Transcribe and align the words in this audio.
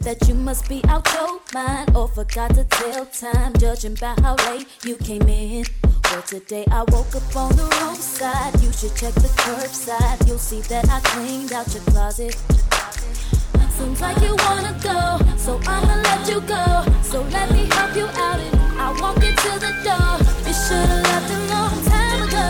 that 0.00 0.26
you 0.26 0.34
must 0.34 0.68
be 0.68 0.82
out 0.88 1.06
your 1.12 1.40
mind 1.52 1.94
or 1.94 2.08
forgot 2.08 2.54
to 2.54 2.64
tell 2.64 3.06
time, 3.06 3.52
judging 3.58 3.94
by 3.94 4.14
how 4.22 4.34
late 4.48 4.66
you 4.84 4.96
came 4.96 5.28
in. 5.28 5.64
Well, 6.04 6.22
today 6.22 6.64
I 6.70 6.80
woke 6.88 7.14
up 7.14 7.36
on 7.36 7.54
the 7.56 7.68
wrong 7.80 7.94
side. 7.94 8.60
You 8.62 8.72
should 8.72 8.96
check 8.96 9.14
the 9.14 9.30
curbside. 9.42 10.26
You'll 10.26 10.38
see 10.38 10.60
that 10.62 10.88
I 10.88 11.00
cleaned 11.00 11.52
out 11.52 11.72
your 11.74 11.82
closet. 11.84 12.34
Seems 13.76 14.00
like 14.00 14.20
you 14.20 14.36
wanna 14.36 14.76
go, 14.82 15.18
so 15.36 15.58
I'ma 15.66 16.02
let 16.02 16.28
you 16.28 16.40
go. 16.42 16.84
So 17.02 17.22
let 17.32 17.50
me 17.50 17.64
help 17.64 17.96
you 17.96 18.06
out 18.06 18.38
and 18.38 18.56
I'll 18.80 18.94
walk 19.00 19.16
you 19.24 19.32
to 19.32 19.52
the 19.58 19.72
door. 19.84 20.16
You 20.46 20.54
should've 20.64 21.02
left 21.08 21.30
a 21.30 21.38
long 21.52 21.76
time 21.92 22.20
ago. 22.28 22.46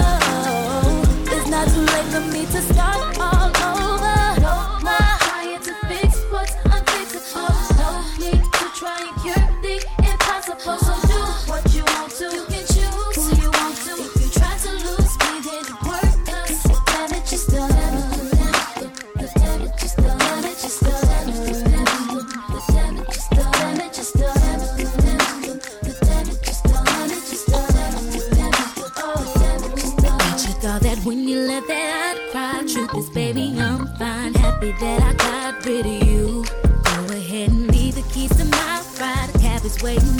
It's 1.35 1.49
not 1.49 1.69
too 1.69 1.83
late 1.83 2.09
for 2.13 2.21
me 2.33 2.47
to 2.47 2.63
start 2.63 3.19
all 3.19 3.47
over. 3.47 3.80
Try 8.81 8.97
and 8.97 9.15
cure 9.21 9.35
the 9.61 9.77
impossible. 10.09 10.79
So 10.81 10.95
do 11.07 11.21
what 11.53 11.63
you 11.75 11.85
want 11.85 12.13
to. 12.17 12.25
You 12.33 12.45
can 12.49 12.65
choose 12.65 13.17
who 13.21 13.29
you 13.43 13.51
want 13.53 13.77
to. 13.85 13.93
If 14.01 14.17
you 14.17 14.29
try 14.41 14.57
to 14.57 14.73
lose 14.73 15.15
me, 15.21 15.33
then 15.45 15.65
it 15.69 15.77
the 16.65 16.77
damage 16.89 17.33
is 17.37 17.45
done. 17.45 17.69
The 19.21 19.29
damage 19.37 19.85
is 19.85 19.95
done. 20.01 20.19
Damage 20.19 20.65
is 20.65 20.79
done. 20.81 21.27
The 21.29 22.61
damage 22.73 23.19
is 23.19 23.29
done. 23.29 23.53
Damage 23.53 23.99
is 23.99 24.13
done. 24.13 24.41
The 25.85 25.93
damage 26.01 26.49
is 26.49 26.61
done. 26.63 26.85
Damage 26.87 27.33
is 27.37 27.45
done. 27.45 27.75
Oh, 28.97 29.21
damage 29.37 29.85
is 29.85 29.93
done. 29.93 30.19
Bet 30.19 30.41
you 30.47 30.55
thought 30.63 30.81
that 30.81 30.99
when 31.05 31.29
you 31.29 31.41
left 31.41 31.69
that 31.69 32.17
I'd 32.17 32.31
cry. 32.33 32.65
Truth 32.67 32.97
is, 32.97 33.11
baby, 33.11 33.55
I'm 33.59 33.87
fine. 33.99 34.33
Happy 34.33 34.73
that 34.73 35.03
I 35.03 35.13
got 35.13 35.40
waiting 39.83 40.20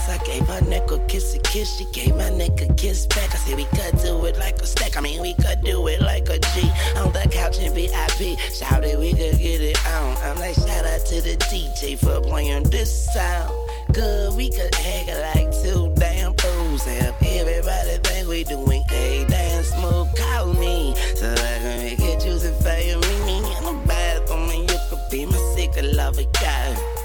this 0.00 0.20
I 0.20 0.24
gave 0.24 0.46
her 0.46 0.60
neck 0.62 0.90
a 0.90 0.98
kiss 1.06 1.34
a 1.34 1.38
kiss. 1.38 1.76
She 1.76 1.84
gave 1.92 2.14
my 2.16 2.30
neck 2.30 2.60
a 2.62 2.72
kiss 2.74 3.06
back. 3.06 3.32
I 3.34 3.38
said 3.38 3.56
we 3.56 3.64
could 3.64 4.00
do 4.02 4.24
it 4.26 4.38
like 4.38 4.60
a 4.60 4.66
stack. 4.66 4.96
I 4.96 5.00
mean 5.00 5.20
we 5.20 5.34
could 5.34 5.60
do 5.62 5.86
it 5.88 6.00
like 6.00 6.28
a 6.28 6.38
G 6.38 6.70
On 6.96 7.12
the 7.12 7.28
couch 7.30 7.58
in 7.58 7.72
VIP 7.74 8.38
Shouted 8.52 8.98
we 8.98 9.10
could 9.10 9.38
get 9.38 9.60
it 9.60 9.86
on. 9.86 10.16
I'm 10.18 10.38
like 10.38 10.54
shout 10.54 10.84
out 10.84 11.06
to 11.06 11.20
the 11.20 11.36
DJ 11.50 11.98
for 11.98 12.20
playing 12.20 12.64
this 12.64 13.12
sound. 13.12 13.52
Good 13.92 14.34
we 14.36 14.50
could 14.50 14.74
act 14.74 15.36
like 15.36 15.50
two 15.62 15.92
damn 15.96 16.34
fools. 16.34 16.84
Have 16.84 17.16
everybody 17.22 17.98
think 18.04 18.28
we 18.28 18.44
doing 18.44 18.84
a 18.90 19.26
damn 19.28 19.62
smooth 19.64 20.08
Call 20.16 20.54
me 20.54 20.94
so 21.14 21.32
I 21.32 21.58
can 21.58 21.78
make 21.78 22.00
it 22.00 22.22
for 22.62 22.78
you 22.78 22.96
Meet 22.96 23.26
me 23.26 23.38
in 23.38 23.64
the 23.64 23.82
bathroom 23.86 24.50
and 24.50 24.70
you 24.70 24.78
could 24.88 25.10
be 25.10 25.26
my 25.26 25.38
secret 25.56 25.94
lover 25.94 26.24
guy 26.34 26.99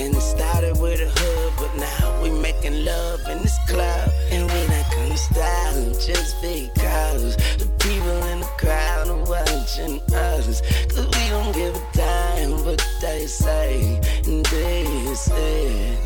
and 0.00 0.16
it 0.16 0.20
started 0.20 0.80
with 0.80 0.98
a 1.00 1.10
hug, 1.20 1.52
but 1.58 1.76
now 1.76 2.22
we 2.22 2.30
making 2.30 2.84
love 2.84 3.20
in 3.28 3.38
this 3.42 3.58
club. 3.68 4.10
And 4.30 4.50
we 4.50 4.66
not 4.68 4.90
gonna 4.92 5.16
stop 5.16 5.74
just 6.00 6.40
because 6.40 7.36
the 7.58 7.68
people 7.78 8.22
in 8.32 8.40
the 8.40 8.50
crowd 8.56 9.08
are 9.08 9.24
watching 9.24 10.00
us. 10.14 10.62
Cause 10.88 11.06
we 11.06 11.28
don't 11.28 11.52
give 11.54 11.76
a 11.76 11.86
damn 11.92 12.64
what 12.64 12.82
they 13.02 13.26
say. 13.26 14.00
And 14.24 14.44
this 14.46 15.28
is 15.28 16.00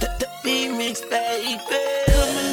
the, 0.00 0.08
the 0.20 0.28
remix, 0.44 1.08
baby. 1.08 2.47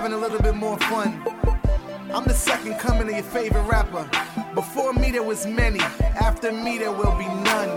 Having 0.00 0.12
a 0.12 0.16
little 0.16 0.40
bit 0.40 0.54
more 0.54 0.78
fun. 0.78 1.20
I'm 2.14 2.22
the 2.22 2.32
second 2.32 2.78
coming 2.78 3.08
of 3.08 3.14
your 3.14 3.24
favorite 3.24 3.64
rapper. 3.64 4.08
Before 4.54 4.92
me 4.92 5.10
there 5.10 5.24
was 5.24 5.44
many, 5.44 5.80
after 6.20 6.52
me 6.52 6.78
there 6.78 6.92
will 6.92 7.18
be 7.18 7.26
none. 7.26 7.68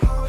How 0.00 0.20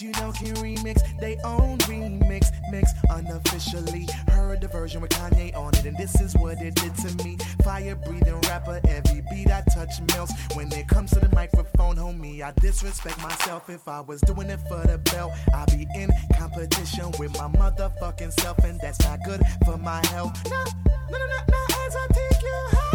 You 0.00 0.12
know 0.12 0.30
can 0.30 0.54
remix? 0.56 1.02
They 1.18 1.36
own 1.38 1.78
remix, 1.78 2.52
mix 2.70 2.92
unofficially. 3.10 4.06
Heard 4.28 4.60
the 4.60 4.68
version 4.68 5.00
with 5.00 5.10
Kanye 5.10 5.56
on 5.56 5.74
it, 5.74 5.86
and 5.86 5.96
this 5.96 6.20
is 6.20 6.36
what 6.36 6.60
it 6.62 6.76
did 6.76 6.94
to 6.98 7.24
me. 7.24 7.36
Fire 7.64 7.96
breathing 7.96 8.40
rapper, 8.42 8.80
every 8.86 9.22
beat 9.28 9.50
I 9.50 9.62
touch 9.74 10.00
melts. 10.14 10.32
When 10.54 10.72
it 10.72 10.86
comes 10.86 11.10
to 11.12 11.20
the 11.20 11.28
microphone, 11.34 11.96
homie, 11.96 12.42
I 12.42 12.52
disrespect 12.60 13.20
myself. 13.20 13.68
If 13.68 13.88
I 13.88 14.00
was 14.00 14.20
doing 14.20 14.50
it 14.50 14.60
for 14.68 14.86
the 14.86 14.98
belt, 14.98 15.32
I'd 15.52 15.66
be 15.76 15.88
in 15.96 16.12
competition 16.36 17.10
with 17.18 17.36
my 17.36 17.48
motherfucking 17.48 18.38
self, 18.40 18.58
and 18.58 18.78
that's 18.80 19.00
not 19.02 19.18
good 19.24 19.42
for 19.64 19.78
my 19.78 20.04
health. 20.06 20.38
No, 20.48 20.64
no, 21.10 21.18
no, 21.18 21.26
no, 21.26 21.64
as 21.86 21.96
I 21.96 22.06
take 22.12 22.42
you 22.42 22.66
high, 22.70 22.87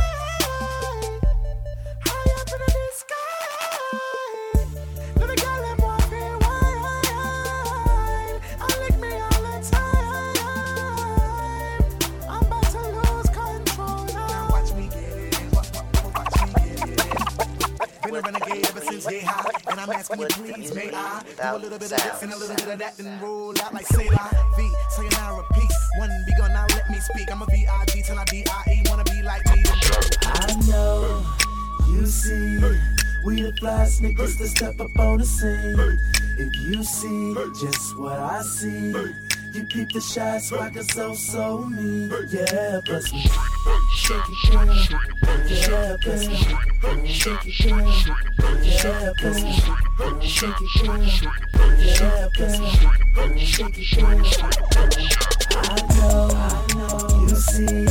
Been 18.13 18.25
a 18.25 18.37
renegade 18.37 18.67
ever 18.67 18.81
since 18.81 19.05
day 19.05 19.21
high, 19.21 19.49
and 19.71 19.79
I'm 19.79 19.89
asking 19.89 20.19
you 20.19 20.27
please, 20.27 20.75
may 20.75 20.91
I 20.93 21.23
do 21.23 21.31
a 21.41 21.57
little 21.57 21.79
bit 21.79 21.91
of 21.91 21.97
this 21.97 22.21
and 22.21 22.31
a 22.31 22.37
little 22.37 22.55
bit 22.55 22.67
of 22.67 22.77
that, 22.77 22.95
then 22.95 23.19
roll 23.19 23.59
out 23.59 23.73
like 23.73 23.87
say 23.87 24.07
V, 24.07 24.71
sayonara, 24.89 25.43
peace. 25.55 25.89
One 25.97 26.11
be 26.27 26.33
gone 26.37 26.53
now, 26.53 26.67
let 26.75 26.91
me 26.91 26.99
speak. 26.99 27.31
I'm 27.31 27.41
a 27.41 27.45
V-I-D 27.47 28.03
till 28.03 28.19
I 28.19 28.23
D-I-E. 28.25 28.83
Wanna 28.85 29.03
be 29.05 29.23
like 29.23 29.43
me, 29.47 29.63
I 29.65 30.53
know 30.67 31.25
you 31.89 32.05
see 32.05 32.59
we 33.25 33.41
the 33.41 33.51
fly 33.59 33.85
niggas 33.85 34.37
to 34.37 34.47
step 34.47 34.79
up 34.79 34.99
on 34.99 35.17
the 35.17 35.25
scene. 35.25 35.97
If 36.37 36.55
you 36.69 36.83
see 36.83 37.33
just 37.65 37.97
what 37.97 38.19
I 38.19 38.43
see, 38.43 38.93
You 39.53 39.63
keep 39.65 39.91
the 39.93 40.01
shots, 40.01 40.51
rockers 40.51 40.91
so 40.93 41.13
so 41.13 41.59
me. 41.59 42.09
Yeah, 42.31 42.81
plus 42.85 43.13
me. 43.13 43.21
Shake 43.93 44.17
it, 44.27 44.51
girl. 44.51 44.65
Yeah, 45.47 45.95
plus 46.01 46.27
me. 46.27 46.37
Shake 47.05 47.45
it, 47.45 47.53
girl. 47.61 47.93
Yeah, 48.63 49.11
plus 49.19 49.43
me. 49.43 49.53
Shake 50.27 50.55
it, 50.59 50.69
girl. 50.81 51.05
Yeah, 51.77 52.29
plus 52.33 52.59
me. 52.59 53.45
Shake 53.45 53.77
it, 53.77 53.95
girl. 53.95 54.23
I 55.55 55.77
know, 55.97 56.29
I 56.33 56.73
know. 56.73 57.27
You 57.27 57.35
see, 57.35 57.85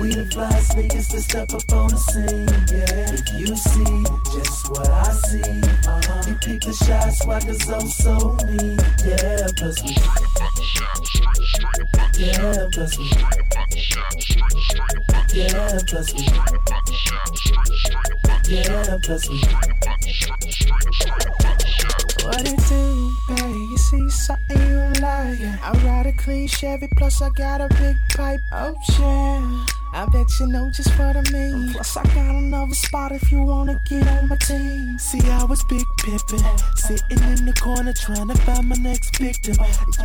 we 0.00 0.14
the 0.14 0.28
fly 0.32 0.50
niggas 0.74 1.10
to 1.10 1.20
step 1.20 1.54
up 1.54 1.72
on 1.74 1.90
the 1.90 1.96
scene. 1.96 2.48
Yeah, 2.74 3.14
if 3.14 3.22
you 3.38 3.54
see 3.54 4.02
just 4.34 4.68
what 4.70 4.90
I 4.90 5.12
see, 5.12 5.60
uh-huh. 5.86 6.24
You 6.26 6.34
keep 6.38 6.60
the 6.60 6.72
shots, 6.72 7.24
rockers 7.24 7.70
on 7.70 7.86
so 7.86 8.36
me. 8.48 8.76
Yeah, 9.06 9.46
plus 9.56 9.80
we. 9.84 10.27
What 22.24 22.46
it 22.46 22.58
do, 22.68 23.12
babe? 23.28 23.54
You 23.54 23.78
see 23.78 24.10
something 24.10 24.58
you 24.58 25.00
like? 25.00 25.40
I 25.62 25.72
ride 25.84 26.06
a 26.06 26.12
clean 26.12 26.48
Chevy, 26.48 26.88
plus 26.96 27.22
I 27.22 27.28
got 27.30 27.60
a 27.60 27.68
big 27.68 27.96
pipe. 28.16 28.40
Oh 28.52 28.74
yeah. 28.98 29.77
I 29.92 30.06
bet 30.06 30.28
you 30.38 30.46
know 30.46 30.70
just 30.70 30.96
what 30.98 31.16
I 31.16 31.22
mean. 31.32 31.72
Plus, 31.72 31.96
I 31.96 32.04
got 32.04 32.34
another 32.34 32.74
spot 32.74 33.12
if 33.12 33.32
you 33.32 33.42
wanna 33.42 33.80
get 33.88 34.06
on 34.06 34.28
my 34.28 34.36
team. 34.36 34.98
See, 34.98 35.20
I 35.30 35.44
was 35.44 35.64
big 35.64 35.84
pimpin', 35.98 36.78
sitting 36.78 37.22
in 37.32 37.46
the 37.46 37.52
corner 37.54 37.92
trying 37.92 38.28
to 38.28 38.34
find 38.42 38.68
my 38.68 38.76
next 38.76 39.16
victim. 39.18 39.56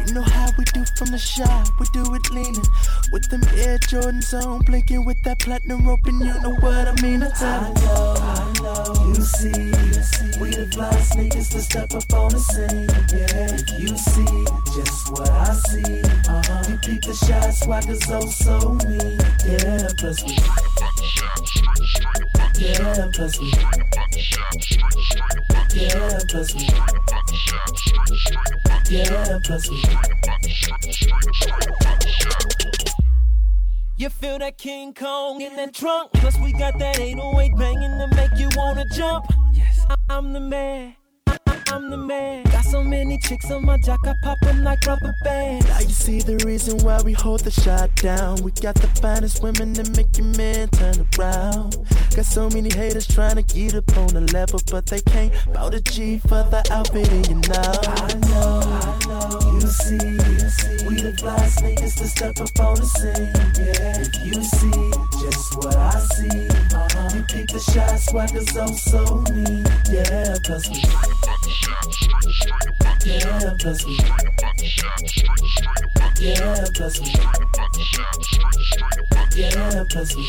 You 0.07 0.13
know 0.13 0.21
how 0.21 0.49
we 0.57 0.63
do 0.65 0.83
from 0.97 1.11
the 1.11 1.17
shop, 1.17 1.67
we 1.79 1.85
do 1.93 2.15
it 2.15 2.31
leaning. 2.31 2.65
With 3.11 3.29
them 3.29 3.43
Air 3.57 3.77
Jordans 3.79 4.33
on, 4.33 4.61
blinking 4.61 5.05
with 5.05 5.21
that 5.23 5.39
platinum 5.39 5.85
rope, 5.85 6.05
and 6.05 6.19
you 6.19 6.33
know 6.41 6.55
what 6.61 6.87
I 6.87 7.01
mean. 7.01 7.23
I 7.23 7.29
I 7.43 7.73
know, 7.73 8.15
I 8.17 8.53
know. 8.61 9.07
You 9.09 9.21
see, 9.21 9.73
we 10.39 10.49
the 10.51 10.65
niggas 11.15 11.51
to 11.51 11.61
step 11.61 11.93
up 11.93 12.13
on 12.13 12.31
the 12.31 12.39
scene. 12.39 12.89
Yeah, 13.13 13.57
you 13.79 13.97
see 13.97 14.43
just 14.73 15.11
what 15.11 15.29
I 15.29 15.53
see, 15.53 16.01
uh-huh. 16.27 16.63
You 16.69 16.77
keep 16.77 17.01
the 17.03 17.13
shots, 17.13 17.67
rockers 17.67 18.09
oh 18.09 18.27
so 18.27 18.73
me. 18.87 19.17
Yeah. 19.45 19.82
Yeah. 19.83 19.89
Yeah. 22.55 23.11
Yeah. 25.75 26.19
Yeah. 28.89 29.39
You 33.97 34.09
feel 34.09 34.39
that 34.39 34.57
King 34.57 34.93
Kong 34.93 35.41
in 35.41 35.55
that 35.57 35.73
trunk? 35.73 36.13
Plus 36.13 36.37
we 36.39 36.53
got 36.53 36.79
that 36.79 36.99
808 36.99 37.57
banging 37.57 37.99
to 37.99 38.07
make 38.15 38.39
you 38.39 38.49
wanna 38.55 38.85
jump. 38.95 39.25
Yes, 39.51 39.85
I- 39.89 39.95
I'm 40.09 40.31
the 40.31 40.39
man. 40.39 40.95
I'm 41.73 41.89
the 41.89 41.97
man. 41.97 42.43
Got 42.43 42.65
so 42.65 42.83
many 42.83 43.17
chicks 43.17 43.49
on 43.49 43.65
my 43.65 43.77
jock, 43.77 44.05
I 44.05 44.13
pop 44.21 44.39
them 44.41 44.63
like 44.63 44.85
rubber 44.85 45.11
bands. 45.23 45.67
Now 45.67 45.79
you 45.79 45.89
see 45.89 46.19
the 46.19 46.37
reason 46.45 46.77
why 46.85 47.01
we 47.01 47.13
hold 47.13 47.39
the 47.39 47.49
shot 47.49 47.95
down. 47.95 48.43
We 48.43 48.51
got 48.51 48.75
the 48.75 48.85
finest 49.01 49.41
women 49.41 49.73
that 49.73 49.89
make 49.97 50.15
your 50.15 50.27
man 50.37 50.67
turn 50.67 51.03
around. 51.17 51.77
Got 52.15 52.25
so 52.25 52.47
many 52.51 52.71
haters 52.71 53.07
trying 53.07 53.37
to 53.37 53.41
get 53.41 53.73
up 53.73 53.97
on 53.97 54.09
the 54.09 54.21
level, 54.21 54.61
but 54.69 54.85
they 54.85 55.01
can't 55.01 55.33
bout 55.51 55.73
G 55.85 56.19
for 56.19 56.45
the 56.53 56.61
outfit 56.69 57.11
in 57.11 57.23
you 57.23 57.41
now. 57.49 57.73
I 57.89 58.13
know, 58.29 58.61
I 58.69 58.93
know. 59.09 59.53
You 59.53 59.61
see, 59.61 59.95
you 59.95 60.49
see. 60.49 60.87
we 60.87 61.01
the 61.01 61.17
fly 61.17 61.37
niggas 61.57 61.97
to 61.97 62.07
step 62.07 62.39
up 62.39 62.59
on 62.59 62.75
the 62.75 62.85
scene. 62.85 63.33
Yeah, 63.57 63.97
if 63.97 64.13
you 64.27 64.43
see 64.43 65.25
just 65.25 65.57
what 65.57 65.75
I 65.75 65.99
see, 66.13 66.47
uh-huh. 66.75 67.12
You 67.23 67.35
keep 67.35 67.47
the 67.51 67.59
shots, 67.59 68.13
rockers 68.13 68.57
on 68.57 68.73
so 68.73 69.23
me. 69.31 69.63
Yeah, 69.91 70.37
plus 70.43 70.69
we. 70.69 70.79
Yeah, 73.05 73.53
plus 73.59 73.85
we. 73.85 73.97
Yeah, 76.19 76.65
plus 76.73 76.99
we. 76.99 77.07
Yeah, 79.35 79.83
plus 79.89 80.15
we. 80.15 80.23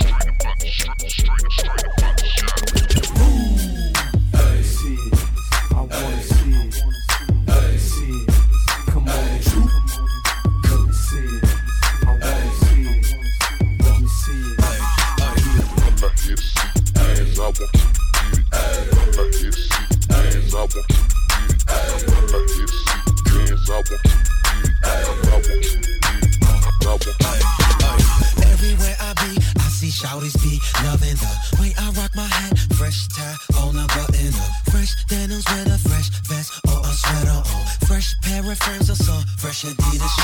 Hey, 4.32 4.62
see 4.62 4.94
it. 4.94 5.14
I 5.70 5.80
wanna 5.80 6.22
see 6.22 6.52
it. 6.52 6.93
Want 17.54 17.70
to 17.70 17.74
get 17.74 17.74
it. 17.74 17.94
See 18.24 18.42
ass, 18.52 18.84
I 18.84 18.98
want 18.98 19.12
to 19.12 19.22
get 19.22 19.44
it. 19.44 20.08
Bands, 20.08 20.54
I 20.54 20.58
want 20.58 20.70
to 20.70 20.80
get 23.14 23.38
it. 23.38 23.54
I 23.54 23.68
want 23.74 23.86
to 23.86 23.98
get 24.64 25.62
it. 25.62 25.80
I 26.24 26.86
want 26.86 27.02
to 27.02 27.12
get 27.18 27.34
it. 27.34 27.46
Everywhere 28.52 28.96
I 29.00 29.14
be, 29.14 29.30
I 29.38 29.68
see 29.68 29.90
shouties 29.90 30.36
be 30.42 30.60
loving 30.84 31.16
the 31.16 31.30
way 31.60 31.70
I 31.78 31.90
rock 31.92 32.12
my 32.16 32.26
hat. 32.26 32.58
Fresh 32.74 33.08
tie 33.08 33.36
on 33.58 33.76
a 33.76 33.86
button 33.88 34.34
up. 34.34 34.50
Fresh 34.70 35.04
denims 35.06 35.44
with 35.44 35.74
a 35.74 35.78
fresh 35.88 36.08
vest 36.26 36.60
or 36.68 36.80
a 36.80 36.92
sweater 36.92 37.30
on. 37.30 37.44
Fresh 37.86 38.14
pair 38.22 38.40
of 38.40 38.58
frames 38.58 38.90
or 38.90 38.96
some 38.96 39.22
fresh 39.38 39.64
Adidas 39.64 40.23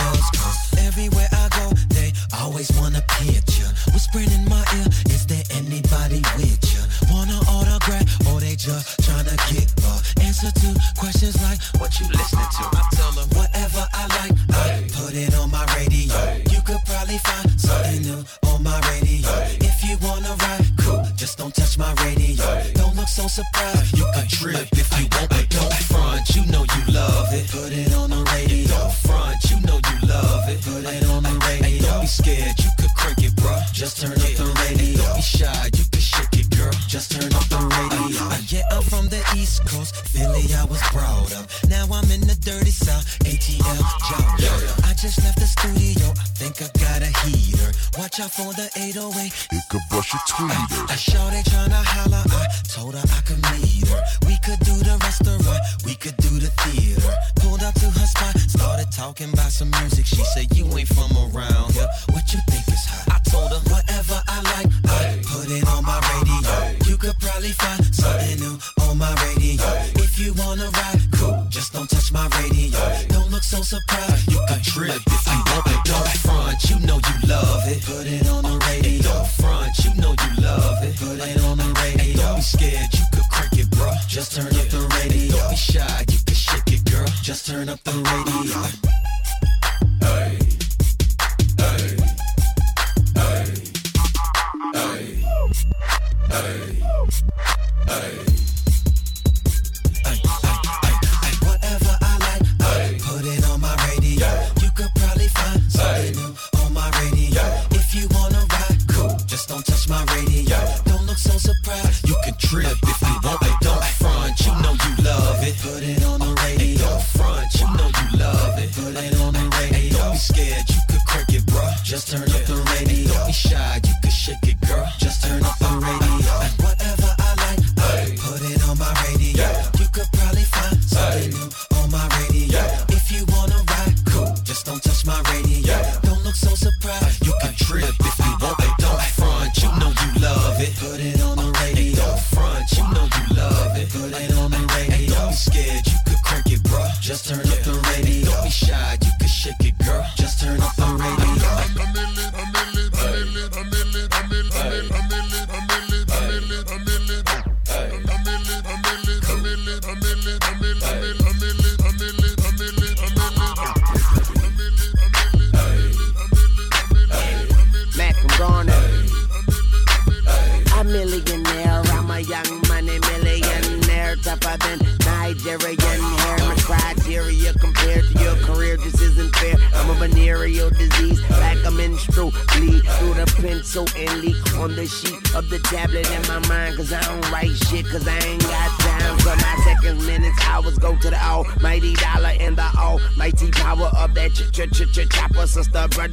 Look. 23.39 23.47
You 23.95 24.05
can 24.13 24.27
trip 24.27 24.69
if 24.73 24.91
you 24.99 25.07
want, 25.15 25.31
but 25.31 25.47
don't 25.51 25.73
front. 25.87 26.35
You 26.35 26.45
know 26.51 26.67
you 26.67 26.83
love 26.93 27.33
it. 27.33 27.47
Put 27.49 27.71
it 27.71 27.95
on 27.95 28.11
the 28.11 28.27
radio. 28.35 28.67
Don't 28.67 28.93
front. 28.93 29.39
You 29.49 29.61
know 29.63 29.79
you 29.79 30.09
love 30.09 30.49
it. 30.49 30.59
Put 30.67 30.83
it 30.83 31.07
on 31.07 31.23
the 31.23 31.39
radio. 31.47 31.79
Don't 31.87 32.01
be 32.01 32.07
scared. 32.09 32.59
You 32.59 32.71
could 32.77 32.91
crank 32.97 33.23
it, 33.23 33.31
bruh. 33.39 33.63
Just 33.73 34.03
turn 34.03 34.11
up 34.11 34.19
the 34.19 34.51
radio. 34.67 34.99
Don't 34.99 35.15
be 35.15 35.23
shy. 35.23 35.71
You 35.79 35.85
can 35.93 36.01
shake 36.03 36.43
it, 36.43 36.51
girl. 36.51 36.75
Just 36.89 37.13
turn 37.13 37.31
up 37.31 37.47
the 37.47 37.63
radio. 37.71 38.19
Uh, 38.19 38.39
yeah, 38.51 38.67
I'm 38.75 38.83
from 38.83 39.07
the 39.07 39.23
East 39.39 39.65
Coast, 39.65 39.95
Philly. 40.11 40.51
I 40.51 40.65
was 40.65 40.83
brought 40.91 41.31
up. 41.39 41.47
Now 41.71 41.87
I'm 41.87 42.11
in 42.11 42.27
the 42.27 42.35
dirty 42.43 42.75
South, 42.75 43.07
ATL, 43.23 43.79
Georgia. 44.11 44.51
I 44.91 44.93
just 44.99 45.23
left 45.23 45.39
the 45.39 45.47
studio. 45.47 46.11
I 46.19 46.27
think 46.35 46.59
I 46.59 46.69
got 46.83 47.07
a 47.07 47.11
heater. 47.23 47.71
Watch 47.95 48.19
out 48.19 48.33
for 48.33 48.51
the 48.59 48.67
808. 48.75 49.31
It 49.55 49.63
could 49.71 49.87
brush 49.89 50.11
your 50.15 50.23
tweeters. 50.27 50.80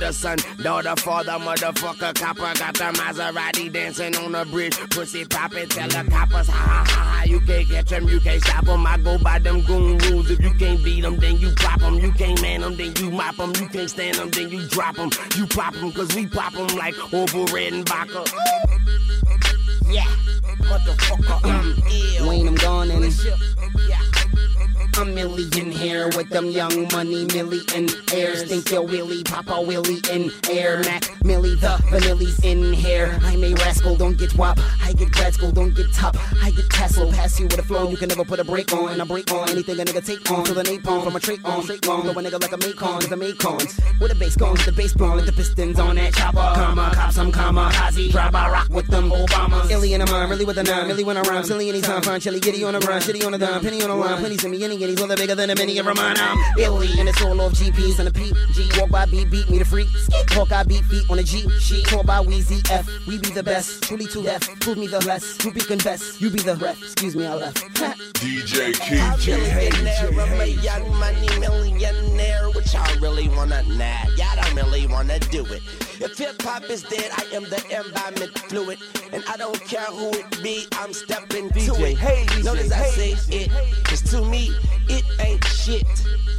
Brother, 0.07 0.13
son, 0.13 0.63
daughter, 0.63 0.95
father, 1.01 1.31
motherfucker, 1.31 2.13
copper. 2.15 2.53
Got 2.59 2.73
the 2.75 2.85
Maserati 2.99 3.71
dancing 3.71 4.15
on 4.17 4.31
the 4.31 4.45
bridge. 4.45 4.77
Pussy 4.89 5.25
poppin', 5.25 5.67
tell 5.69 5.87
the 5.87 6.09
coppers, 6.09 6.47
ha 6.47 6.53
ha 6.53 6.85
ha 6.87 7.03
ha. 7.03 7.23
You 7.25 7.39
can't 7.41 7.67
catch 7.67 7.89
them, 7.89 8.07
you 8.07 8.19
can't 8.19 8.41
stop 8.41 8.65
them. 8.65 8.85
I 8.85 8.97
go 8.97 9.17
by 9.17 9.39
them 9.39 9.61
goon 9.61 9.97
rules. 9.97 10.29
If 10.29 10.41
you 10.41 10.53
can't 10.53 10.83
beat 10.83 11.01
them, 11.01 11.17
then 11.17 11.37
you 11.37 11.53
pop 11.55 11.79
them. 11.79 11.95
You 11.95 12.11
can't 12.11 12.41
man 12.41 12.61
them, 12.61 12.75
then 12.77 12.93
you 12.97 13.11
mop 13.11 13.35
them. 13.37 13.53
You 13.59 13.67
can't 13.67 13.89
stand 13.89 14.15
them, 14.15 14.29
then 14.29 14.49
you 14.49 14.67
drop 14.67 14.95
them. 14.95 15.09
You 15.35 15.45
pop 15.47 15.73
them, 15.73 15.91
cause 15.91 16.13
we 16.15 16.27
pop 16.27 16.53
them 16.53 16.67
like 16.77 16.95
over 17.13 17.53
red 17.53 17.73
and 17.73 17.87
vodka. 17.87 18.23
Yeah, 19.89 20.07
motherfucker, 20.59 21.39
I'm 21.43 21.83
ill. 21.91 22.29
Wayne, 22.29 22.47
I'm 22.47 22.55
gone 22.55 22.91
and 22.91 23.13
Yeah. 23.87 24.16
A 24.99 25.69
here 25.69 26.07
with 26.17 26.29
them 26.29 26.45
young 26.45 26.87
money 26.91 27.25
millionaires. 27.25 28.43
Think 28.43 28.71
you're 28.71 28.81
Willie, 28.81 29.23
Papa 29.23 29.61
Willie 29.61 30.01
in 30.11 30.31
air. 30.49 30.79
Mac 30.79 31.03
Millie, 31.23 31.55
the 31.55 31.77
vanilli's 31.91 32.39
in 32.43 32.73
here. 32.73 33.17
I'm 33.21 33.43
a 33.43 33.53
rascal, 33.53 33.95
don't 33.95 34.17
get 34.17 34.35
wop. 34.35 34.59
I 34.81 34.93
get 34.93 35.11
grad 35.11 35.33
school, 35.33 35.51
don't 35.51 35.75
get 35.75 35.93
top. 35.93 36.17
I 36.41 36.51
get 36.51 36.69
tassel, 36.69 37.11
pass 37.11 37.39
you 37.39 37.45
with 37.45 37.59
a 37.59 37.63
flow. 37.63 37.89
You 37.89 37.97
can 37.97 38.09
never 38.09 38.25
put 38.25 38.39
a 38.39 38.43
break 38.43 38.73
on. 38.73 38.89
And 38.89 39.01
I 39.01 39.05
break 39.05 39.31
on 39.31 39.49
anything 39.49 39.79
a 39.79 39.83
nigga 39.85 40.03
take 40.03 40.29
on. 40.31 40.43
Till 40.45 40.55
the 40.55 40.63
napalm 40.63 41.03
from 41.03 41.15
a 41.15 41.19
trait 41.19 41.43
on. 41.45 41.61
Straight 41.63 41.87
on, 41.87 42.01
throw 42.01 42.11
a 42.11 42.15
nigga 42.15 42.41
like 42.41 42.51
a 42.51 42.57
Macon, 42.57 42.99
cause 42.99 43.11
I 43.11 43.15
make 43.15 43.37
cons. 43.37 43.79
With 43.99 44.11
a 44.11 44.15
bass 44.15 44.35
gone, 44.35 44.55
the 44.65 44.71
bass 44.71 44.93
blown, 44.93 45.23
the 45.25 45.31
pistons 45.31 45.79
on 45.79 45.95
that 45.95 46.13
chopper. 46.13 46.37
Comma, 46.37 46.91
cop 46.93 47.11
some 47.11 47.31
comma, 47.31 47.71
Hazy, 47.71 48.09
drive 48.09 48.31
by 48.31 48.49
rock 48.49 48.69
with 48.69 48.87
them 48.87 49.11
Obamas. 49.11 49.69
Illy 49.69 49.93
in 49.93 50.01
a 50.01 50.09
mind, 50.09 50.29
really 50.31 50.45
with 50.45 50.57
a 50.57 50.63
nine, 50.63 50.87
really 50.87 51.03
when 51.03 51.17
I 51.17 51.21
rhyme. 51.21 51.43
Silly 51.43 51.69
anytime, 51.69 52.01
fine, 52.01 52.19
chilly, 52.19 52.39
giddy 52.39 52.63
on 52.63 52.75
a 52.75 52.79
run, 52.79 53.01
shitty 53.01 53.25
on 53.25 53.33
a 53.33 53.37
dime, 53.37 53.61
penny 53.61 53.83
on 53.83 53.89
a 53.89 53.95
line, 53.95 54.17
plenty 54.17 54.37
to 54.37 54.49
me, 54.49 54.63
any 54.63 54.77
guineas, 54.87 55.01
all 55.01 55.07
the 55.07 55.15
bigger 55.15 55.35
than 55.35 55.49
a 55.49 55.55
mini 55.55 55.77
and 55.77 55.87
Ramon. 55.87 56.15
I'm 56.17 56.37
illy, 56.59 56.89
and 56.99 57.09
it's 57.09 57.21
all 57.21 57.39
off 57.41 57.53
GPs 57.53 57.99
and 57.99 58.07
the 58.07 58.13
PG. 58.13 58.79
Walk 58.79 58.89
by 58.89 59.05
beat, 59.05 59.29
beat 59.29 59.49
me 59.49 59.59
the 59.59 59.65
freak. 59.65 59.87
Talk, 60.27 60.51
I 60.51 60.63
beat 60.63 60.83
feet 60.85 61.03
on 61.09 61.19
a 61.19 61.23
G. 61.23 61.47
She 61.59 61.83
talk 61.83 62.05
by 62.05 62.23
Weezy 62.23 62.59
F. 62.71 62.87
We 63.07 63.17
be 63.17 63.29
the 63.29 63.43
best, 63.43 63.83
truly 63.83 64.05
too 64.07 64.23
deaf. 64.23 64.41
Prove 64.59 64.77
me 64.77 64.87
the 64.87 64.99
less, 65.05 65.37
you 65.43 65.51
be 65.51 65.61
confess. 65.61 66.21
You 66.21 66.29
be 66.29 66.39
the 66.39 66.55
ref. 66.55 66.81
Excuse 66.81 67.15
me, 67.15 67.25
I 67.25 67.33
left. 67.35 67.57
DJ 68.17 68.73
I'm 69.01 69.19
Key. 69.19 69.31
millionaire, 69.31 70.21
I'm 70.21 70.41
a 70.41 70.45
young 70.45 70.99
money 70.99 71.39
millionaire. 71.39 72.49
What 72.49 72.71
y'all 72.73 72.99
really 72.99 73.29
wanna 73.29 73.63
nab? 73.63 74.09
Y'all 74.17 74.35
don't 74.35 74.55
really 74.55 74.87
wanna 74.87 75.19
do 75.19 75.45
it. 75.45 75.61
If 75.99 76.17
hip 76.17 76.41
hop 76.41 76.63
is 76.69 76.83
dead, 76.83 77.11
I 77.15 77.35
am 77.35 77.43
the 77.43 77.61
environment 77.75 78.37
fluid. 78.49 78.79
And 79.11 79.23
I 79.27 79.37
don't 79.37 79.59
care 79.61 79.85
who 79.85 80.09
it 80.11 80.43
be, 80.43 80.67
I'm 80.73 80.93
stepping 80.93 81.49
to 81.49 81.59
DJ, 81.59 81.91
it. 81.91 81.97
hey, 81.97 82.25
DJ, 82.25 82.43
Notice 82.43 82.71
I 82.71 82.75
hey, 82.75 83.15
say 83.15 83.35
it, 83.35 83.83
cause 83.85 84.01
to 84.11 84.21
me, 84.25 84.53
it 84.89 85.05
ain't 85.19 85.43
shit. 85.45 85.85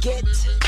Get 0.01 0.23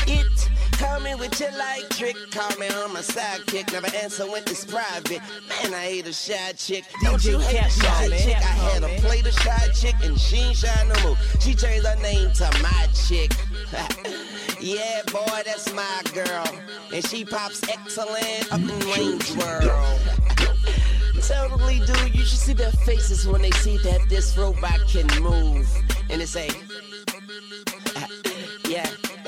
it? 0.08 0.50
Call 0.72 1.00
me 1.00 1.14
with 1.14 1.38
your 1.38 1.52
light 1.52 1.84
trick, 1.90 2.16
call 2.32 2.50
me 2.58 2.68
on 2.68 2.92
my 2.92 3.00
sidekick. 3.00 3.72
Never 3.72 3.94
answer 3.96 4.24
when 4.30 4.42
it's 4.42 4.64
private. 4.64 5.20
Man, 5.48 5.74
I 5.74 5.84
hate 5.84 6.06
a 6.08 6.12
shy 6.12 6.52
chick. 6.56 6.84
Don't 7.02 7.24
you 7.24 7.38
hate 7.38 7.64
a 7.64 7.70
shy 7.70 8.08
chick? 8.18 8.36
I 8.36 8.40
had 8.40 8.82
a 8.82 8.88
plate 9.00 9.26
of 9.26 9.32
shy 9.32 9.68
chick 9.74 9.94
and 10.02 10.18
she 10.18 10.38
ain't 10.38 10.56
shy 10.56 10.86
no 10.88 11.08
more. 11.08 11.16
She 11.40 11.54
changed 11.54 11.86
her 11.86 11.96
name 12.02 12.32
to 12.32 12.50
my 12.62 12.88
chick. 12.92 13.32
yeah, 14.60 15.02
boy, 15.12 15.42
that's 15.44 15.72
my 15.72 16.02
girl. 16.12 16.46
And 16.92 17.06
she 17.06 17.24
pops 17.24 17.62
excellent 17.68 18.52
up 18.52 18.60
in 18.60 18.78
Wayne's 18.90 19.36
World. 19.36 20.00
Totally, 21.22 21.78
dude, 21.78 22.14
you 22.14 22.24
should 22.24 22.38
see 22.38 22.52
their 22.52 22.72
faces 22.72 23.28
when 23.28 23.42
they 23.42 23.52
see 23.52 23.76
that 23.78 24.08
this 24.08 24.36
robot 24.36 24.80
can 24.88 25.06
move. 25.22 25.68
And 26.10 26.20
they 26.20 26.26
say, 26.26 26.48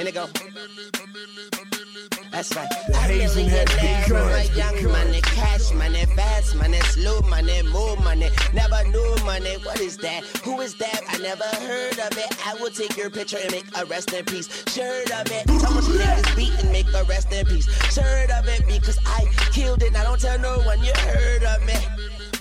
and 0.07 0.15
they 0.15 0.21
go, 0.21 0.27
that's 2.31 2.55
right. 2.57 2.69
The 2.89 2.97
hazing 2.97 3.49
has 3.49 3.65
begun, 3.75 4.25
My 4.25 4.43
young 4.55 4.93
money, 4.93 5.21
cash 5.23 5.73
money, 5.73 6.05
fast 6.17 6.57
money, 6.57 6.81
slow 6.81 7.21
money, 7.23 7.63
more 7.63 7.97
money. 7.97 8.29
Never 8.53 8.85
knew 8.89 9.17
money. 9.25 9.57
What 9.63 9.81
is 9.81 9.97
that? 9.99 10.25
Who 10.45 10.61
is 10.61 10.75
that? 10.75 11.01
I 11.09 11.19
never 11.19 11.45
heard 11.45 11.99
of 12.01 12.19
it. 12.19 12.47
I 12.47 12.55
will 12.61 12.71
take 12.71 12.97
your 12.97 13.09
picture 13.09 13.39
and 13.41 13.51
make 13.53 13.65
a 13.79 13.87
rest 13.87 14.13
in 14.13 14.25
peace. 14.25 14.49
Shirt 14.67 15.11
of 15.13 15.31
it. 15.31 15.49
Someone 15.61 15.85
should 15.85 16.01
take 16.01 16.23
this 16.23 16.35
beat 16.35 16.53
and 16.61 16.73
make 16.73 16.93
a 16.93 17.05
rest 17.05 17.33
in 17.33 17.47
peace. 17.47 17.67
Shirt 17.95 18.31
of 18.31 18.49
it 18.49 18.67
because 18.67 18.99
I 19.07 19.25
killed 19.53 19.83
it. 19.83 19.93
Now 19.93 20.05
don't 20.05 20.21
tell 20.21 20.39
no 20.39 20.59
one 20.67 20.83
you 20.83 20.93
heard 20.97 21.45
of 21.45 21.65
me. 21.65 21.75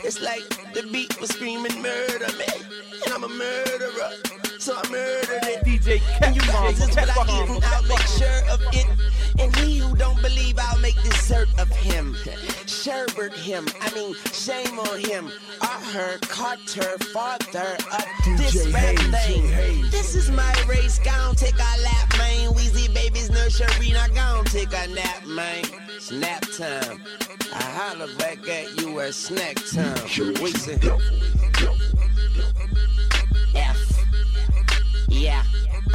It's 0.03 0.21
like 0.21 0.43
the 0.73 0.83
beat 0.91 1.19
was 1.21 1.29
screaming 1.29 1.81
murder 1.81 2.27
me. 2.37 2.45
And 3.05 3.13
I'm 3.13 3.23
a 3.23 3.29
murderer. 3.29 4.11
So 4.57 4.75
I 4.75 4.89
murdered 4.89 5.43
it. 5.43 5.62
DJ 5.83 6.01
And 6.21 6.35
you 6.35 6.41
Capcom, 6.41 6.73
niggas, 6.73 6.95
but 6.95 7.09
I 7.09 7.13
Capcom. 7.13 7.43
even 7.43 7.63
I'll 7.63 7.83
make 7.83 7.99
sure 7.99 8.51
of 8.51 8.61
it. 8.73 8.87
And 9.39 9.55
he 9.57 9.79
who 9.79 9.95
don't 9.95 10.21
believe 10.21 10.57
I'll 10.59 10.79
make 10.79 10.95
dessert 11.03 11.49
of 11.59 11.69
him. 11.69 12.15
Sherbert 12.65 13.33
him. 13.33 13.67
I 13.81 13.93
mean, 13.93 14.15
shame 14.31 14.79
on 14.79 14.99
him. 14.99 15.31
I 15.61 15.81
heard 15.91 16.21
Carter, 16.21 16.97
father 17.11 17.77
of 17.91 18.37
this 18.37 18.67
rap 18.73 18.95
thing. 19.25 19.89
This 19.89 20.15
is 20.15 20.31
my 20.31 20.53
race. 20.67 20.99
Gone 20.99 21.35
take 21.35 21.55
a 21.55 21.81
lap, 21.81 22.17
man. 22.17 22.53
Weezy 22.53 22.93
baby's 22.93 23.29
nursery. 23.29 23.91
Now 23.91 24.07
gone 24.07 24.45
take 24.45 24.71
a 24.73 24.87
nap, 24.87 25.25
man. 25.25 25.63
It's 25.95 26.11
nap 26.11 26.43
time. 26.57 27.01
I 27.53 27.61
holler 27.61 28.07
back 28.17 28.47
at 28.47 28.79
you 28.79 28.99
at 28.99 29.13
snack 29.13 29.55
time. 29.55 29.95
Weezy. 30.39 30.79
F. 33.55 34.05
Yeah. 35.09 35.43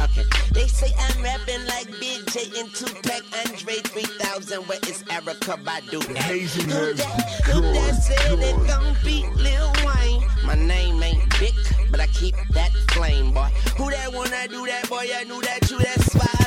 Okay. 0.01 0.23
They 0.51 0.67
say 0.67 0.93
I'm 0.97 1.23
rapping 1.23 1.65
like 1.65 1.87
Big 1.99 2.25
J 2.31 2.59
and 2.59 2.73
Tupac, 2.73 3.23
Andre 3.45 3.75
3000. 3.75 4.67
Where 4.67 4.77
is 4.87 5.03
Erykah 5.03 5.63
Badu? 5.63 6.03
hazing 6.17 6.69
Who 6.69 6.93
that, 6.93 7.05
who 7.45 7.61
that 7.61 7.95
said 7.95 8.39
it 8.39 8.67
gon' 8.67 8.95
beat 9.03 9.29
Lil 9.35 9.71
Wayne? 9.85 10.23
My 10.45 10.55
name 10.55 11.01
ain't 11.03 11.33
Vic, 11.35 11.53
but 11.91 11.99
I 11.99 12.07
keep 12.07 12.35
that 12.51 12.71
flame, 12.91 13.33
boy. 13.33 13.49
Who 13.77 13.89
that 13.89 14.13
wanna 14.13 14.47
do 14.47 14.65
that, 14.67 14.89
boy? 14.89 15.07
I 15.13 15.23
knew 15.23 15.41
that 15.41 15.69
you 15.69 15.79
that 15.79 16.01
swallow. 16.11 16.39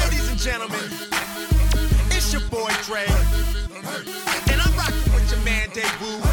Ladies 0.00 0.30
and 0.30 0.38
gentlemen, 0.38 0.90
it's 2.10 2.32
your 2.32 2.42
boy 2.48 2.70
Dre. 2.84 3.04
And 4.50 4.60
I'm 4.60 4.76
rocking 4.76 5.12
with 5.14 5.30
your 5.30 5.40
man 5.44 5.68
Daewoo. 5.70 6.20
See 6.22 6.29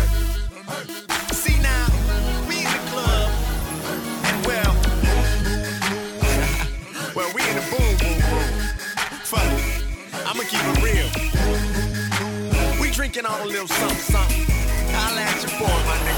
I'ma 10.30 10.44
keep 10.44 10.60
it 10.60 10.84
real. 10.84 11.08
We 12.82 12.92
drinking 12.92 13.26
on 13.26 13.40
a 13.40 13.46
little 13.46 13.66
something, 13.66 13.98
something. 13.98 14.44
Holla 14.92 15.22
at 15.22 15.42
your 15.42 15.52
boy, 15.58 15.68
my 15.88 15.96
nigga 16.04 16.17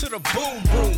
to 0.00 0.08
the 0.08 0.18
boom 0.32 0.62
boom, 0.72 0.94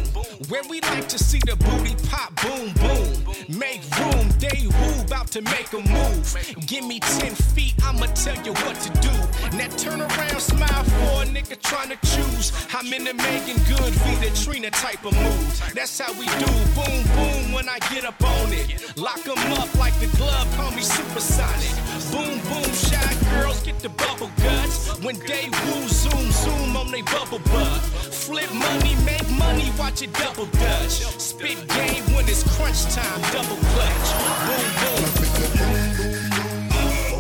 where 0.49 0.63
we 0.71 0.81
like 0.83 1.09
to 1.09 1.19
see 1.19 1.41
the 1.41 1.57
booty 1.57 1.97
pop 2.09 2.31
boom 2.41 2.73
boom. 2.75 3.59
Make 3.59 3.83
room, 3.99 4.29
they 4.39 4.69
woo, 4.69 5.03
about 5.03 5.27
to 5.33 5.43
make 5.43 5.73
a 5.73 5.81
move. 5.81 6.23
Give 6.69 6.85
me 6.85 7.01
10 7.01 7.35
feet, 7.35 7.75
I'ma 7.83 8.07
tell 8.15 8.37
you 8.47 8.53
what 8.53 8.77
to 8.79 8.91
do. 9.01 9.11
Now 9.57 9.67
turn 9.77 10.03
around, 10.03 10.41
smile 10.41 10.85
for 10.85 11.23
a 11.23 11.27
nigga 11.27 11.61
trying 11.61 11.89
to 11.89 11.99
choose. 12.07 12.53
I'm 12.73 12.93
in 12.93 13.03
the 13.03 13.15
Meagan 13.15 13.59
Good, 13.67 13.93
Vita 14.05 14.31
Trina 14.41 14.71
type 14.71 15.05
of 15.05 15.15
move. 15.15 15.73
That's 15.75 15.99
how 15.99 16.13
we 16.13 16.27
do 16.27 16.53
boom 16.77 17.03
boom 17.17 17.53
when 17.53 17.69
I 17.69 17.81
get 17.91 18.05
up 18.05 18.23
on 18.23 18.53
it. 18.53 18.97
Lock 18.97 19.27
'em 19.27 19.53
up 19.59 19.75
like 19.75 19.99
the 19.99 20.07
glove, 20.17 20.47
call 20.57 20.71
me 20.71 20.83
supersonic. 20.83 21.75
Boom 22.13 22.39
boom, 22.49 22.71
shy 22.73 23.11
girls 23.33 23.63
get 23.63 23.81
the 23.81 23.89
bubble 23.89 24.31
guts. 24.37 24.97
When 25.03 25.19
they 25.27 25.51
woo, 25.51 25.89
zoom 25.89 26.31
zoom 26.31 26.77
on 26.77 26.93
they 26.93 27.03
bubble 27.03 27.41
butt. 27.51 27.81
Flip 28.23 28.53
money 28.55 28.92
make 29.05 29.29
money, 29.39 29.71
watch 29.79 30.03
it 30.03 30.13
double 30.15 30.47
dutch. 30.47 31.05
Spit 31.19 31.69
game 31.69 32.05
when 32.15 32.29
it's 32.29 32.43
crunch 32.57 32.83
time, 32.95 33.21
double 33.33 33.57
clutch. 33.73 34.09
Boom, 34.47 34.67
boom. 34.81 35.05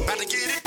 About 0.05 0.19
to 0.19 0.27
get 0.27 0.57
it. 0.57 0.62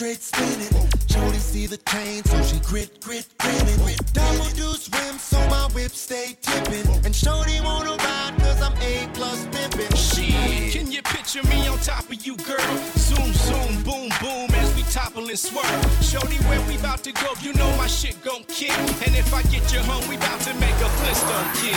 straight 0.00 0.22
spinning. 0.22 0.88
Jody 1.08 1.36
see 1.36 1.66
the 1.66 1.76
chain, 1.76 2.24
so 2.24 2.42
she 2.42 2.58
grit, 2.60 3.02
grit, 3.02 3.26
grinning. 3.38 3.98
Double 4.14 4.48
deuce 4.56 4.88
rims, 4.88 5.20
so 5.20 5.36
my 5.48 5.68
whip 5.74 5.90
stay 5.90 6.38
tipping. 6.40 6.88
And 7.04 7.12
Jody 7.12 7.60
wanna 7.60 7.96
ride, 7.96 8.34
cause 8.38 8.62
I'm 8.62 8.72
A 8.80 9.06
plus 9.12 9.44
pimping. 9.52 9.94
Shit, 9.94 10.72
can 10.72 10.90
you 10.90 11.02
picture 11.02 11.42
me 11.48 11.68
on 11.68 11.76
top 11.80 12.08
of 12.10 12.26
you, 12.26 12.34
girl? 12.48 12.76
Zoom, 12.96 13.30
zoom, 13.44 13.82
boom, 13.82 14.08
boom, 14.22 14.48
as 14.62 14.74
we 14.74 14.84
topple 14.84 15.28
and 15.28 15.38
swerve. 15.38 15.82
Jody, 16.00 16.38
where 16.48 16.62
we 16.66 16.78
bout 16.78 17.04
to 17.04 17.12
go, 17.12 17.34
you 17.42 17.52
know 17.52 17.70
my 17.76 17.86
shit 17.86 18.16
gon' 18.24 18.44
kick. 18.44 18.72
And 19.04 19.14
if 19.14 19.34
I 19.34 19.42
get 19.52 19.70
you 19.70 19.80
home, 19.80 20.08
we 20.08 20.16
bout 20.16 20.40
to 20.48 20.54
make 20.54 20.78
a 20.80 20.88
blister 20.96 21.40
kick. 21.60 21.76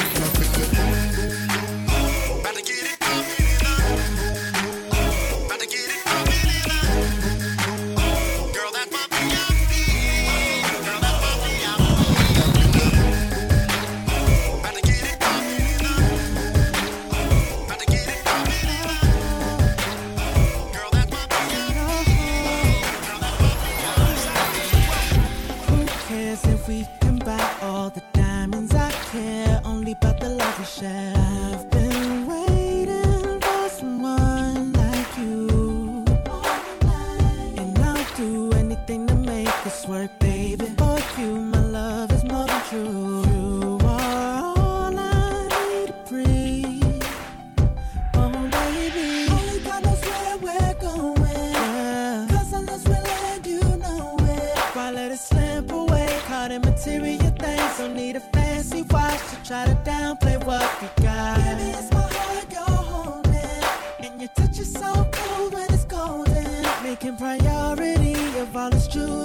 To 2.53 2.61
get 2.61 2.85
it, 2.93 3.62
we 26.67 26.87
can 27.01 27.17
buy 27.17 27.57
all 27.61 27.89
the 27.89 28.01
diamonds 28.13 28.73
I 28.73 28.91
care, 29.11 29.61
only 29.65 29.93
about 29.93 30.19
the 30.19 30.29
love 30.29 30.59
we 30.59 30.65
share. 30.65 31.32
second 67.03 67.17
priority 67.17 68.13
of 68.39 68.55
all 68.55 68.73
is 68.73 68.87
true. 68.87 69.22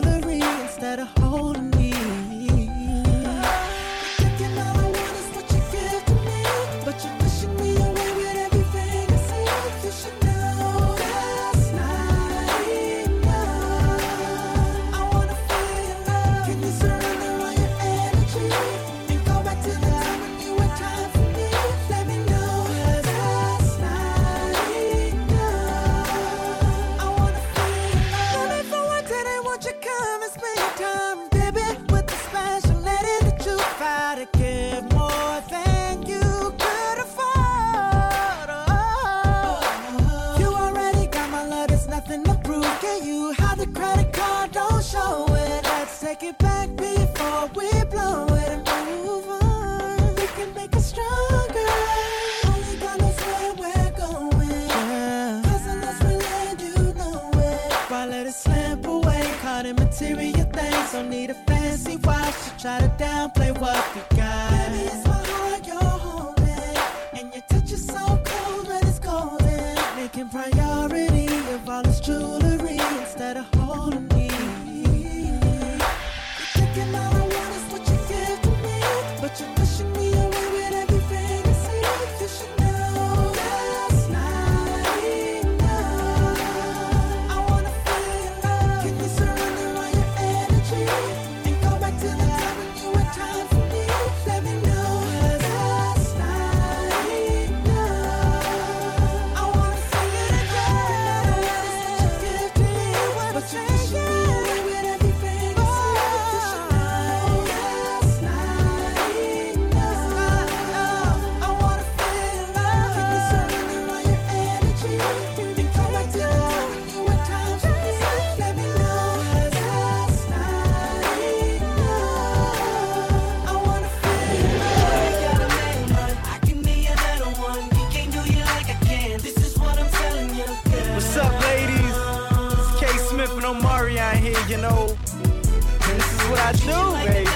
I 136.48 136.52
do, 136.52 136.70
like 136.70 137.08
baby. 137.08 137.30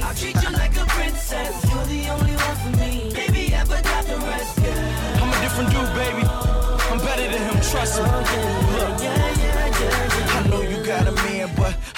I'll 0.00 0.14
treat 0.14 0.42
you 0.42 0.50
like 0.56 0.74
a 0.74 0.86
princess. 0.86 1.70
You're 1.70 1.84
the 1.84 2.08
only 2.08 2.32
one 2.32 2.56
for 2.64 2.72
me. 2.80 3.12
Baby, 3.12 3.54
I 3.54 3.62
forgot 3.62 4.06
the 4.06 4.16
rest. 4.16 4.58
Yeah. 4.58 5.20
I'm 5.20 5.28
a 5.28 5.42
different 5.42 5.68
dude, 5.68 5.94
baby. 5.94 6.26
I'm 6.90 6.98
better 6.98 7.28
than 7.30 7.42
him, 7.42 7.60
trust 7.60 8.02
me. 8.02 8.63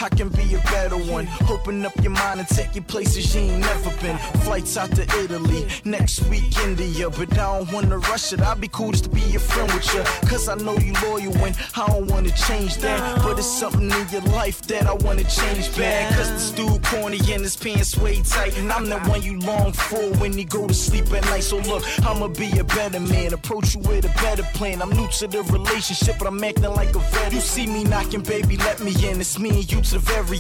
I 0.06 0.08
can 0.08 0.28
be 0.28 0.54
a 0.54 0.58
better 0.70 0.96
one. 0.96 1.26
Open 1.50 1.84
up 1.84 1.92
your 2.00 2.12
mind 2.12 2.38
and 2.38 2.48
take 2.48 2.76
you 2.76 2.82
places 2.82 3.34
you 3.34 3.40
ain't 3.40 3.58
never 3.58 3.90
been. 4.00 4.16
Flights 4.44 4.76
out 4.76 4.92
to 4.92 5.02
Italy, 5.02 5.66
next 5.84 6.20
week 6.28 6.56
India. 6.60 7.10
But 7.10 7.32
I 7.32 7.58
don't 7.58 7.72
wanna 7.72 7.98
rush 7.98 8.32
it. 8.32 8.40
I'd 8.40 8.60
be 8.60 8.68
cool 8.68 8.92
just 8.92 9.04
to 9.04 9.10
be 9.10 9.22
your 9.22 9.40
friend 9.40 9.68
with 9.72 9.92
you. 9.92 10.04
Cause 10.28 10.48
I 10.48 10.54
know 10.54 10.78
you 10.78 10.92
loyal 11.02 11.36
and 11.44 11.56
I 11.74 11.88
don't 11.88 12.06
wanna 12.06 12.30
change 12.30 12.76
that. 12.76 13.20
But 13.24 13.40
it's 13.40 13.48
something 13.48 13.90
in 13.90 14.08
your 14.10 14.22
life 14.40 14.62
that 14.68 14.86
I 14.86 14.94
wanna 14.94 15.24
change 15.24 15.76
back. 15.76 16.14
Cause 16.14 16.30
this 16.30 16.50
dude 16.52 16.84
corny 16.84 17.18
and 17.32 17.42
his 17.42 17.56
pants 17.56 17.96
way 17.96 18.22
tight. 18.22 18.56
And 18.58 18.70
I'm 18.70 18.88
the 18.88 19.00
one 19.10 19.22
you 19.22 19.40
long 19.40 19.72
for 19.72 20.04
when 20.20 20.38
you 20.38 20.44
go 20.44 20.68
to 20.68 20.74
sleep 20.74 21.12
at 21.14 21.24
night. 21.24 21.42
So 21.42 21.56
look, 21.56 21.82
I'ma 22.06 22.28
be 22.28 22.56
a 22.60 22.64
better 22.64 23.00
man. 23.00 23.34
Approach 23.34 23.74
you 23.74 23.80
with 23.80 24.04
a 24.04 24.14
better 24.22 24.44
plan. 24.54 24.82
I'm 24.82 24.90
new 24.90 25.08
to 25.18 25.26
the 25.26 25.42
relationship, 25.42 26.20
but 26.20 26.28
I'm 26.28 26.44
acting 26.44 26.74
like 26.74 26.94
a 26.94 27.00
vet. 27.00 27.32
You 27.32 27.40
see 27.40 27.66
me 27.66 27.82
knocking, 27.82 28.22
baby, 28.22 28.56
let 28.58 28.78
me 28.78 28.92
in. 29.04 29.20
It's 29.20 29.36
me 29.36 29.50
and 29.50 29.72
you 29.72 29.80
to 29.80 29.95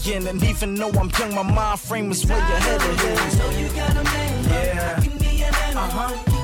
end. 0.06 0.26
And 0.26 0.42
even 0.42 0.74
though 0.74 0.90
I'm 0.90 1.10
young, 1.18 1.34
my 1.34 1.42
mind 1.42 1.80
frame 1.80 2.10
is 2.10 2.26
way 2.26 2.36
ahead 2.36 2.80
of 2.80 3.00
his. 3.00 3.38
So 3.38 3.50
you 3.50 3.68
got 3.68 3.90
a 3.90 4.04
man, 4.04 4.44
Yeah. 4.44 5.00
can 5.00 5.18
be 5.18 5.44
uh-huh. 5.44 6.35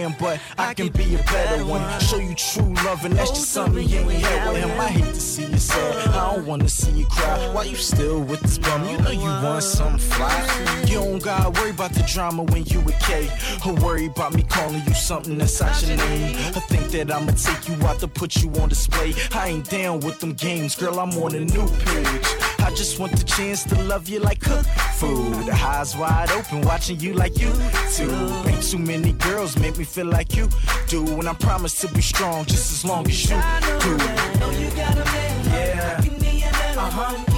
Got 0.00 0.06
a 0.06 0.10
man, 0.10 0.16
but 0.18 0.40
I 0.58 0.74
can 0.74 0.88
be 0.88 1.14
a 1.14 1.22
better 1.24 1.64
one. 1.64 2.00
Show 2.00 2.18
you 2.18 2.34
true 2.34 2.74
love, 2.84 3.04
and 3.04 3.14
that's 3.14 3.30
just 3.30 3.50
something 3.50 3.86
you 3.88 3.98
ain't 3.98 4.22
had 4.22 4.52
with 4.52 4.62
him. 4.62 4.80
I 4.80 4.88
hate 4.88 5.14
to 5.14 5.20
see 5.20 5.46
you 5.46 5.58
sad. 5.58 6.08
I 6.08 6.34
don't 6.34 6.46
wanna 6.46 6.68
see 6.68 6.90
you 6.92 7.06
cry. 7.06 7.52
Why 7.52 7.64
you 7.64 7.76
still 7.76 8.20
with 8.20 8.40
this 8.40 8.58
bum? 8.58 8.88
You 8.88 8.98
know 8.98 9.10
you 9.10 9.30
want 9.44 9.62
something 9.62 9.98
fly. 9.98 10.84
You 10.86 10.94
don't 10.94 11.22
gotta 11.22 11.50
worry 11.50 11.70
about 11.70 11.92
the 11.92 12.02
drama 12.02 12.42
when 12.44 12.64
you 12.66 12.80
with 12.80 12.98
K. 13.00 13.28
Or 13.66 13.74
worry 13.74 14.06
about 14.06 14.34
me 14.34 14.42
calling 14.42 14.82
you 14.86 14.94
something 14.94 15.38
that's 15.38 15.60
out 15.62 15.80
your 15.86 15.96
name. 15.96 16.36
I 16.56 16.60
think 16.60 16.90
that 16.90 17.12
I'ma 17.12 17.32
take 17.32 17.68
you 17.68 17.74
out 17.86 18.00
to 18.00 18.08
put 18.08 18.42
you 18.42 18.50
on 18.60 18.68
display. 18.68 19.14
I 19.32 19.48
ain't 19.48 19.68
down 19.68 20.00
with 20.00 20.20
them 20.20 20.34
games, 20.34 20.74
girl. 20.74 20.98
I'm 20.98 21.10
on 21.22 21.34
a 21.34 21.40
new 21.40 21.66
page. 21.84 22.59
I 22.70 22.74
just 22.74 23.00
want 23.00 23.10
the 23.16 23.24
chance 23.24 23.64
to 23.64 23.82
love 23.82 24.08
you 24.08 24.20
like 24.20 24.38
cook 24.38 24.64
food. 24.94 25.44
The 25.44 25.54
eyes 25.54 25.96
wide 25.96 26.30
open, 26.30 26.60
watching 26.60 27.00
you 27.00 27.14
like 27.14 27.36
you 27.36 27.50
too. 27.92 28.08
Ain't 28.46 28.62
too 28.62 28.78
many 28.78 29.12
girls 29.14 29.58
make 29.58 29.76
me 29.76 29.82
feel 29.82 30.06
like 30.06 30.36
you 30.36 30.48
do. 30.86 31.04
And 31.04 31.28
I 31.28 31.34
promise 31.34 31.80
to 31.80 31.88
be 31.88 32.00
strong 32.00 32.44
just 32.44 32.70
as 32.70 32.84
long 32.84 33.08
as 33.08 33.24
you 33.24 33.36
do. 33.80 33.96
Know 34.38 34.50
you 34.50 34.70
got 34.76 34.96
a 34.96 35.04
man. 35.04 35.44
Yeah. 35.46 36.00
Can 36.00 36.16
be 36.20 37.29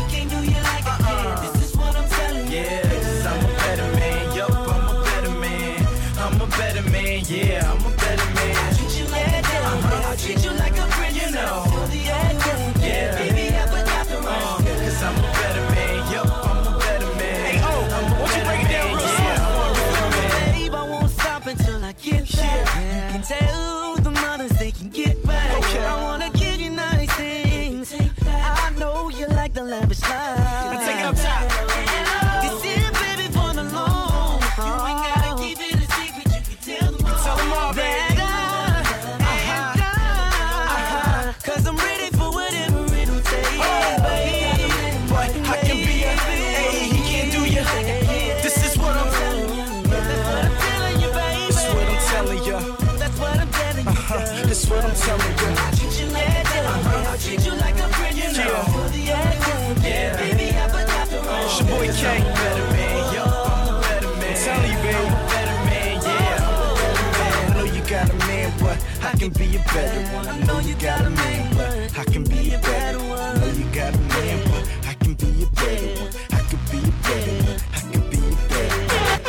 can 69.23 69.31
be 69.35 69.55
a 69.55 69.61
better 69.73 70.03
one. 70.17 70.27
I 70.27 70.39
know 70.47 70.59
you 70.59 70.75
got 70.75 71.01
a 71.07 71.11
man, 71.11 71.55
but 71.55 71.97
I 71.97 72.05
can 72.05 72.25
be 72.25 72.55
a 72.55 72.59
better 72.59 72.99
one. 72.99 73.21
I 73.21 73.39
know 73.39 73.53
you 73.53 73.65
got 73.67 73.95
a 73.95 73.99
man, 73.99 74.39
but 74.51 74.65
I 74.89 74.95
can 74.95 75.15
be 75.15 75.45
a 75.45 75.47
better 75.47 76.03
one. 76.03 76.11
I 76.33 76.41
could 76.49 76.65
be 76.73 76.79
a 76.83 76.93
better 77.07 77.37
one. 77.47 77.61
I 77.73 77.81
could 77.93 78.07
be 78.11 78.19
a 78.19 78.37
better 78.51 78.83
one. 78.91 79.23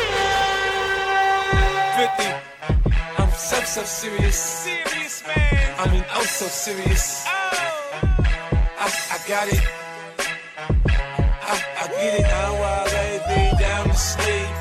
50. 2.18 3.22
I'm 3.22 3.30
so, 3.30 3.60
so 3.60 3.82
serious. 3.84 4.36
Serious 4.36 5.22
man. 5.28 5.74
I 5.78 5.88
mean, 5.92 6.04
oh, 6.12 6.24
so 6.24 6.46
serious. 6.46 7.24
Oh. 7.28 7.30
I, 8.84 8.90
I 9.14 9.18
got 9.28 9.46
it. 9.46 9.62
I, 11.50 11.54
I 11.82 11.86
get 11.86 12.14
it 12.18 12.22
now 12.22 12.52
while 12.60 12.88
I 12.88 13.22
lay 13.28 13.52
down 13.60 13.88
to 13.90 13.94
sleep. 13.94 14.53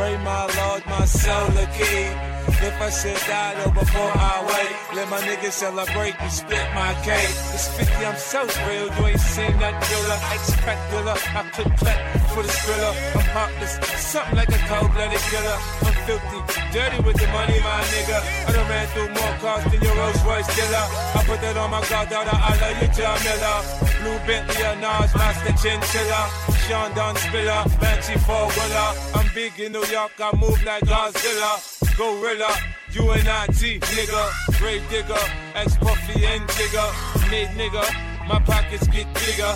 Pray 0.00 0.16
my 0.24 0.46
Lord, 0.56 0.82
my 0.86 1.04
soul 1.04 1.52
a 1.60 1.66
key. 1.76 2.08
If 2.48 2.80
I 2.80 2.88
should 2.88 3.20
die 3.28 3.52
though 3.60 3.70
before 3.70 4.12
I 4.16 4.36
wait, 4.48 4.96
let 4.96 5.10
my 5.10 5.20
niggas 5.20 5.52
celebrate 5.52 6.16
and 6.18 6.32
split 6.32 6.66
my 6.74 6.94
cake. 7.04 7.36
It's 7.52 7.68
50, 7.68 8.06
I'm 8.06 8.16
so 8.16 8.40
real, 8.64 8.88
you 8.96 9.06
ain't 9.08 9.20
seen 9.20 9.58
that 9.60 9.76
driller. 9.84 10.18
Expect 10.32 10.80
driller, 10.90 11.16
I 11.36 11.42
could 11.52 11.70
cut 11.76 11.98
for 12.32 12.42
the 12.42 12.48
thriller. 12.48 12.94
I'm 13.12 13.28
heartless, 13.36 13.76
something 14.00 14.36
like 14.36 14.48
a 14.48 14.60
cold-blooded 14.72 15.20
killer. 15.28 15.58
I'm 15.84 15.96
filthy, 16.08 16.40
dirty 16.72 17.02
with 17.02 17.18
the 17.18 17.26
money, 17.28 17.58
my 17.60 17.82
nigga. 17.90 18.18
I 18.46 18.52
done 18.52 18.68
ran 18.68 18.86
through 18.94 19.10
more 19.10 19.34
cars 19.42 19.64
than 19.70 19.80
your 19.82 19.94
Rolls 19.96 20.22
Royce 20.24 20.50
killer. 20.54 20.86
I 21.14 21.22
put 21.26 21.40
that 21.42 21.56
on 21.56 21.70
my 21.70 21.82
goddaughter, 21.88 22.30
I 22.32 22.52
love 22.62 22.76
you, 22.82 22.88
John 22.94 23.18
Miller. 23.26 23.58
Blue 24.00 24.18
Bentley, 24.26 24.62
a 24.62 24.76
Nas, 24.76 25.14
Master 25.14 25.54
Chinchilla. 25.58 26.22
Sean 26.66 26.94
Don 26.94 27.16
Spiller, 27.16 27.64
Banshee 27.80 28.18
Four 28.22 28.46
Wheeler. 28.54 28.90
I'm 29.14 29.28
big 29.34 29.58
in 29.58 29.72
New 29.72 29.84
York, 29.86 30.12
I 30.18 30.30
move 30.36 30.62
like 30.64 30.84
Godzilla. 30.84 31.58
Gorilla, 31.96 32.50
UNIT, 32.94 33.80
nigga. 33.94 34.22
Grave 34.58 34.84
digger, 34.88 35.24
ex 35.54 35.76
Puffy 35.76 36.24
and 36.24 36.46
Jigger. 36.54 36.88
Mid 37.30 37.48
nigga, 37.58 37.84
my 38.26 38.38
pockets 38.40 38.86
get 38.88 39.06
bigger 39.14 39.54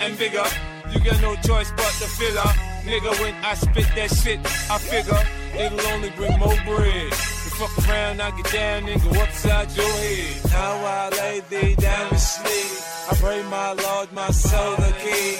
and 0.00 0.18
bigger. 0.18 0.44
You 0.92 1.00
got 1.00 1.20
no 1.22 1.34
choice 1.36 1.70
but 1.70 1.92
to 2.00 2.06
fill 2.18 2.38
up. 2.38 2.75
Nigga, 2.86 3.20
when 3.20 3.34
I 3.42 3.54
spit 3.54 3.88
that 3.96 4.10
shit, 4.14 4.38
I 4.70 4.78
figure 4.78 5.18
it'll 5.58 5.86
only 5.92 6.10
bring 6.10 6.38
more 6.38 6.54
bread. 6.64 7.10
You 7.10 7.50
fuck 7.58 7.88
around, 7.88 8.22
I 8.22 8.30
get 8.30 8.52
down 8.52 8.88
and 8.88 9.02
go 9.02 9.10
upside 9.20 9.70
your 9.76 9.90
head. 9.90 10.44
Now 10.50 10.84
I 10.86 11.08
lay 11.18 11.40
thee 11.50 11.74
down 11.74 12.10
to 12.10 12.18
sleep. 12.18 12.82
I 13.10 13.14
pray 13.16 13.42
my 13.50 13.72
Lord, 13.72 14.12
my 14.12 14.30
soul 14.30 14.76
the 14.76 14.94
key. 15.02 15.34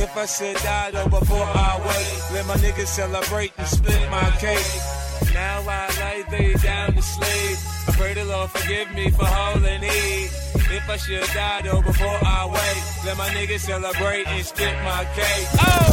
If 0.00 0.16
I 0.16 0.24
should 0.24 0.56
die 0.62 0.90
though 0.92 1.08
before 1.08 1.44
I 1.44 1.80
wait, 1.86 2.34
let 2.34 2.46
my 2.46 2.56
niggas 2.56 2.86
celebrate 2.86 3.52
and 3.58 3.66
split 3.66 4.00
my 4.10 4.30
cake. 4.40 4.95
Now 5.36 5.60
I 5.68 6.24
lay 6.32 6.54
down 6.54 6.94
to 6.94 7.02
sleep. 7.02 7.58
I 7.88 7.92
pray 7.92 8.14
the 8.14 8.24
Lord 8.24 8.48
forgive 8.50 8.90
me 8.94 9.10
for 9.10 9.26
holding 9.26 9.82
heat. 9.82 10.30
If 10.72 10.88
I 10.88 10.96
should 10.96 11.28
die 11.36 11.60
though 11.60 11.82
before 11.82 12.18
I 12.24 12.48
wait, 12.48 12.80
let 13.04 13.18
my 13.18 13.28
niggas 13.36 13.60
celebrate 13.68 14.26
and 14.28 14.46
split 14.46 14.72
my 14.82 15.04
cake. 15.12 15.48
Oh! 15.60 15.92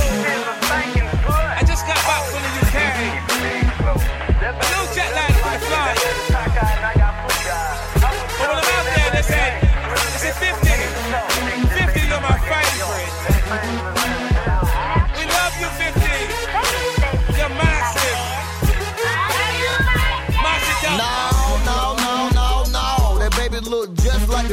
I 1.59 1.63
just 1.67 1.83
got 1.83 1.99
back 2.07 2.23
from 2.31 2.39
the 2.39 2.51
UK. 2.63 2.75
No 4.71 4.79
jet 4.95 5.11
lag 5.11 5.35
for 5.43 5.51
the 5.51 5.59
flight. 5.67 5.99
But 8.39 8.47
when 8.47 8.57
I'm 8.63 8.71
out 8.79 8.85
there, 8.95 9.11
they 9.11 9.23
say, 9.27 9.59
say 10.23 10.31
50. 10.39 10.71
50, 11.83 11.99
you're 12.07 12.23
my 12.23 12.39
favorite. 12.47 14.02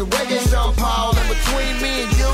The 0.00 0.16
reggae 0.16 0.40
Sean 0.50 0.74
Paul. 0.74 1.14
And 1.16 1.28
between 1.28 1.74
me 1.82 2.04
and 2.04 2.12
you, 2.16 2.32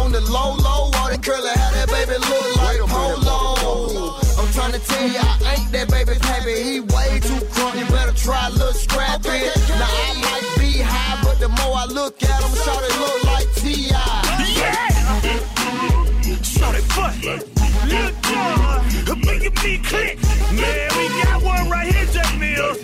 on 0.00 0.12
the 0.12 0.20
low, 0.32 0.56
low, 0.56 0.88
all 0.96 1.08
that 1.12 1.20
curly 1.22 1.52
hair, 1.52 1.72
that 1.76 1.88
baby 1.92 2.16
look 2.16 2.56
like 2.56 2.80
Polo. 2.88 4.16
I'm 4.40 4.48
trying 4.56 4.72
to 4.72 4.80
tell 4.80 5.06
you, 5.06 5.20
I 5.20 5.60
ain't 5.60 5.72
that 5.72 5.90
baby 5.90 6.16
pappy. 6.20 6.56
He 6.62 6.80
way 6.80 7.20
too 7.20 7.40
crunk. 7.52 7.76
You 7.78 7.84
better 7.92 8.16
try 8.16 8.48
a 8.48 8.50
little 8.50 8.72
scrappy. 8.72 9.52
Now 9.76 9.92
I 9.92 10.16
might 10.24 10.48
be 10.56 10.80
high, 10.80 11.20
but 11.22 11.38
the 11.38 11.48
more 11.60 11.76
I 11.76 11.84
look 11.84 12.22
at 12.22 12.40
him, 12.40 12.52
it 12.56 12.94
look 12.96 13.24
like 13.24 13.48
T.I. 13.60 13.96
Yeah! 14.56 14.90
It 16.72 16.86
butt. 16.94 17.12
Look 17.90 18.14
good. 18.24 19.18
Make 19.26 19.42
it 19.42 19.56
me 19.64 19.78
click. 19.84 20.16
Man, 20.54 20.88
we 20.96 21.08
got 21.22 21.42
one 21.42 21.68
right 21.68 21.92
here, 21.92 22.06
Jack 22.06 22.38
Mills. 22.38 22.78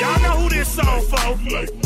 Y'all 0.00 0.18
know 0.22 0.42
who 0.42 0.48
this 0.48 0.68
song 0.74 1.02
for. 1.02 1.85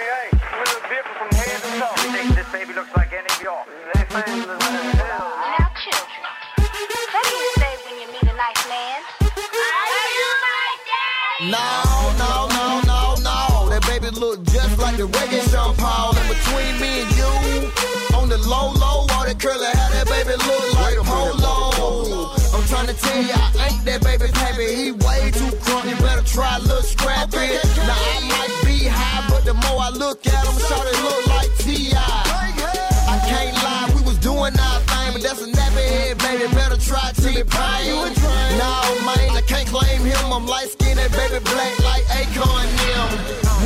eh? 0.01 0.37
a 0.77 0.88
bit 0.88 1.05
from 1.16 1.31
hand 1.37 1.62
or 1.64 1.73
stuff 1.77 1.97
think 2.12 2.35
this 2.35 2.49
baby 2.53 2.73
looks 2.75 2.94
like 2.97 3.12
any 3.12 3.27
of 3.27 3.42
y'all? 3.42 3.64
Left 3.94 4.29
and 4.29 4.42
the 4.42 4.47
little 26.68 26.83
scrappy. 26.83 27.78
Look 30.09 30.27
at 30.27 30.47
him, 30.49 30.57
shout 30.64 30.88
look 31.05 31.27
like 31.27 31.53
T.I. 31.59 32.01
I 33.12 33.16
can't 33.29 33.53
lie, 33.61 33.92
we 33.92 34.01
was 34.09 34.16
doing 34.18 34.57
our 34.57 34.81
thing, 34.88 35.12
but 35.12 35.21
that's 35.21 35.42
a 35.44 35.49
nappy 35.53 35.85
head, 35.85 36.16
baby. 36.25 36.49
Better 36.55 36.81
try 36.81 37.12
T-Pain. 37.12 38.16
No, 38.57 38.73
man, 39.05 39.37
I 39.37 39.42
can't 39.47 39.68
claim 39.68 40.01
him. 40.01 40.33
I'm 40.33 40.47
light 40.47 40.68
skinned 40.73 40.99
and 40.99 41.12
baby 41.12 41.44
black 41.44 41.77
like 41.85 42.05
Akon 42.09 42.64
them. 42.81 43.09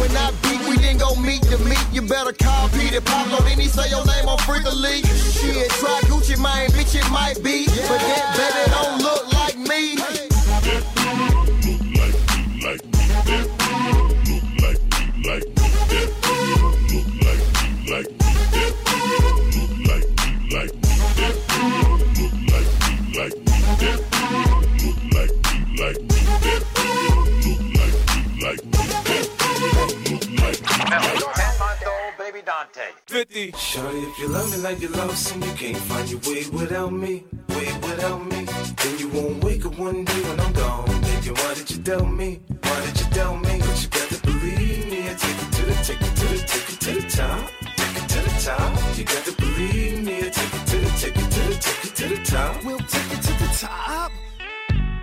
When 0.02 0.10
I 0.18 0.34
beat, 0.42 0.58
we 0.66 0.76
didn't 0.82 0.98
go 0.98 1.14
meet 1.14 1.42
the 1.46 1.58
meet. 1.62 1.86
You 1.92 2.02
better 2.02 2.32
call 2.32 2.68
Peter 2.70 3.00
Pablo, 3.00 3.38
then 3.46 3.60
he 3.60 3.68
say 3.68 3.88
your 3.90 4.04
name 4.04 4.26
on 4.26 4.38
Freakily. 4.38 4.98
Shit, 5.06 5.70
try 5.78 6.00
Gucci, 6.10 6.34
man, 6.42 6.70
bitch, 6.70 6.98
it 6.98 7.08
might 7.12 7.38
be. 7.44 7.66
But 7.86 8.02
that 8.02 8.26
baby 8.34 8.66
don't 8.74 8.91
50. 33.50 33.58
Shorty, 33.58 33.98
if 33.98 34.18
you 34.18 34.28
love 34.28 34.50
me 34.52 34.58
like 34.58 34.80
you 34.80 34.88
lost 34.88 35.34
and 35.34 35.44
you 35.44 35.52
can't 35.52 35.76
find 35.76 36.08
your 36.08 36.20
way 36.20 36.44
without 36.52 36.92
me, 36.92 37.24
way 37.48 37.72
without 37.82 38.24
me, 38.26 38.44
then 38.44 38.98
you 38.98 39.08
won't 39.08 39.42
wake 39.42 39.66
up 39.66 39.76
one 39.78 40.04
day 40.04 40.20
when 40.22 40.38
I'm 40.38 40.52
gone. 40.52 40.86
Thinking, 40.86 41.34
why 41.34 41.54
did 41.54 41.70
you 41.70 41.82
tell 41.82 42.06
me? 42.06 42.40
Why 42.62 42.86
did 42.86 43.00
you 43.00 43.06
tell 43.06 43.36
me? 43.36 43.58
But 43.58 43.82
you 43.82 43.88
got 43.88 44.08
to 44.10 44.20
believe 44.22 44.90
me. 44.90 45.08
I 45.08 45.14
take 45.14 45.42
it 45.42 45.52
to 45.56 45.62
the, 45.66 45.74
take 45.86 46.02
it 46.02 46.16
to 46.20 46.26
the, 46.28 46.38
take 46.52 46.68
it 46.72 46.80
to 46.84 46.90
the 47.00 47.08
top. 47.16 47.50
Take 47.76 47.96
it 48.02 48.08
to 48.12 48.18
the 48.26 48.32
top. 48.44 48.98
You 48.98 49.04
got 49.04 49.24
to 49.24 49.32
believe 49.32 50.04
me. 50.04 50.18
I 50.18 50.28
take 50.28 50.54
it 50.54 50.66
to 50.70 50.76
the, 50.78 50.90
take 51.00 51.16
it 51.16 51.30
to 51.34 51.40
the, 51.48 51.54
take 51.60 51.84
it 51.84 51.94
to 51.96 52.08
the 52.08 52.24
top. 52.24 52.64
We'll 52.64 52.78
take 52.78 53.12
it 53.12 53.22
to 53.22 53.32
the 53.32 53.56
top. 53.58 54.11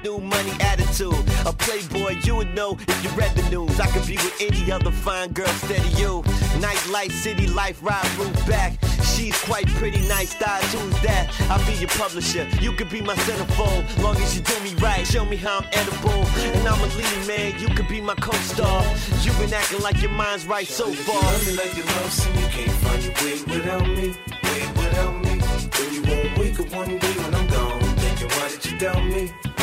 New 0.04 0.20
money 0.20 0.52
attitude. 0.62 1.14
A 1.46 1.52
playboy, 1.52 2.16
you 2.24 2.36
would 2.38 2.56
know 2.56 2.78
if 2.88 3.04
you 3.04 3.10
read 3.12 3.36
the 3.36 3.50
news. 3.50 3.80
I 3.80 3.88
could 3.88 4.08
be 4.08 4.16
with 4.16 4.36
any 4.40 4.72
other 4.72 4.92
fine 4.92 5.32
girl, 5.34 5.48
steady 5.48 5.90
you. 5.90 6.22
Nightlife, 6.64 7.12
city 7.12 7.48
life, 7.48 7.84
ride 7.84 8.10
roof 8.18 8.34
back. 8.48 8.78
She's 9.04 9.38
quite 9.44 9.68
pretty, 9.76 10.08
nice 10.08 10.32
style, 10.32 10.62
who's 10.72 11.02
that? 11.02 11.28
I'll 11.50 11.66
be 11.68 11.74
your 11.74 11.90
publisher. 11.90 12.48
You 12.62 12.72
could 12.72 12.90
be 12.90 13.02
my 13.02 13.16
centerfold, 13.16 13.84
long 14.02 14.16
as 14.18 14.36
you 14.36 14.42
do 14.42 14.58
me 14.62 14.74
right. 14.76 15.06
Show 15.06 15.26
me 15.26 15.36
how 15.36 15.60
I'm 15.60 15.68
edible. 15.74 16.24
And 16.56 16.66
I'm 16.68 16.80
a 16.80 16.88
leading 16.96 17.28
man, 17.28 17.60
you 17.60 17.68
could 17.76 17.90
be 17.90 18.00
my 18.00 18.16
co-star. 18.16 18.84
You've 19.22 19.38
been 19.38 19.54
acting 19.54 19.82
like 19.82 20.02
your 20.02 20.12
mind's 20.12 20.46
right 20.48 20.68
so 20.68 20.88
If 20.88 20.98
you 20.98 21.04
far. 21.14 21.22
love 21.22 21.46
me 21.48 21.54
like 21.58 21.76
you 21.76 21.84
love 21.84 22.28
and 22.28 22.40
you 22.40 22.48
can't 22.48 22.72
find 22.84 23.04
your 23.04 23.14
way 23.20 23.58
without 23.60 23.88
me, 23.88 24.08
way 24.48 24.62
without 24.80 25.16
me, 25.26 25.36
then 25.76 25.94
you 25.94 26.02
won't 26.04 26.38
wake 26.38 26.60
up 26.60 26.72
one 26.74 26.98
day 26.98 27.14
when 27.20 27.36
I'm 27.36 27.48
gone. 27.48 27.80
Thinking, 27.98 28.30
why 28.30 28.50
did 28.50 28.66
you 28.66 28.78
doubt 28.78 29.04
me? 29.06 29.59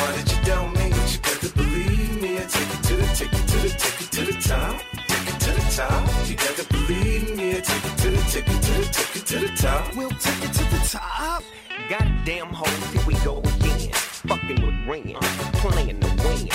Take 3.17 3.33
it 3.33 3.49
to 3.49 3.57
the, 3.57 3.69
take 3.71 4.01
it 4.03 4.13
to 4.13 4.25
the, 4.27 4.33
top. 4.43 4.83
Take 5.09 5.35
it 5.35 5.41
to 5.41 5.51
the 5.53 5.73
top. 5.75 6.29
You 6.29 6.37
got 6.37 6.57
to 6.57 6.67
believe 6.69 7.35
me. 7.35 7.57
I 7.57 7.61
take 7.61 7.85
it 7.85 7.99
to 7.99 8.11
the, 8.11 8.23
take 8.31 8.49
it 8.49 8.63
to 8.63 8.73
the, 8.73 8.85
take 8.93 9.17
it 9.17 9.27
to 9.27 9.39
the 9.39 9.57
top. 9.57 9.97
We'll 9.97 10.11
take 10.11 10.45
it 10.45 10.53
to 10.53 10.65
the 10.65 10.87
top. 10.87 11.43
Goddamn 11.89 12.49
hoes, 12.49 12.93
here 12.93 13.03
we 13.07 13.15
go 13.25 13.39
again. 13.39 13.93
Fucking 14.29 14.61
with 14.61 14.87
Ren, 14.87 15.15
playing 15.63 16.01
the 16.01 16.09
win. 16.25 16.49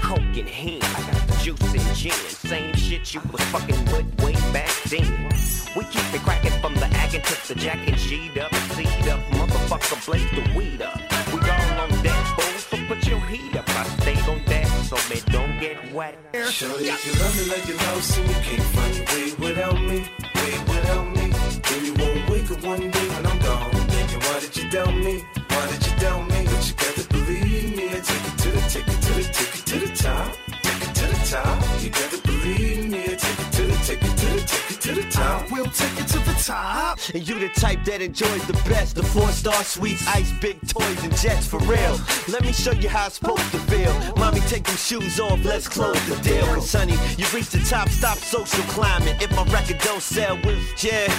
Coke 0.00 0.36
in 0.36 0.46
hand, 0.46 0.82
I 0.82 1.12
got 1.12 1.38
juice 1.38 1.60
and 1.62 1.96
gin. 1.96 2.12
Same 2.12 2.74
shit 2.74 3.14
you 3.14 3.20
was 3.30 3.42
fucking 3.52 3.84
with 3.92 4.24
way 4.24 4.32
back 4.52 4.72
then. 4.88 5.28
We 5.76 5.84
keep 5.84 6.14
it 6.14 6.22
cracking 6.22 6.58
from 6.60 6.74
the 6.74 6.86
acting 6.86 7.22
to 7.22 7.48
the 7.48 7.54
jacket, 7.54 7.94
G'd 7.96 8.38
up, 8.38 8.52
seed 8.74 9.08
up, 9.08 9.20
motherfucker, 9.30 10.04
blaze 10.06 10.30
the 10.32 10.56
weed 10.56 10.82
up. 10.82 11.07
Wet. 15.92 16.18
Shorty, 16.50 16.88
if 16.88 17.06
you 17.06 17.12
love 17.20 17.36
me 17.36 17.44
like 17.50 17.66
you 17.68 17.76
lost 17.76 18.18
and 18.18 18.28
you 18.28 18.34
can't 18.42 18.62
find 18.74 18.96
your 18.96 19.06
way 19.06 19.34
without 19.38 19.80
me, 19.80 19.98
way 20.34 20.58
without 20.68 21.06
me, 21.16 21.30
then 21.68 21.84
you 21.84 21.94
won't 21.94 22.30
wake 22.30 22.50
up 22.50 22.62
one 22.62 22.90
day 22.90 23.08
when 23.08 23.26
I'm 23.26 23.38
gone. 23.40 23.70
Thinking, 23.70 24.20
why 24.20 24.40
did 24.40 24.56
you 24.56 24.70
doubt 24.70 24.94
me? 24.94 25.24
Why 25.48 25.66
did 25.70 25.86
you 25.86 25.96
doubt 25.98 26.28
me? 26.30 26.44
But 26.44 26.68
you 26.68 26.74
got 26.74 26.94
to 26.96 27.08
believe 27.08 27.76
me. 27.76 27.88
I 27.88 28.00
take 28.00 28.26
it 28.28 28.38
to 28.38 28.50
the, 28.50 28.60
take 28.68 28.88
it 28.88 29.00
to 29.02 29.12
the, 29.14 29.24
take 29.32 29.54
it 29.54 29.66
to 29.66 29.78
the 29.78 29.96
top. 29.96 30.36
Take 30.62 30.82
it 30.88 30.94
to 30.94 31.06
the 31.06 31.18
top. 31.30 31.82
You 31.82 31.90
got 31.90 32.10
to 32.10 32.18
believe 32.22 32.88
me. 32.90 33.02
I 33.02 33.14
take 33.14 33.38
it 33.38 33.52
to 33.52 33.62
the, 33.62 33.76
take 33.86 34.02
it 34.02 34.16
to 34.16 34.26
the, 34.26 34.40
take 34.46 34.70
it 34.70 34.80
to 34.80 34.92
the 34.92 35.10
top. 35.10 35.50
We'll 35.50 35.66
take 35.66 36.00
it 36.00 36.08
to 36.08 36.18
the 36.18 36.27
top. 36.48 36.98
And 37.14 37.22
uh-huh. 37.22 37.34
you 37.34 37.38
the 37.38 37.48
type 37.60 37.84
that 37.84 38.00
enjoys 38.00 38.46
the 38.46 38.54
best. 38.68 38.96
The 38.96 39.02
four 39.02 39.28
star 39.28 39.62
suites, 39.64 40.06
ice, 40.08 40.32
big 40.40 40.56
toys, 40.66 41.04
and 41.04 41.14
jets 41.16 41.46
for 41.46 41.58
real. 41.60 42.00
Let 42.28 42.42
me 42.42 42.52
show 42.52 42.72
you 42.72 42.88
how 42.88 43.06
it's 43.06 43.16
supposed 43.16 43.50
to 43.52 43.58
feel. 43.70 43.92
Mommy, 44.16 44.40
take 44.40 44.64
them 44.64 44.76
shoes 44.76 45.20
off, 45.20 45.44
let's 45.44 45.68
close 45.68 46.00
the 46.08 46.16
deal. 46.22 46.46
Cause 46.46 46.72
honey, 46.72 46.96
you 47.18 47.26
reach 47.34 47.50
the 47.50 47.60
top, 47.68 47.88
stop 47.88 48.18
social 48.18 48.64
climbing. 48.64 49.16
If 49.20 49.30
my 49.36 49.44
record 49.44 49.78
don't 49.78 50.02
sell, 50.02 50.38
well, 50.44 50.60
yeah. 50.78 51.12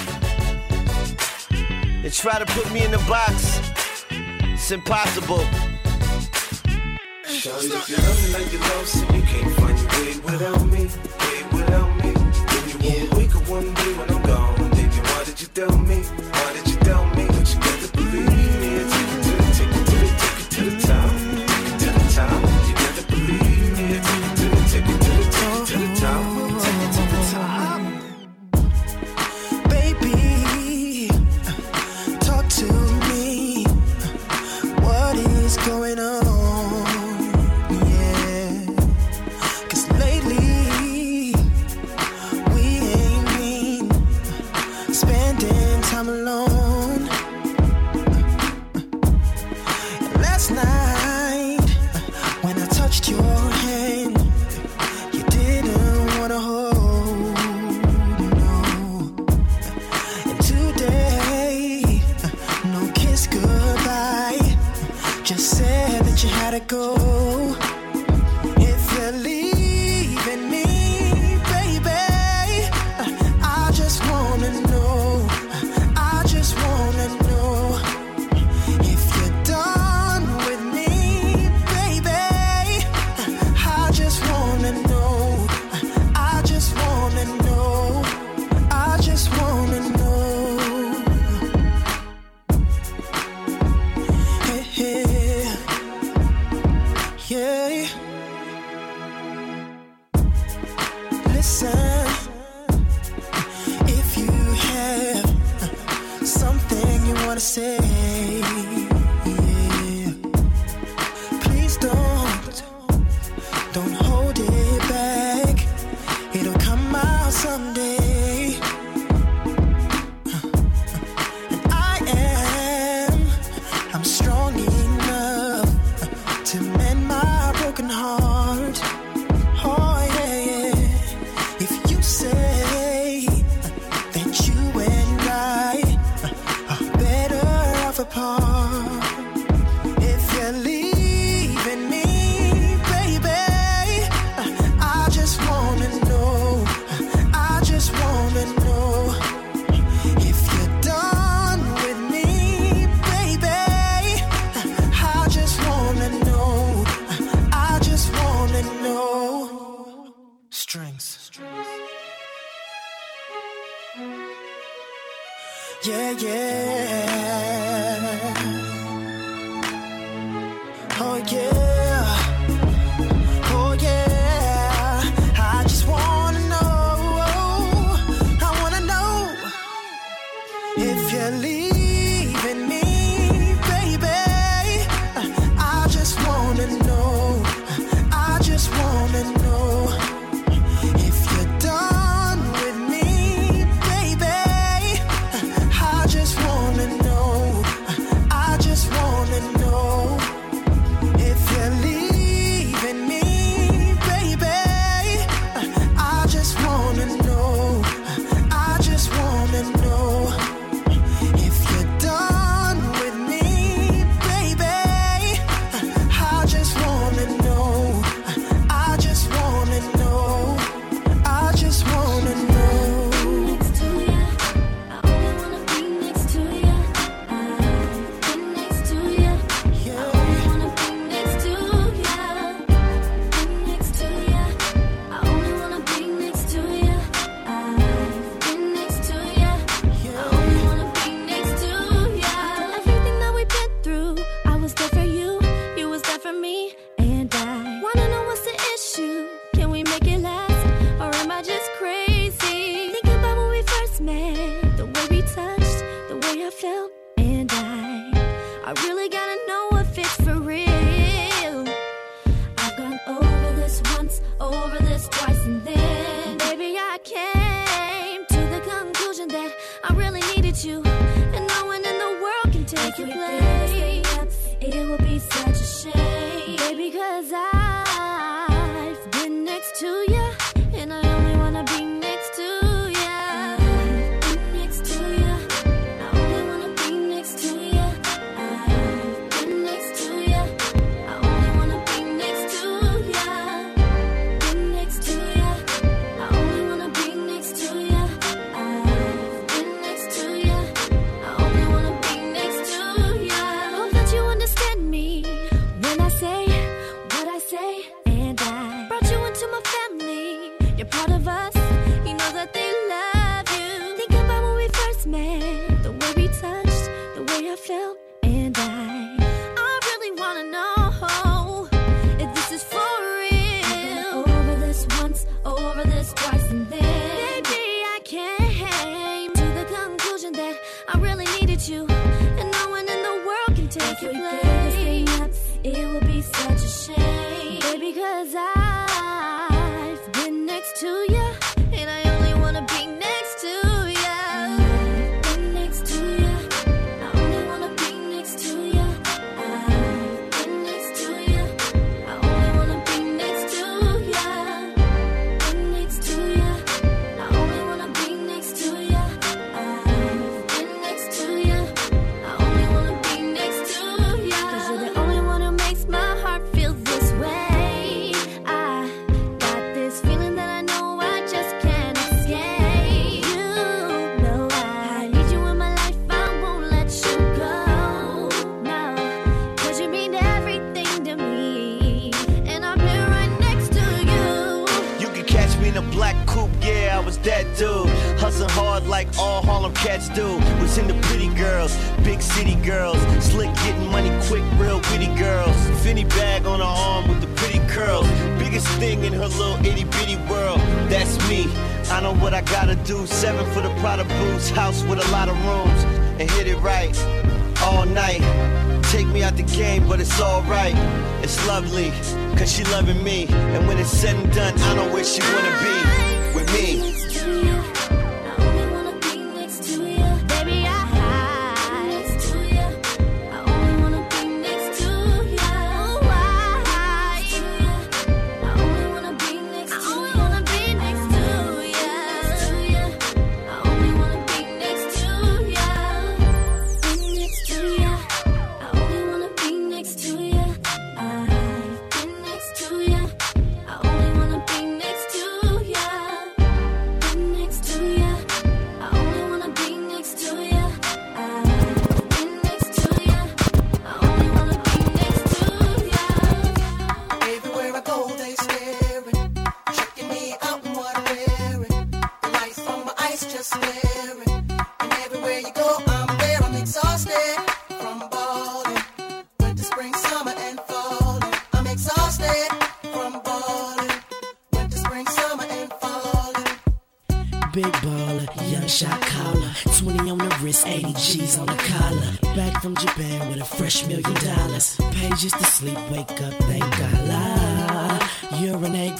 And 2.04 2.12
try 2.12 2.38
to 2.38 2.46
put 2.46 2.70
me 2.72 2.84
in 2.84 2.90
the 2.90 3.02
box. 3.08 3.60
It's 4.10 4.70
impossible. 4.70 5.44
Shawty, 7.24 7.70
if 7.70 7.88
you 7.88 7.96
love 7.96 8.18
me 8.22 8.28
like 8.34 8.52
you 8.52 8.58
love, 8.58 8.86
so 8.86 9.04
you 9.14 9.22
can't 9.22 9.54
find 9.54 9.78
your 9.78 9.88
way 9.96 10.12
without 10.26 10.66
me, 10.66 10.82
way 11.20 11.42
without 11.52 11.90
me. 12.04 12.12
Then 12.50 12.64
you 12.68 13.00
won't 13.00 13.14
wake 13.14 13.36
up 13.36 13.48
one 13.48 13.74
day 13.74 13.92
when 13.94 14.10
I'm 14.10 14.22
gone, 14.22 14.59
thinking, 14.59 14.59
why 14.59 14.59
did 14.59 14.59
you 15.40 15.46
tell 15.54 15.78
me? 15.78 16.29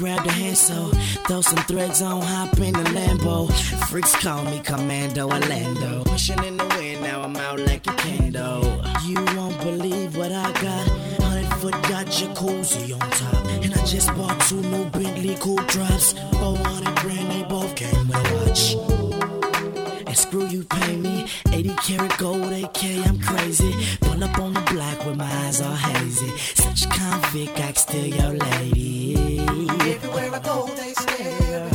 Grab 0.01 0.25
the 0.25 0.33
hand 0.33 0.57
so 0.57 0.89
throw 1.29 1.43
some 1.43 1.63
threads 1.65 2.01
on, 2.01 2.23
hop 2.23 2.59
in 2.59 2.73
the 2.73 2.89
Lambo. 2.97 3.53
Freaks 3.91 4.17
call 4.17 4.43
me 4.45 4.59
Commando 4.61 5.29
Orlando. 5.29 6.05
Pushing 6.05 6.43
in 6.43 6.57
the 6.57 6.65
wind, 6.77 7.03
now 7.03 7.21
I'm 7.21 7.37
out 7.37 7.61
like 7.61 7.87
a 7.87 7.93
candle. 7.93 8.65
You 9.05 9.23
won't 9.37 9.61
believe 9.61 10.17
what 10.17 10.33
I 10.33 10.51
got. 10.53 10.89
100 11.21 11.55
foot 11.61 11.75
got 11.93 12.07
jacuzzi 12.07 12.95
on 12.95 13.11
top. 13.11 13.45
And 13.63 13.75
I 13.75 13.85
just 13.85 14.09
bought 14.15 14.41
two 14.49 14.63
new 14.63 14.87
Bentley 14.87 15.35
coupe 15.35 15.67
drops. 15.69 16.15
400 16.15 16.97
grand, 17.01 17.31
they 17.33 17.43
both 17.43 17.77
came 17.77 18.09
with 18.09 18.17
a 18.17 18.35
watch. 18.37 18.63
And 20.07 20.17
screw 20.17 20.47
you, 20.47 20.65
pay 20.65 20.97
me. 20.97 21.27
80 21.53 21.75
karat 21.75 22.17
gold, 22.17 22.51
AK, 22.51 22.83
I'm 23.07 23.21
crazy. 23.21 23.75
Pull 24.01 24.25
up 24.25 24.39
on 24.39 24.55
the 24.55 24.63
block 24.73 25.05
with 25.05 25.17
my 25.17 25.31
eyes 25.45 25.61
all 25.61 25.75
hazy. 25.75 26.31
Such 26.55 26.87
a 26.87 26.89
convict, 26.89 27.59
I 27.59 27.73
can 27.73 27.77
steal 27.77 28.07
your 28.07 28.33
lady. 28.33 29.10
Everywhere 30.03 30.35
I 30.35 30.39
go, 30.39 30.67
they 30.77 30.95
staring, 30.95 31.71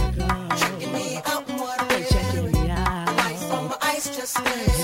checking 0.58 0.94
me 0.94 1.18
out. 1.26 1.48
And 1.48 1.60
what 1.60 1.80
I'm 1.80 1.90
wearing. 1.92 2.54
Lights 3.18 3.52
on 3.52 3.68
my 3.68 3.78
eyes 3.82 4.18
just 4.18 4.38
glaring. 4.38 4.75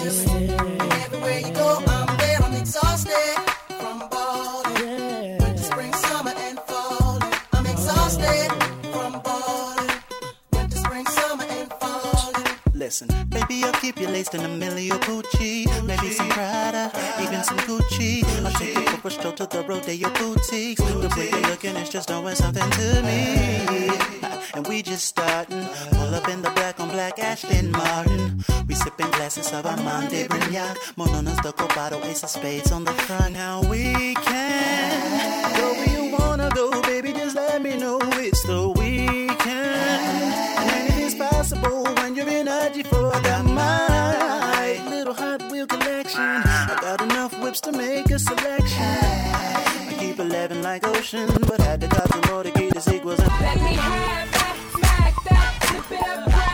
waist 14.22 14.36
and 14.36 14.60
million 14.60 15.00
Gucci, 15.00 15.66
Maybe 15.84 16.12
some 16.12 16.30
Prada, 16.30 16.92
even 17.22 17.44
some 17.44 17.58
Gucci. 17.60 18.24
I'll 18.46 18.52
take 18.54 18.76
you 18.76 18.98
for 18.98 19.08
a 19.08 19.12
stroll 19.12 19.34
to 19.34 19.48
the 19.48 19.64
rodeo 19.64 20.10
boutiques. 20.12 20.82
The 20.82 21.10
way 21.18 21.30
you're 21.32 21.50
looking 21.50 21.76
is 21.78 21.90
just 21.90 22.08
doing 22.08 22.36
something 22.36 22.70
to 22.70 23.02
me. 23.02 23.90
And 24.54 24.68
we 24.68 24.82
just 24.82 25.06
starting. 25.06 25.66
Pull 25.92 26.14
up 26.14 26.28
in 26.28 26.42
the 26.42 26.50
black 26.52 26.80
on 26.82 26.90
black 26.90 27.18
Aston 27.20 27.72
Martin. 27.72 28.44
We 28.68 28.76
sipping 28.76 29.10
glasses 29.12 29.52
of 29.54 29.66
Armand 29.66 30.10
de 30.10 30.28
Brignac. 30.28 30.76
Mononas 30.98 31.42
the 31.42 31.54
copado, 31.54 32.04
ace 32.06 32.24
of 32.24 32.30
spades 32.30 32.72
on 32.72 32.84
the 32.84 32.92
front. 33.06 33.34
Now 33.34 33.62
we 33.70 34.14
can 34.16 35.56
go 35.58 35.68
where 35.78 35.90
you 35.96 36.16
wanna 36.18 36.50
go, 36.54 36.82
baby. 36.82 37.14
Just 37.14 37.36
let 37.38 37.62
me 37.62 37.78
know 37.78 37.98
it's 38.28 38.44
the 38.44 38.68
weekend. 38.78 39.40
And 40.60 40.70
anything's 40.80 41.16
possible 41.16 41.86
when 41.96 42.16
you're 42.16 42.28
in 42.28 42.50
a 42.50 42.70
G4. 42.74 43.12
Enough 47.52 47.62
to 47.62 47.72
make 47.74 48.10
a 48.10 48.20
selection. 48.20 48.82
I 48.82 49.96
keep 50.00 50.20
11 50.20 50.62
like 50.62 50.88
ocean, 50.88 51.30
but 51.48 51.60
had 51.60 51.82
to 51.82 51.88
got 51.88 52.08
some 52.10 52.22
more 52.32 52.44
to 52.44 52.52
keep 52.52 52.74
the 52.74 52.80
sequels. 52.80 53.20
Let 53.20 53.58
me 53.58 53.74
have 53.74 54.32
that, 54.32 54.56
smack 54.76 55.24
that, 55.26 55.64
flip 55.64 56.00
it 56.00 56.08
up, 56.08 56.51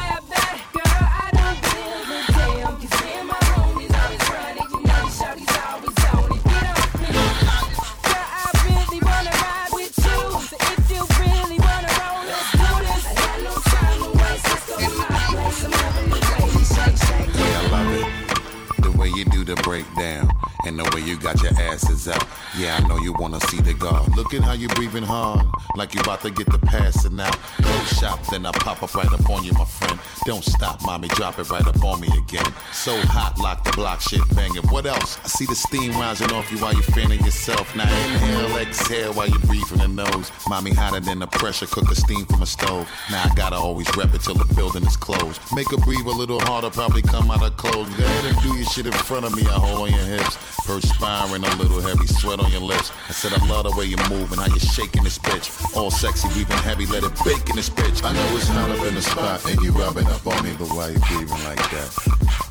the 20.77 20.89
way 20.95 21.01
you 21.01 21.17
got 21.17 21.41
your 21.41 21.53
asses 21.59 22.07
out. 22.07 22.25
Yeah, 22.57 22.79
I 22.81 22.87
know 22.87 22.97
you 22.97 23.13
wanna 23.13 23.39
see 23.41 23.61
the 23.61 23.73
guard. 23.73 24.15
Look 24.15 24.33
at 24.33 24.41
how 24.41 24.53
you 24.53 24.67
breathing 24.69 25.03
hard, 25.03 25.45
like 25.75 25.93
you 25.93 26.01
about 26.01 26.21
to 26.21 26.31
get 26.31 26.51
the 26.51 26.59
passing 26.59 27.19
out. 27.19 27.37
Go 27.61 27.73
shop, 27.85 28.25
then 28.27 28.45
I 28.45 28.51
pop 28.51 28.83
up 28.83 28.93
right 28.95 29.11
up 29.11 29.29
on 29.29 29.43
you, 29.43 29.53
my 29.53 29.65
friend. 29.65 29.99
Don't 30.25 30.43
stop, 30.43 30.83
mommy, 30.83 31.07
drop 31.09 31.39
it 31.39 31.49
right 31.49 31.65
up 31.65 31.83
on 31.83 31.99
me 32.01 32.07
again. 32.17 32.51
So 32.73 32.99
hot, 33.07 33.39
lock 33.39 33.63
the 33.63 33.71
block, 33.71 34.01
shit 34.01 34.21
banging. 34.35 34.63
What 34.69 34.85
else? 34.85 35.19
I 35.23 35.27
see 35.27 35.45
the 35.45 35.55
steam 35.55 35.91
rising 35.93 36.31
off 36.31 36.51
you 36.51 36.57
while 36.57 36.73
you're 36.73 36.83
fanning 36.83 37.23
yourself. 37.23 37.75
Now 37.75 37.83
inhale, 37.83 38.57
exhale 38.57 39.13
while 39.13 39.29
you 39.29 39.39
breathe 39.39 39.63
from 39.65 39.79
the 39.79 39.87
nose. 39.87 40.31
Mommy 40.47 40.73
hotter 40.73 40.99
than 40.99 41.19
the 41.19 41.27
pressure 41.27 41.67
cooker 41.67 41.95
steam 41.95 42.25
from 42.25 42.41
a 42.41 42.45
stove. 42.45 42.89
Now 43.11 43.23
I 43.29 43.33
gotta 43.35 43.55
always 43.55 43.87
rep 43.95 44.13
it 44.13 44.21
till 44.21 44.35
the 44.35 44.51
building 44.53 44.85
is 44.85 44.97
closed. 44.97 45.41
Make 45.55 45.69
her 45.71 45.77
breathe 45.77 46.05
a 46.05 46.11
little 46.11 46.39
harder, 46.41 46.69
probably 46.69 47.01
come 47.01 47.31
out 47.31 47.43
of 47.43 47.55
clothes. 47.57 47.89
Go 47.95 48.03
ahead 48.03 48.25
and 48.25 48.41
do 48.41 48.55
your 48.55 48.65
shit 48.65 48.85
in 48.85 48.91
front 48.91 49.25
of 49.25 49.35
me. 49.35 49.43
I 49.43 49.53
hold 49.53 49.87
on 49.87 49.91
your 49.91 50.05
hips, 50.05 50.35
perspiring 50.67 51.45
a 51.45 51.55
little 51.55 51.79
heavy, 51.79 52.05
sweat 52.07 52.41
on 52.41 52.51
your 52.51 52.59
lips. 52.61 52.91
I 53.07 53.13
said 53.13 53.31
I 53.31 53.39
love 53.47 53.63
the 53.63 53.75
way 53.79 53.85
you 53.85 53.95
move 54.11 54.29
and 54.35 54.41
how 54.41 54.51
you 54.51 54.59
shaking 54.59 55.03
this 55.03 55.17
bitch. 55.17 55.47
All 55.77 55.89
sexy, 55.89 56.27
breathing 56.35 56.57
heavy, 56.67 56.85
let 56.85 57.03
it 57.07 57.15
bake 57.23 57.49
in 57.49 57.55
this 57.55 57.69
bitch. 57.69 58.03
I 58.03 58.11
know 58.11 58.27
it's 58.35 58.49
hot 58.49 58.69
up 58.69 58.85
in 58.85 58.93
the 58.93 59.01
spot 59.01 59.39
and 59.47 59.61
you 59.61 59.71
rubbing 59.71 60.05
up 60.07 60.27
on 60.27 60.43
me, 60.43 60.51
but 60.59 60.67
why 60.75 60.91
you 60.91 60.99
breathing 61.07 61.41
like 61.47 61.63
that? 61.71 61.89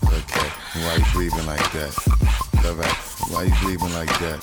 Okay, 0.08 0.48
why 0.80 0.96
you 0.96 1.04
breathing 1.12 1.44
like 1.44 1.68
that? 1.76 1.92
Alright, 2.64 2.96
why 3.28 3.44
you 3.44 3.54
breathing 3.60 3.92
like 3.92 4.12
that? 4.24 4.40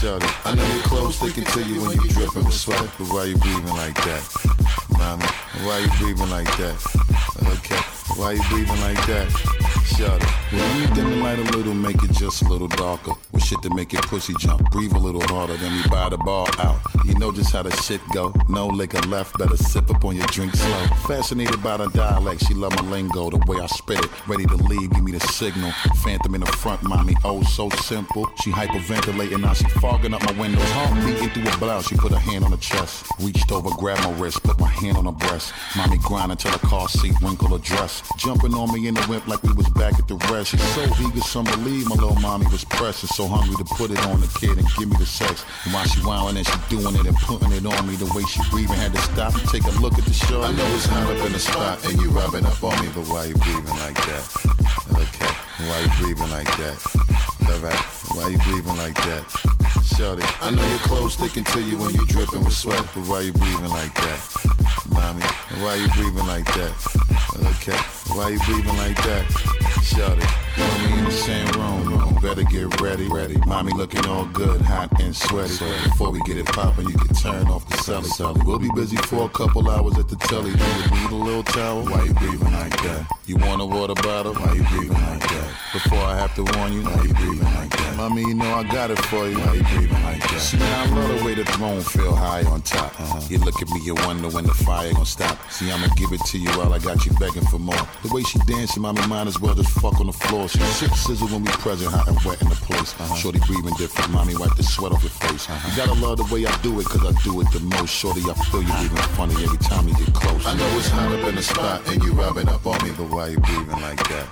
Shorty, 0.00 0.26
I 0.48 0.54
know 0.56 0.66
your 0.72 0.82
clothes 0.88 1.16
sticking 1.20 1.44
to 1.44 1.62
you 1.62 1.84
when 1.84 2.00
you 2.00 2.08
dripping 2.08 2.44
with 2.44 2.56
sweat, 2.56 2.88
but 2.96 3.12
why 3.12 3.24
you 3.28 3.36
breathing 3.36 3.76
like 3.76 4.00
that? 4.08 4.24
Mommy, 4.96 5.28
why 5.68 5.84
you 5.84 5.92
breathing 6.00 6.30
like 6.32 6.48
that? 6.56 6.80
Okay, 7.52 7.84
Why 8.16 8.32
you 8.32 8.42
breathing 8.48 8.80
like 8.80 9.06
that? 9.06 9.28
Shut 9.84 10.22
up. 10.22 10.52
Well, 10.52 10.78
me 10.78 10.94
dim 10.94 11.10
the 11.10 11.16
light 11.16 11.38
a 11.38 11.42
little, 11.56 11.74
make 11.74 12.02
it 12.02 12.12
just 12.12 12.42
a 12.42 12.48
little 12.48 12.68
darker. 12.68 13.12
With 13.32 13.42
shit 13.42 13.60
to 13.62 13.74
make 13.74 13.92
it 13.92 14.02
pussy 14.02 14.34
jump. 14.38 14.70
Breathe 14.70 14.92
a 14.92 14.98
little 14.98 15.20
harder, 15.22 15.56
then 15.56 15.72
we 15.72 15.88
buy 15.88 16.08
the 16.08 16.16
ball 16.18 16.48
out. 16.58 16.80
You 17.04 17.14
know 17.18 17.32
just 17.32 17.52
how 17.52 17.62
the 17.62 17.70
shit 17.82 18.00
go. 18.12 18.32
No 18.48 18.68
liquor 18.68 19.00
left, 19.08 19.36
better 19.36 19.56
sip 19.56 19.90
up 19.90 20.04
on 20.04 20.16
your 20.16 20.26
drink 20.28 20.54
slow. 20.54 20.86
Fascinated 21.06 21.62
by 21.62 21.76
the 21.76 21.88
dialect, 21.88 22.46
she 22.46 22.54
love 22.54 22.72
my 22.76 22.88
lingo, 22.88 23.30
the 23.30 23.38
way 23.46 23.60
I 23.60 23.66
spit 23.66 23.98
it. 23.98 24.10
Ready 24.28 24.46
to 24.46 24.56
leave, 24.56 24.90
give 24.90 25.02
me 25.02 25.12
the 25.12 25.20
signal. 25.20 25.72
Phantom 26.02 26.34
in 26.34 26.40
the 26.40 26.52
front, 26.52 26.82
mommy, 26.82 27.16
oh 27.24 27.42
so 27.42 27.68
simple. 27.70 28.26
She 28.42 28.50
hyperventilating, 28.52 29.40
now 29.40 29.52
she 29.54 29.68
fogging 29.80 30.14
up 30.14 30.22
my 30.22 30.32
windows. 30.40 30.62
Heart 30.70 31.04
beating 31.04 31.30
through 31.30 31.50
her 31.50 31.58
blouse, 31.58 31.88
she 31.88 31.96
put 31.96 32.12
her 32.12 32.18
hand 32.18 32.44
on 32.44 32.52
her 32.52 32.56
chest. 32.58 33.06
Reached 33.20 33.50
over, 33.52 33.70
grabbed 33.70 34.04
my 34.04 34.12
wrist, 34.12 34.42
put 34.44 34.58
my 34.58 34.68
hand 34.68 34.96
on 34.96 35.04
her 35.04 35.12
breast. 35.12 35.52
Mommy 35.76 35.98
grinding 35.98 36.38
till 36.38 36.52
the 36.52 36.58
car 36.60 36.88
seat 36.88 37.14
wrinkled 37.20 37.50
her 37.50 37.58
dress. 37.58 38.02
Jumping 38.16 38.54
on 38.54 38.72
me 38.72 38.86
in 38.86 38.94
the 38.94 39.02
whip 39.04 39.26
like 39.26 39.42
we 39.42 39.52
was 39.52 39.68
back 39.70 39.98
at 39.98 40.08
the 40.08 40.16
rest. 40.32 40.56
So 40.74 40.82
eager, 41.00 41.20
some 41.20 41.44
believe 41.44 41.88
my 41.88 41.96
little 41.96 42.16
mommy 42.20 42.46
was 42.46 42.64
pressing. 42.64 43.08
So 43.08 43.26
hungry 43.26 43.56
to 43.56 43.64
put 43.74 43.90
it 43.90 43.98
on 44.06 44.20
the 44.20 44.28
kid 44.38 44.56
and 44.58 44.66
give 44.78 44.88
me 44.88 44.96
the 44.96 45.06
sex. 45.06 45.44
And 45.64 45.74
while 45.74 45.84
she 45.86 46.00
wildin' 46.00 46.36
and 46.36 46.46
she 46.46 46.58
doing 46.68 46.94
it 46.94 47.06
and 47.06 47.16
putting 47.16 47.52
it 47.52 47.66
on 47.66 47.86
me, 47.86 47.96
the 47.96 48.10
way 48.14 48.22
she 48.24 48.40
breathing 48.50 48.76
had 48.76 48.92
to 48.92 49.00
stop 49.12 49.34
and 49.34 49.48
take 49.48 49.64
a 49.64 49.74
look 49.80 49.98
at 49.98 50.04
the 50.04 50.12
show. 50.12 50.42
I 50.42 50.52
know 50.52 50.66
it's 50.74 50.86
hot 50.86 51.10
up 51.10 51.26
in 51.26 51.32
the 51.32 51.38
spot 51.38 51.84
and 51.84 52.00
you 52.00 52.10
rubbing 52.10 52.46
up 52.46 52.62
on 52.62 52.74
me, 52.84 52.90
but 52.94 53.06
why 53.08 53.26
you 53.26 53.34
breathing 53.34 53.76
like 53.82 53.96
that? 54.08 54.24
Okay, 54.92 55.32
why 55.66 55.80
you 55.80 55.90
breathing 56.00 56.30
like 56.30 56.50
that? 56.58 57.33
Alright, 57.50 57.78
why 58.14 58.28
you 58.28 58.38
breathing 58.38 58.76
like 58.76 58.94
that? 58.94 59.24
Shorty, 59.96 60.24
I 60.40 60.50
know 60.50 60.66
your 60.68 60.78
clothes 60.80 61.14
sticking 61.14 61.44
to 61.44 61.62
you 61.62 61.78
when 61.78 61.94
you 61.94 62.06
dripping 62.06 62.42
with 62.42 62.52
sweat, 62.52 62.84
but 62.94 63.06
why 63.06 63.20
you 63.20 63.32
breathing 63.32 63.68
like 63.68 63.94
that? 63.94 64.20
Mommy, 64.90 65.22
why 65.62 65.74
you 65.76 65.88
breathing 65.88 66.26
like 66.26 66.46
that? 66.46 66.72
Okay, 67.56 67.78
why 68.14 68.30
you 68.30 68.38
breathing 68.46 68.76
like 68.76 68.96
that? 69.04 69.24
Shorty, 69.82 70.26
you 70.56 70.90
know 70.90 70.98
in 70.98 71.04
the 71.04 71.10
same 71.10 71.46
room, 71.60 71.88
room. 71.88 72.13
Better 72.24 72.42
get 72.44 72.80
ready, 72.80 73.06
ready. 73.08 73.36
Mommy 73.46 73.74
looking 73.74 74.06
all 74.06 74.24
good, 74.24 74.62
hot 74.62 74.98
and 74.98 75.14
sweaty. 75.14 75.50
So 75.50 75.66
before 75.84 76.10
we 76.10 76.20
get 76.22 76.38
it 76.38 76.46
poppin', 76.46 76.88
you 76.88 76.96
can 76.96 77.14
turn 77.14 77.46
off 77.48 77.68
the 77.68 77.76
celly. 77.76 78.08
celly. 78.16 78.42
We'll 78.46 78.58
be 78.58 78.70
busy 78.74 78.96
for 78.96 79.26
a 79.26 79.28
couple 79.28 79.68
hours 79.68 79.98
at 79.98 80.08
the 80.08 80.16
telly. 80.16 80.52
Do 80.52 80.64
you 80.64 81.02
need 81.02 81.10
a 81.10 81.22
little 81.22 81.42
towel? 81.42 81.82
Why 81.84 82.04
you 82.04 82.14
breathing 82.14 82.50
like 82.50 82.82
that? 82.82 83.06
You 83.26 83.36
want 83.36 83.60
a 83.60 83.66
water 83.66 83.92
bottle? 84.02 84.32
Why 84.32 84.54
you 84.54 84.62
breathing 84.62 84.88
like 84.88 85.20
that? 85.20 85.50
Before 85.74 85.98
I 85.98 86.16
have 86.16 86.34
to 86.36 86.44
warn 86.56 86.72
you, 86.72 86.82
why 86.82 87.02
you 87.02 87.12
breathing 87.12 87.44
like 87.44 87.70
that? 87.76 87.96
Mommy, 87.96 88.22
you 88.22 88.34
know 88.34 88.54
I 88.54 88.62
got 88.64 88.90
it 88.90 88.98
for 89.04 89.28
you. 89.28 89.38
Why 89.38 89.54
you 89.54 89.62
breathing 89.64 90.02
like 90.02 90.22
that? 90.22 90.40
See, 90.40 90.58
I 90.58 90.86
love 90.86 91.18
the 91.18 91.24
way 91.24 91.34
the 91.34 91.44
throne 91.44 91.82
feel 91.82 92.14
high 92.16 92.44
on 92.44 92.62
top. 92.62 92.98
Uh-huh. 93.00 93.20
You 93.28 93.38
look 93.38 93.60
at 93.60 93.68
me, 93.68 93.80
you 93.82 93.94
wonder 93.96 94.28
when 94.30 94.44
the 94.44 94.54
fire 94.54 94.92
gon' 94.94 95.04
stop. 95.04 95.38
See, 95.50 95.70
I'ma 95.70 95.88
give 95.94 96.12
it 96.12 96.24
to 96.26 96.38
you 96.38 96.48
while 96.52 96.72
I 96.72 96.78
got 96.78 97.04
you 97.04 97.12
begging 97.18 97.44
for 97.46 97.58
more. 97.58 97.86
The 98.02 98.14
way 98.14 98.22
she 98.22 98.38
dancing, 98.40 98.82
mommy, 98.82 99.06
might 99.08 99.26
as 99.26 99.38
well 99.40 99.54
just 99.54 99.70
fuck 99.70 100.00
on 100.00 100.06
the 100.06 100.12
floor. 100.12 100.48
She 100.48 100.58
sizzle 100.60 101.28
when 101.28 101.44
we 101.44 101.50
present, 101.52 101.92
hot 101.92 102.13
and 102.14 102.24
wet 102.24 102.40
in 102.42 102.48
the 102.48 102.54
place. 102.54 102.94
Uh-huh. 102.94 103.14
Shorty 103.16 103.40
breathing 103.46 103.74
different, 103.76 104.10
mommy, 104.10 104.34
wipe 104.36 104.54
the 104.56 104.62
sweat 104.62 104.92
off 104.92 105.02
your 105.02 105.10
face. 105.10 105.48
Uh-huh. 105.48 105.68
You 105.68 105.76
gotta 105.76 106.00
love 106.00 106.18
the 106.18 106.28
way 106.32 106.46
I 106.46 106.54
do 106.62 106.78
it, 106.80 106.86
cause 106.86 107.02
I 107.02 107.12
do 107.22 107.40
it 107.40 107.50
the 107.52 107.60
most. 107.60 107.90
Shorty, 107.90 108.22
I 108.22 108.34
feel 108.50 108.62
you 108.62 108.72
breathing 108.72 109.08
funny 109.18 109.34
every 109.42 109.58
time 109.58 109.88
you 109.88 109.94
get 109.94 110.12
close. 110.14 110.46
I 110.46 110.54
know 110.54 110.68
it's 110.78 110.88
hot 110.88 111.12
up 111.12 111.26
in 111.28 111.34
the 111.34 111.42
spot 111.42 111.82
and 111.88 112.02
you 112.02 112.12
rubbing 112.12 112.48
up 112.48 112.66
on 112.66 112.78
me, 112.84 112.92
but 112.96 113.10
why 113.10 113.28
you 113.28 113.38
breathing 113.38 113.80
like 113.80 114.02
that? 114.08 114.26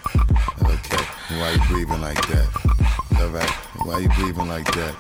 Okay, 0.63 1.05
why 1.39 1.53
you 1.53 1.61
breathing 1.69 2.01
like 2.01 2.21
that? 2.29 3.02
Alright, 3.21 3.51
why 3.85 3.99
you 3.99 4.09
breathing 4.09 4.49
like 4.49 4.65
that? 4.75 4.95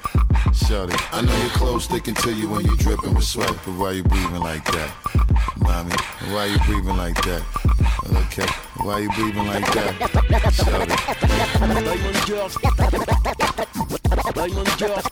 Shorty, 0.54 0.94
I 1.12 1.22
know 1.22 1.36
your 1.38 1.50
clothes 1.50 1.84
sticking 1.84 2.14
to 2.14 2.32
you 2.32 2.48
when 2.48 2.64
you 2.64 2.76
dripping 2.76 3.14
with 3.14 3.24
sweat, 3.24 3.50
but 3.64 3.74
why 3.78 3.92
you 3.92 4.02
breathing 4.02 4.40
like 4.40 4.64
that? 4.64 4.92
Mommy, 5.58 5.94
why 6.32 6.46
you 6.46 6.58
breathing 6.66 6.96
like 6.96 7.14
that? 7.24 7.42
Okay, 8.26 8.46
why 8.82 8.98
you 9.00 9.08
breathing 9.10 9.46
like 9.46 9.66
that? 9.72 9.94
Shorty. 10.52 10.96
Diamond 11.92 12.26
Girls. 12.26 12.56
Diamond 14.34 14.78
Girls. 14.78 15.06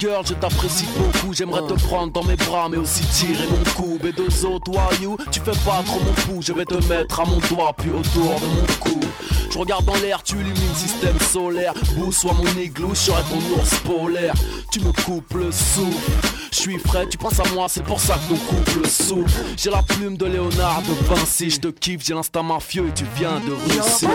Girl, 0.00 0.26
je 0.26 0.34
t'apprécie 0.34 0.86
beaucoup. 0.96 1.32
J'aimerais 1.32 1.62
te 1.66 1.74
prendre 1.84 2.12
dans 2.12 2.24
mes 2.24 2.36
bras, 2.36 2.68
mais 2.68 2.76
aussi 2.76 3.04
tirer 3.04 3.46
mon 3.46 3.70
cou. 3.74 3.98
B2O, 4.02 4.62
toi, 4.64 4.88
you, 5.00 5.16
tu 5.30 5.40
fais 5.40 5.58
pas 5.64 5.82
trop 5.84 6.00
mon 6.00 6.12
fou. 6.14 6.40
Je 6.40 6.52
vais 6.52 6.64
te 6.64 6.74
mettre 6.88 7.20
à 7.20 7.24
mon 7.24 7.38
doigt, 7.48 7.72
puis 7.76 7.90
autour 7.90 8.40
de 8.40 8.46
mon 8.46 8.66
cou. 8.80 9.00
Je 9.50 9.58
regarde 9.58 9.84
dans 9.84 9.94
l'air, 9.96 10.22
tu 10.22 10.36
illumines 10.36 10.74
système 10.74 11.18
solaire. 11.20 11.74
Bou 11.96 12.10
soit 12.10 12.32
mon 12.32 12.60
igloo, 12.60 12.90
je 12.94 13.00
serai 13.00 13.22
ton 13.24 13.60
ours 13.60 13.74
polaire. 13.80 14.34
Tu 14.70 14.80
me 14.80 14.92
coupes 15.04 15.34
le 15.34 15.52
souffle. 15.52 16.10
Je 16.50 16.56
suis 16.56 16.78
frais, 16.78 17.06
tu 17.08 17.18
penses 17.18 17.40
à 17.40 17.44
moi, 17.54 17.66
c'est 17.68 17.84
pour 17.84 18.00
ça 18.00 18.14
que 18.14 18.32
nous 18.32 18.38
coupe 18.38 18.82
le 18.82 18.88
souffle. 18.88 19.44
J'ai 19.56 19.70
la 19.70 19.82
plume 19.82 20.16
de 20.16 20.26
Léonard 20.26 20.82
de 20.82 20.92
Vinci, 21.06 21.50
je 21.50 21.60
te 21.60 21.68
kiffe, 21.68 22.04
j'ai 22.04 22.14
l'instinct 22.14 22.42
mafieux 22.42 22.88
et 22.88 22.92
tu 22.92 23.04
viens 23.16 23.40
de 23.40 23.52
Russie. 23.52 24.06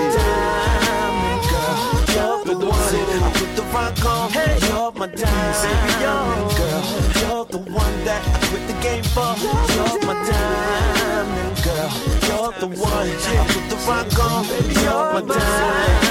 You're 2.47 2.55
the 2.55 2.65
one 2.65 2.79
I 2.79 3.31
put 3.33 3.55
the 3.57 3.61
rock 3.73 4.05
on. 4.05 4.31
You're 4.31 4.91
my 4.93 5.07
diamond 5.07 6.55
girl. 6.55 6.83
You're 7.19 7.45
the 7.45 7.57
one 7.57 8.05
that 8.05 8.23
I 8.25 8.47
quit 8.47 8.65
the 8.67 8.73
game 8.81 9.03
for. 9.03 9.35
You're 9.75 9.99
my 10.07 10.13
diamond 10.25 11.61
girl. 11.61 11.91
You're 12.23 12.53
the 12.61 12.67
one 12.79 13.09
I 13.09 13.47
put 13.51 13.69
the 13.69 13.75
rock 13.85 14.19
on. 14.19 14.45
You're 14.81 15.13
my 15.13 15.35
diamond 15.35 16.06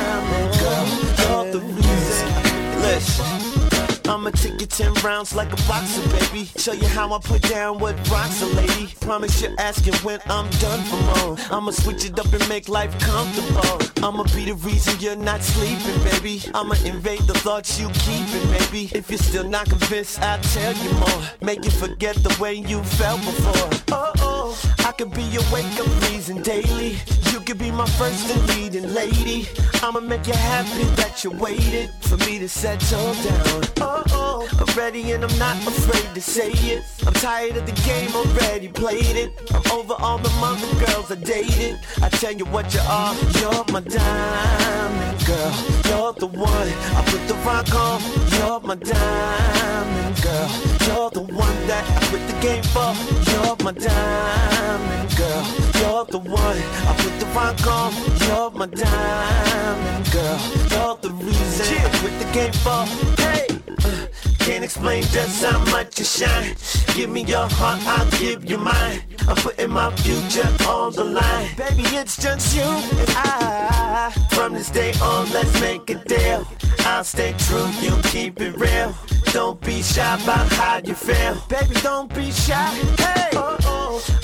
I'ma 4.27 4.35
take 4.39 4.61
you 4.61 4.67
10 4.67 4.93
rounds 5.05 5.37
like 5.37 5.53
a 5.53 5.57
boxer, 5.69 6.03
baby. 6.09 6.51
Show 6.57 6.73
you 6.73 6.89
how 6.89 7.15
I 7.15 7.21
put 7.21 7.43
down 7.43 7.79
what 7.79 7.95
rocks 8.11 8.43
a 8.43 8.47
lady. 8.47 8.93
Promise 9.01 9.41
you're 9.41 9.55
asking 9.57 9.95
when 10.03 10.19
I'm 10.27 10.51
done 10.59 10.83
for 10.87 10.97
more. 10.97 11.37
I'ma 11.53 11.71
switch 11.71 12.05
it 12.05 12.19
up 12.19 12.33
and 12.33 12.49
make 12.49 12.69
life 12.69 12.91
comfortable. 12.99 13.79
I'ma 14.05 14.25
be 14.35 14.47
the 14.47 14.55
reason 14.55 14.99
you're 14.99 15.15
not 15.15 15.43
sleeping, 15.43 16.03
baby. 16.03 16.43
I'ma 16.55 16.75
invade 16.85 17.21
the 17.21 17.35
thoughts 17.35 17.79
you 17.79 17.89
keeping, 17.91 18.51
baby. 18.51 18.91
If 18.93 19.09
you're 19.11 19.19
still 19.19 19.49
not 19.49 19.69
convinced, 19.69 20.21
I'll 20.21 20.41
tell 20.41 20.73
you 20.73 20.91
more. 20.95 21.23
Make 21.41 21.65
you 21.65 21.71
forget 21.71 22.17
the 22.17 22.37
way 22.43 22.55
you 22.55 22.83
felt 22.83 23.21
before. 23.21 23.71
Oh, 23.93 24.13
oh, 24.19 24.36
I 24.85 24.93
could 24.93 25.13
be 25.13 25.23
your 25.23 25.43
wake 25.53 25.79
up 25.81 25.89
reason 26.11 26.43
daily. 26.43 26.99
You 27.33 27.41
could 27.41 27.59
be 27.59 27.71
my 27.71 27.87
first 27.99 28.31
and 28.31 28.49
leading 28.49 28.93
lady. 28.95 29.49
I'ma 29.83 30.01
make 30.01 30.27
you 30.27 30.35
happy 30.35 30.85
that 31.01 31.23
you 31.25 31.31
waited 31.31 31.91
for 32.01 32.17
me 32.19 32.39
to 32.39 32.49
settle 32.49 33.15
down. 33.15 33.63
Oh, 33.81 34.03
oh, 34.11 34.49
I'm 34.59 34.77
ready 34.77 35.13
and 35.13 35.25
I'm 35.25 35.39
not 35.39 35.57
afraid 35.67 36.15
to 36.15 36.21
say 36.21 36.51
it. 36.53 36.83
I'm 37.07 37.13
tired 37.15 37.57
of 37.57 37.67
the 37.67 37.77
game, 37.83 38.11
already 38.15 38.69
played 38.69 39.17
it. 39.17 39.31
I'm 39.53 39.63
over 39.73 39.95
all 39.99 40.19
the 40.19 40.31
mother 40.41 40.67
girls 40.87 41.11
I 41.11 41.17
dated. 41.17 41.79
I 42.03 42.09
tell 42.09 42.33
you 42.33 42.45
what 42.47 42.73
you 42.75 42.81
are, 42.89 43.15
you're 43.41 43.65
my 43.73 43.81
diamond 43.81 45.27
girl. 45.27 45.53
You're 45.89 46.13
the 46.15 46.27
one 46.27 46.69
I 46.99 47.05
put 47.07 47.27
the 47.29 47.35
rock 47.47 47.73
on. 47.75 48.01
You're 48.39 48.61
my 48.61 48.77
diamond 48.77 49.96
girl. 50.27 50.49
You're 50.87 51.11
the 51.11 51.21
one 51.21 51.67
that 51.69 51.85
I 51.97 52.07
quit 52.09 52.27
the 52.27 52.39
game 52.41 52.63
for. 52.75 52.91
You're 53.31 53.57
my 53.65 53.73
diamond 53.73 55.17
girl. 55.17 55.66
You're 55.81 56.05
the 56.07 56.19
one 56.19 56.59
I 56.89 56.95
put 56.99 57.15
the 57.21 57.27
rock 57.35 57.67
on. 57.67 57.93
You're 58.27 58.51
my 58.51 58.67
diamond 58.67 60.11
girl. 60.13 60.41
You're 60.73 60.97
the 61.01 61.11
reason 61.25 61.77
I 61.79 61.99
quit 62.01 62.19
the 62.19 62.29
game 62.33 62.53
for. 62.65 62.85
Hey. 63.23 63.47
uh, 63.85 64.07
Can't 64.45 64.65
explain 64.65 65.03
just 65.05 65.45
how 65.45 65.59
much 65.67 65.99
you 65.99 66.05
shine. 66.05 66.55
Give 66.95 67.11
me 67.11 67.23
your 67.25 67.49
heart, 67.49 67.81
I'll 67.87 68.11
give 68.19 68.45
you 68.49 68.59
mine. 68.59 69.03
I'm 69.29 69.37
putting 69.37 69.71
my 69.71 69.95
future 69.97 70.49
on 70.69 70.93
the 70.93 71.05
line. 71.05 71.49
Baby, 71.57 71.83
it's 71.97 72.17
just 72.17 72.55
you 72.57 72.63
and 72.63 73.11
I. 73.17 74.13
From 74.31 74.55
this 74.55 74.71
day 74.71 74.93
on, 75.03 75.31
let's 75.33 75.61
make 75.61 75.89
a 75.91 75.97
deal. 76.05 76.47
I'll 76.81 77.05
stay 77.05 77.35
true, 77.39 77.69
you 77.81 77.93
keep 78.05 78.41
it 78.41 78.57
real. 78.57 78.95
Don't 79.33 79.61
be 79.61 79.83
shy 79.83 80.15
about 80.23 80.51
how 80.53 80.81
you 80.85 80.95
feel. 80.95 81.35
Baby, 81.49 81.75
don't 81.83 82.13
be 82.15 82.31
shy. 82.31 82.71
Hey, 82.99 83.31
oh, 83.35 83.56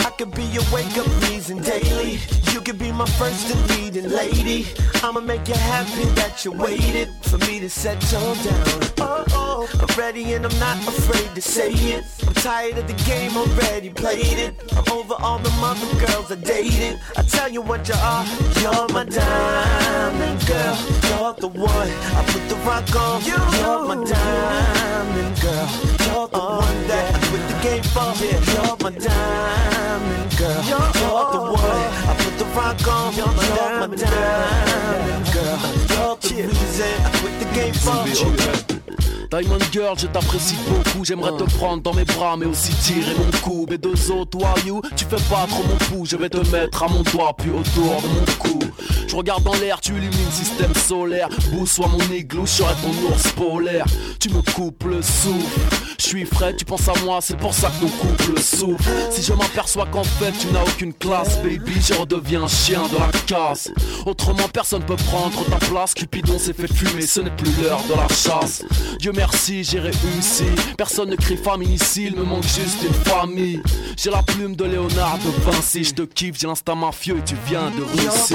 I 0.01 0.11
could 0.19 0.35
be 0.35 0.45
your 0.45 0.65
wake 0.73 0.97
up 0.99 1.07
reason 1.29 1.59
daily. 1.59 2.19
You 2.53 2.61
could 2.61 2.79
be 2.79 2.93
my 2.93 3.07
first 3.07 3.55
and 3.55 3.71
leading 3.71 4.11
lady. 4.11 4.67
I'ma 5.03 5.21
make 5.21 5.49
you 5.49 5.55
happy 5.55 6.05
that 6.21 6.45
you 6.45 6.53
waited 6.53 7.09
for 7.23 7.39
me 7.39 7.61
to 7.61 7.69
settle 7.69 8.35
down. 8.35 8.81
Oh, 8.99 9.22
oh. 9.63 9.81
I'm 9.81 9.99
ready 9.99 10.33
and 10.35 10.47
I'm 10.47 10.59
not 10.59 10.79
afraid 10.87 11.35
to 11.35 11.43
say 11.43 11.73
it. 11.73 12.05
I'm 12.27 12.35
tired 12.35 12.79
of 12.79 12.87
the 12.87 12.95
game, 13.05 13.37
already 13.37 13.91
played 13.91 14.39
it. 14.39 14.55
I'm 14.77 14.93
over 14.93 15.15
all 15.15 15.39
the 15.39 15.51
mother 15.61 15.87
girls 16.05 16.31
I 16.31 16.37
dated. 16.37 16.99
I 17.17 17.23
tell 17.23 17.51
you 17.51 17.63
what 17.63 17.89
you 17.89 17.95
are, 17.95 18.25
you're 18.61 18.89
my 18.89 19.05
diamond 19.05 20.47
girl. 20.47 20.77
You're 21.09 21.35
the 21.35 21.49
one 21.49 21.91
I 22.19 22.25
put 22.29 22.49
the 22.49 22.57
rock 22.67 22.97
on. 22.97 23.25
You're 23.25 23.85
my 23.87 23.97
diamond 24.05 25.41
girl. 25.41 25.69
You're 26.07 26.29
the 26.29 26.41
oh, 26.41 26.59
one 26.59 26.89
that 26.89 27.15
I 27.15 27.19
quit 27.29 27.45
the 27.51 27.59
game 27.63 27.87
for. 27.95 28.13
You're 28.23 28.77
my 28.83 28.91
diamond 28.99 30.37
girl. 30.39 30.63
You're 30.71 31.27
the 31.33 31.43
one 31.53 31.89
I 32.11 32.15
put 32.19 32.39
the 32.39 32.45
rock 32.57 32.89
on. 32.89 33.15
You're 33.15 33.27
my 33.27 33.87
diamond 33.87 35.25
girl. 35.33 35.59
You're 35.93 36.17
the 36.17 36.49
reason 36.49 36.95
I 37.05 37.11
quit 37.21 37.39
the 37.41 37.55
game 37.55 37.75
for. 37.75 37.93
Oh, 37.93 38.72
Diamond 39.31 39.59
Girl, 39.73 39.99
je 39.99 40.07
t'apprécie 40.07 40.57
beaucoup. 40.69 41.05
J'aimerais 41.05 41.37
te 41.37 41.45
prendre 41.57 41.83
dans 41.83 41.95
mes 41.95 42.05
bras, 42.05 42.37
mais 42.37 42.47
aussi 42.47 42.73
tirer 42.75 43.15
mon 43.15 43.31
cou. 43.41 43.67
Mais 43.69 43.79
deux 43.79 44.11
autres, 44.11 44.39
toi, 44.39 44.55
you, 44.67 44.83
tu 44.97 45.05
fais 45.05 45.17
pas 45.31 45.47
trop 45.49 45.65
mon 45.65 45.77
pouls. 45.77 46.07
Je 46.07 46.17
vais 46.17 46.29
te 46.29 46.39
mettre 46.51 46.83
à 46.83 46.89
mon 46.89 47.03
doigt, 47.03 47.35
puis 47.37 47.51
autour 47.51 48.03
de 48.03 48.09
mon 48.09 48.25
cou. 48.39 48.59
Je 49.09 49.17
regarde 49.17 49.43
dans 49.43 49.55
l'air, 49.55 49.81
tu 49.81 49.93
illumines 49.93 50.31
système 50.31 50.75
solaire. 50.75 51.29
Bousse 51.53 51.79
mon 51.79 52.15
igloo, 52.15 52.47
je 52.47 52.51
serai 52.51 52.75
ton 52.83 53.09
ours 53.09 53.33
polaire. 53.33 53.87
Tu 54.19 54.29
me 54.31 54.43
coupes 54.53 54.85
le 54.85 55.03
souffle. 55.03 55.61
Je 56.03 56.09
suis 56.09 56.25
frais, 56.27 56.53
tu 56.57 56.65
penses 56.65 56.89
à 56.89 56.95
moi, 57.05 57.21
c'est 57.21 57.37
pour 57.37 57.55
ça 57.55 57.71
que 57.71 57.85
nos 57.85 57.91
couples 57.91 58.41
souffrent. 58.41 58.91
Si 59.11 59.23
je 59.23 59.33
m'aperçois 59.35 59.87
qu'en 59.87 60.03
fait 60.03 60.33
tu 60.33 60.49
n'as 60.49 60.63
aucune 60.63 60.93
classe, 60.93 61.39
baby, 61.39 61.81
je 61.81 61.95
redeviens 61.95 62.49
chien 62.49 62.83
de 62.93 62.99
la 62.99 63.09
casse. 63.25 63.71
Autrement, 64.05 64.49
personne 64.53 64.85
peut 64.85 64.97
prendre 64.97 65.45
ta 65.45 65.65
place. 65.65 65.95
Cupidon 65.95 66.41
s'est 66.41 66.55
fait 66.55 66.67
fumer, 66.67 67.03
ce 67.03 67.21
n'est 67.21 67.31
plus 67.31 67.53
l'heure 67.63 67.81
de 67.89 67.95
la 67.95 68.09
chasse. 68.09 68.65
Dieu 68.99 69.13
merci, 69.15 69.63
j'ai 69.63 69.79
réussi. 69.79 70.47
Personne 70.77 71.11
ne 71.11 71.17
crie 71.17 71.37
famille 71.37 71.75
ici, 71.75 72.07
il 72.07 72.17
me 72.17 72.25
manque 72.25 72.43
juste 72.43 72.83
une 72.83 72.95
famille. 72.95 73.63
J'ai 73.97 74.11
la 74.11 74.25
plume 74.25 74.57
de 74.57 74.65
Léonard 74.65 75.19
de 75.19 75.51
Vinci, 75.51 75.85
je 75.85 75.95
te 75.95 76.03
kiffe, 76.03 76.37
j'ai 76.37 76.49
l'instinct 76.49 76.75
mafieux 76.75 77.19
et 77.19 77.23
tu 77.23 77.37
viens 77.47 77.71
de 77.71 77.85
Russie. 77.85 78.35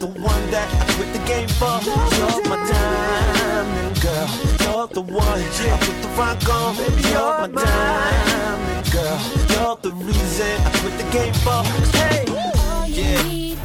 the 0.00 0.06
one 0.06 0.50
that 0.50 0.66
I 0.80 0.92
quit 0.94 1.12
the 1.12 1.18
game 1.28 1.48
for. 1.60 1.76
You're 1.84 2.48
my 2.48 2.56
diamond 2.66 4.00
girl. 4.00 4.28
You're 4.64 4.88
the 4.88 5.02
one 5.02 5.20
I 5.20 5.78
put 5.84 5.96
the 6.00 6.08
rock 6.16 6.48
on. 6.48 6.76
Baby, 6.76 7.02
you're 7.12 7.48
my 7.48 7.64
diamond 7.64 8.90
girl. 8.90 9.20
You're 9.52 9.76
the 9.76 9.92
reason 10.02 10.56
I 10.64 10.70
quit 10.80 10.96
the 10.96 11.08
game 11.12 11.34
for. 11.44 11.62
Hey, 11.98 12.24
yeah. 12.88 13.56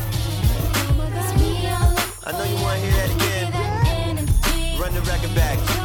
I 2.28 2.32
know 2.34 2.44
you 2.44 2.62
wanna 2.62 2.80
hear 2.80 2.92
that 3.00 3.12
again. 3.16 4.80
Run 4.80 4.94
the 4.94 5.02
record 5.02 5.34
back. 5.36 5.85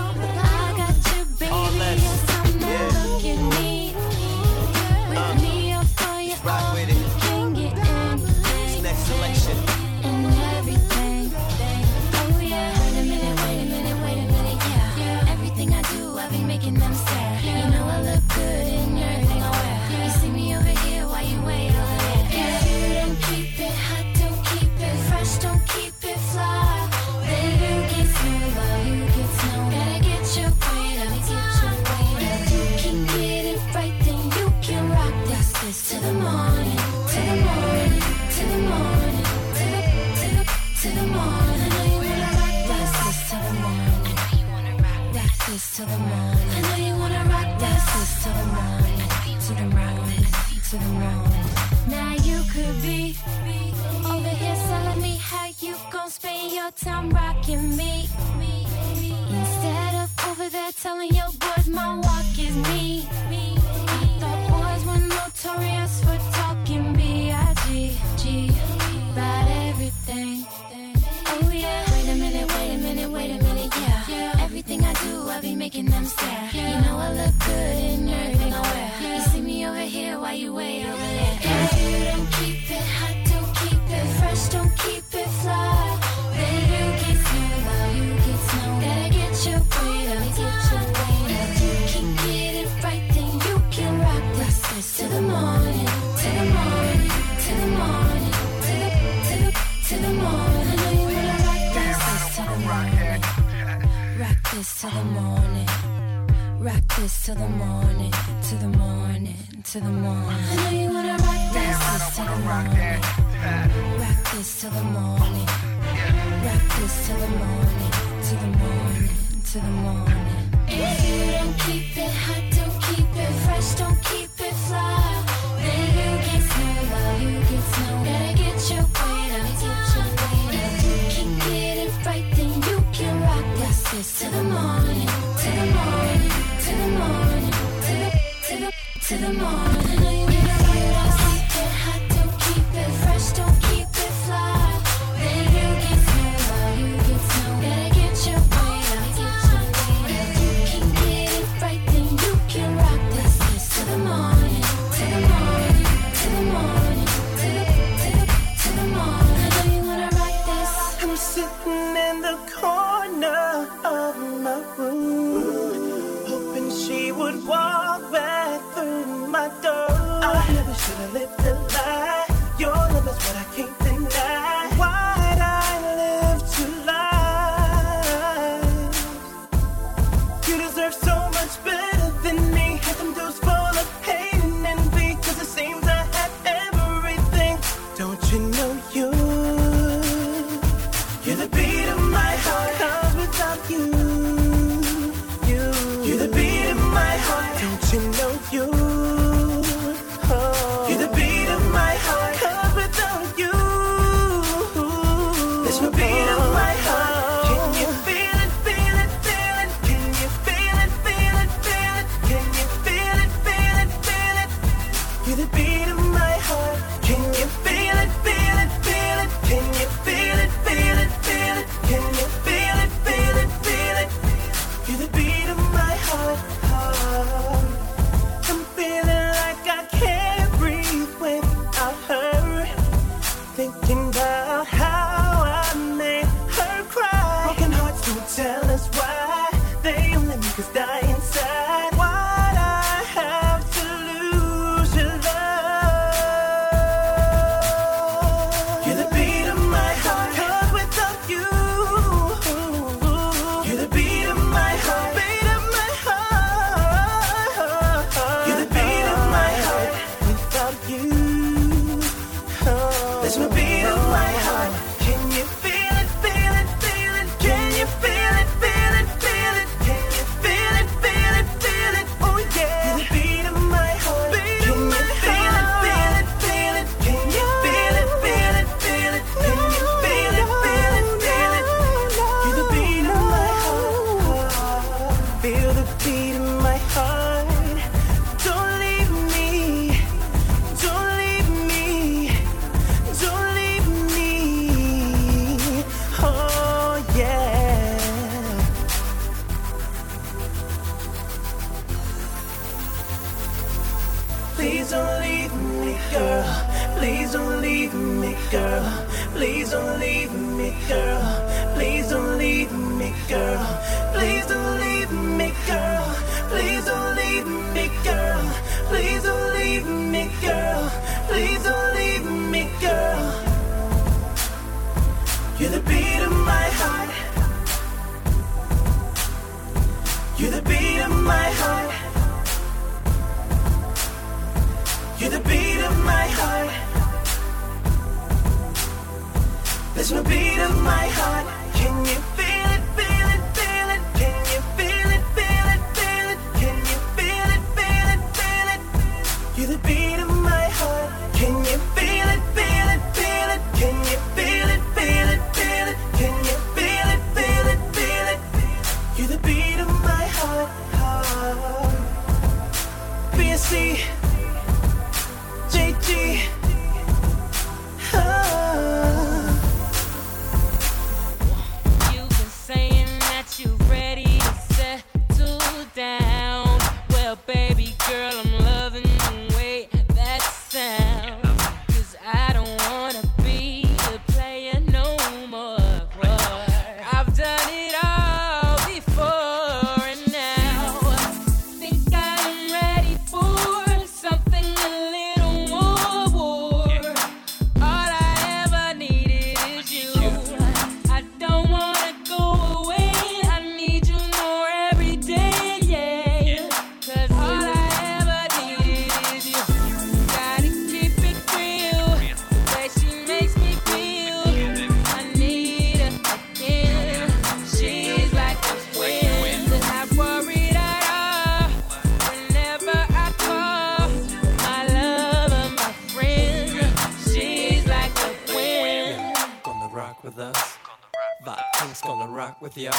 rock 432.50 432.62
with 432.62 432.76
ya. 432.76 432.90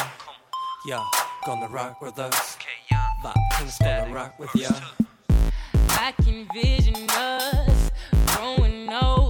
Yeah, 0.85 1.03
gonna 1.45 1.67
rock 1.67 2.01
with 2.01 2.17
us. 2.19 2.57
Vibes 3.23 3.79
gonna 3.79 4.13
rock 4.13 4.39
with 4.39 4.55
ya. 4.55 4.69
I 5.89 6.13
can 6.23 6.47
vision 6.53 7.09
us 7.09 7.91
growing 8.27 8.89
old. 8.93 9.20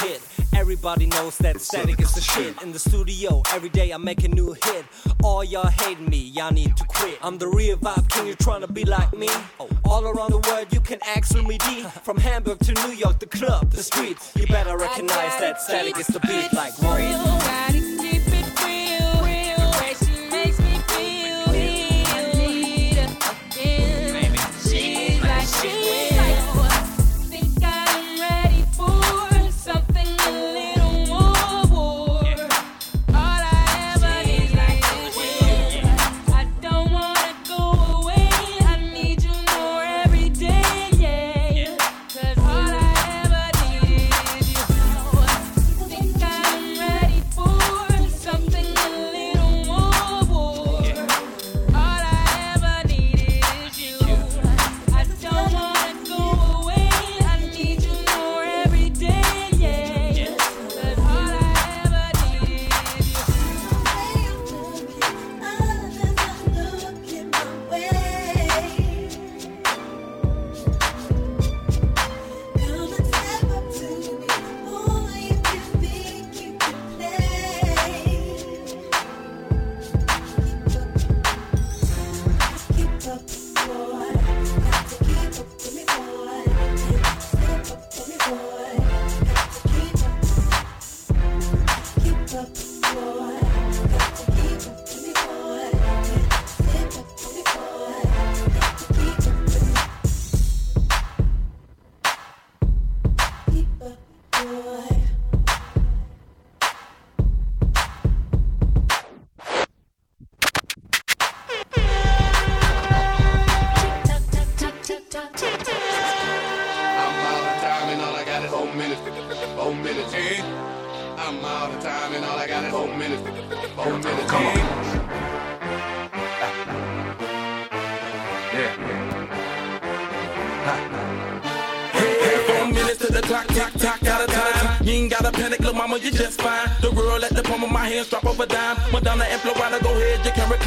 hit. 0.00 0.20
Everybody 0.56 1.06
knows 1.06 1.38
that 1.38 1.60
static 1.60 2.00
is 2.00 2.12
the 2.14 2.20
shit. 2.20 2.60
In 2.62 2.72
the 2.72 2.78
studio, 2.78 3.42
every 3.52 3.68
day 3.68 3.92
I 3.92 3.96
make 3.96 4.24
a 4.24 4.28
new 4.28 4.52
hit. 4.64 4.84
All 5.22 5.44
y'all 5.44 5.68
hating 5.68 6.08
me, 6.08 6.18
y'all 6.18 6.52
need 6.52 6.76
to 6.76 6.84
quit. 6.84 7.18
I'm 7.22 7.38
the 7.38 7.48
real 7.48 7.76
vibe 7.76 8.08
king, 8.08 8.26
you 8.26 8.34
trying 8.34 8.62
to 8.62 8.72
be 8.72 8.84
like 8.84 9.12
me? 9.16 9.28
All 9.84 10.04
around 10.04 10.30
the 10.30 10.38
world, 10.38 10.66
you 10.72 10.80
can 10.80 10.98
ask 11.06 11.34
me 11.36 11.58
D. 11.58 11.82
From 12.02 12.16
Hamburg 12.18 12.58
to 12.60 12.72
New 12.86 12.94
York, 12.94 13.18
the 13.18 13.26
club, 13.26 13.70
the 13.70 13.82
streets. 13.82 14.32
You 14.36 14.46
better 14.46 14.76
recognize 14.76 15.38
that 15.40 15.60
static 15.60 15.98
is 15.98 16.06
the 16.08 16.20
beat 16.20 16.52
like 16.52 16.76
one. 16.82 17.97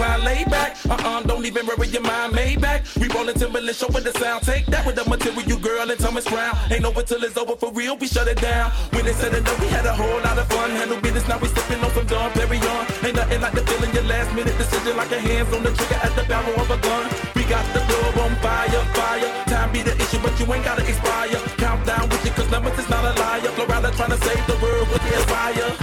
Recline, 0.01 0.23
lay 0.23 0.43
back. 0.45 0.77
Uh-uh, 0.89 1.23
don't 1.23 1.45
even 1.45 1.65
worry 1.65 1.87
your 1.87 2.01
mind, 2.01 2.33
made 2.33 2.61
back. 2.61 2.83
We 2.99 3.07
rollin' 3.09 3.35
Timberland, 3.35 3.75
show 3.75 3.87
with 3.87 4.03
the 4.03 4.13
sound. 4.19 4.43
Take 4.43 4.65
that 4.67 4.85
with 4.85 4.95
the 4.95 5.05
material, 5.09 5.43
you 5.43 5.57
girl, 5.59 5.89
and 5.89 5.99
Thomas 5.99 6.27
Brown. 6.27 6.55
Ain't 6.71 6.85
over 6.85 7.03
till 7.03 7.23
it's 7.23 7.37
over 7.37 7.55
for 7.55 7.71
real, 7.71 7.97
we 7.97 8.07
shut 8.07 8.27
it 8.27 8.41
down. 8.41 8.71
When 8.91 9.05
they 9.05 9.13
said 9.13 9.33
it 9.33 9.47
up, 9.47 9.59
we 9.59 9.67
had 9.67 9.85
a 9.85 9.93
whole 9.93 10.19
lot 10.21 10.37
of 10.37 10.47
fun. 10.47 10.71
Handle 10.71 10.99
business, 11.01 11.27
now 11.27 11.37
we 11.39 11.47
sippin' 11.49 11.83
on 11.83 11.91
some 11.91 12.07
Dom 12.07 12.31
Perignon. 12.31 13.05
Ain't 13.05 13.15
nothing 13.15 13.41
like 13.41 13.53
the 13.53 13.63
feeling 13.65 13.93
your 13.93 14.03
last 14.03 14.33
minute 14.35 14.57
decision, 14.57 14.97
like 14.97 15.11
a 15.11 15.19
hands 15.19 15.53
on 15.53 15.63
the 15.63 15.71
trigger 15.71 15.99
at 16.01 16.15
the 16.15 16.23
barrel 16.23 16.59
of 16.59 16.69
a 16.69 16.77
gun. 16.77 17.05
We 17.35 17.43
got 17.45 17.65
the 17.73 17.81
club 17.81 18.17
on 18.25 18.35
fire, 18.41 18.83
fire. 18.97 19.29
Time 19.45 19.71
be 19.71 19.81
the 19.81 19.95
issue, 19.95 20.19
but 20.21 20.33
you 20.39 20.45
ain't 20.53 20.65
gotta 20.65 20.85
expire. 20.87 21.39
Countdown 21.57 22.09
with 22.09 22.25
you, 22.25 22.31
cause 22.31 22.49
numbers 22.49 22.77
is 22.79 22.89
not 22.89 23.03
a 23.05 23.13
liar. 23.19 23.51
Florida 23.55 23.91
trying 23.95 24.11
to 24.11 24.19
save 24.25 24.45
the 24.47 24.57
world 24.61 24.87
with 24.89 25.03
the 25.03 25.11
fire. 25.29 25.80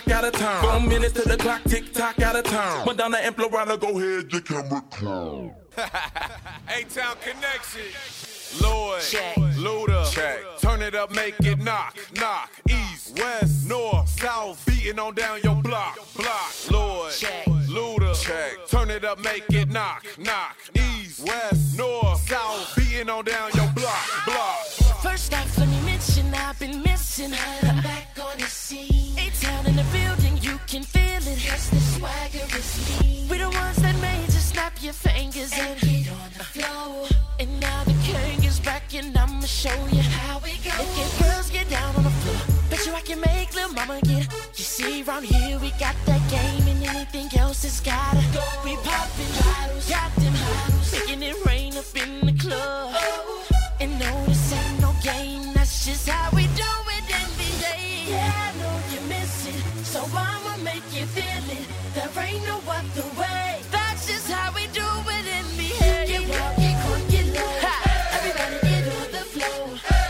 Tock 0.00 0.10
out 0.10 0.24
of 0.24 0.32
town. 0.32 0.64
Four 0.64 0.80
minutes 0.88 1.12
to 1.14 1.28
the 1.28 1.36
clock, 1.36 1.62
tick 1.64 1.92
tock 1.92 2.20
out 2.20 2.36
of 2.36 2.44
town. 2.44 2.86
Madonna 2.86 3.18
and 3.18 3.34
Florida, 3.34 3.76
go 3.76 3.98
ahead, 3.98 4.32
you 4.32 4.40
can 4.40 4.68
recline. 4.68 5.54
A-Town 5.76 7.16
Connection. 7.20 7.82
Lloyd, 8.62 9.02
Check. 9.02 9.36
Luda, 9.36 10.10
Check. 10.12 10.40
turn 10.60 10.80
it 10.80 10.94
up, 10.94 11.10
make 11.14 11.34
it 11.40 11.58
knock, 11.58 11.96
knock. 12.14 12.50
East, 12.68 13.18
west, 13.18 13.68
north, 13.68 14.08
south, 14.08 14.64
beating 14.66 14.98
on 14.98 15.14
down 15.14 15.40
your 15.42 15.60
block, 15.62 15.98
block. 16.14 16.52
Lloyd, 16.70 17.12
Check. 17.12 17.44
Luda, 17.46 18.14
Check. 18.22 18.66
turn 18.68 18.90
it 18.90 19.04
up, 19.04 19.18
make 19.18 19.44
it 19.50 19.68
knock, 19.68 20.06
knock. 20.18 20.56
East, 20.74 21.26
west, 21.26 21.76
north, 21.76 22.20
south, 22.28 22.74
beating 22.76 23.10
on 23.10 23.24
down 23.24 23.50
your 23.54 23.70
block, 23.74 24.06
block. 24.24 24.64
First 25.02 25.34
off, 25.34 25.55
let 25.55 25.55
me 25.55 25.55
mention 25.55 25.55
I've 26.48 26.60
been 26.60 26.80
missing. 26.82 27.32
I'm 27.64 27.82
back 27.82 28.16
on 28.22 28.38
the 28.38 28.44
scene. 28.44 29.18
A 29.18 29.30
town 29.30 29.66
in 29.66 29.74
the 29.74 29.84
building, 29.92 30.38
you 30.40 30.60
can 30.68 30.84
feel 30.84 31.18
it. 31.32 31.44
Yes, 31.44 31.70
the 31.70 31.80
swagger 31.80 32.46
is 32.56 33.00
me. 33.00 33.26
We 33.28 33.38
the 33.38 33.50
ones 33.50 33.78
that 33.82 33.96
made 34.00 34.26
you 34.26 34.38
snap 34.38 34.80
your 34.80 34.92
fingers 34.92 35.50
and, 35.58 35.80
get 35.80 36.08
on 36.12 36.30
the 36.38 36.44
floor. 36.44 37.08
And 37.40 37.50
now 37.58 37.82
the 37.82 37.94
king 38.04 38.44
is 38.44 38.60
back 38.60 38.94
and 38.94 39.18
I'ma 39.18 39.40
show 39.40 39.74
you 39.90 40.02
how 40.02 40.38
we 40.38 40.52
go. 40.62 40.70
If 40.70 40.92
your 40.96 41.28
girls 41.28 41.50
get 41.50 41.68
down 41.68 41.96
on 41.96 42.04
the 42.04 42.10
floor, 42.22 42.56
bet 42.70 42.86
you 42.86 42.92
I 42.94 43.00
can 43.00 43.20
make 43.20 43.52
little 43.52 43.72
mama 43.72 43.98
get. 44.02 44.32
You 44.54 44.64
see, 44.64 45.02
around 45.02 45.24
here 45.24 45.58
we 45.58 45.70
got 45.80 45.96
that 46.06 46.22
game 46.30 46.68
and 46.68 46.80
anything 46.84 47.28
else 47.40 47.64
has 47.64 47.80
gotta 47.80 48.22
go. 48.32 48.44
We 48.62 48.76
poppin' 48.86 49.34
bottles, 49.42 49.90
got 49.90 50.14
them 50.14 50.34
bottles, 50.34 50.92
making 50.92 51.24
it 51.24 51.44
rain 51.44 51.76
up 51.76 51.90
in 51.96 52.24
the 52.24 52.34
club. 52.38 52.94
Oh. 52.94 53.46
And 53.78 53.98
no, 53.98 54.24
this 54.24 54.52
ain't 54.54 54.80
no 54.80 54.94
game, 55.02 55.35
just 55.86 56.08
how 56.08 56.28
we 56.34 56.42
do 56.58 56.72
it 56.98 57.04
every 57.14 57.52
day. 57.62 58.10
Yeah, 58.10 58.50
know 58.58 58.74
you 58.90 59.00
miss 59.06 59.46
it, 59.46 59.54
so 59.86 60.02
I'ma 60.02 60.56
make 60.64 60.82
you 60.90 61.06
feel 61.06 61.46
it. 61.46 61.66
There 61.94 62.24
ain't 62.24 62.44
no 62.44 62.58
other 62.66 63.06
way. 63.14 63.62
That's 63.70 64.08
just 64.08 64.28
how 64.28 64.52
we 64.52 64.66
do 64.74 64.82
it 64.82 65.26
in 65.38 65.46
the. 65.56 65.70
Get 66.10 66.26
get 66.26 66.74
crunk, 66.82 67.06
get 67.08 67.26
low. 67.38 67.70
Everybody 68.18 68.56
on 68.98 69.08
the. 69.14 69.22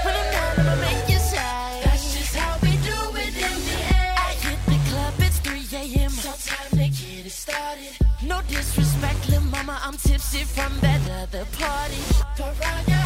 When 0.05 0.15
I'm 0.17 0.29
done, 0.33 0.61
I'ma 0.65 0.77
make 0.81 1.09
you 1.13 1.19
sigh. 1.19 1.83
That's 1.85 2.09
just 2.17 2.35
how 2.35 2.57
we 2.63 2.73
do 2.81 2.99
it 3.21 3.37
in 3.37 3.57
the. 3.69 3.77
I 4.17 4.33
hit 4.45 4.61
the 4.73 4.79
club, 4.89 5.13
it's 5.19 5.39
3 5.41 5.61
a.m. 5.77 6.11
So 6.11 6.33
time 6.49 6.71
to 6.71 6.89
get 6.89 7.27
it 7.27 7.31
started. 7.31 7.93
No 8.23 8.41
disrespect, 8.49 9.29
little 9.29 9.45
mama, 9.45 9.79
I'm 9.85 9.99
tipsy 9.99 10.45
from 10.45 10.73
that 10.81 11.03
other 11.21 11.45
party. 11.53 12.01
Pour 12.39 13.06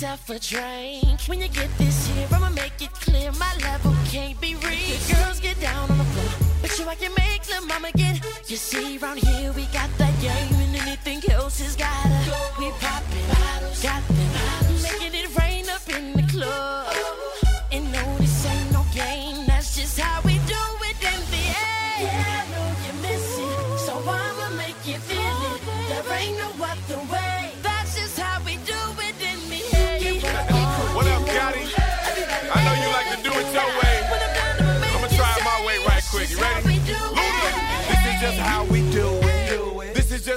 yourself 0.00 0.30
a 0.30 0.38
drink. 0.38 1.20
When 1.22 1.40
you 1.40 1.48
get 1.48 1.68
this 1.76 2.06
here, 2.06 2.28
I'ma 2.30 2.50
make 2.50 2.80
it 2.80 2.92
clear 2.92 3.32
my 3.32 3.52
level 3.62 3.92
can't 4.04 4.40
be 4.40 4.54
reached. 4.54 5.08
The 5.08 5.14
girls 5.14 5.40
get 5.40 5.60
down 5.60 5.90
on 5.90 5.98
the 5.98 6.04
floor. 6.04 6.48
Bet 6.62 6.78
you 6.78 6.86
I 6.86 6.94
can 6.94 7.12
make 7.14 7.48
little 7.48 7.66
mama 7.66 7.90
get. 7.96 8.24
You 8.46 8.56
see, 8.56 8.96
around 8.98 9.18
here 9.18 9.52
we 9.52 9.64
got 9.66 9.90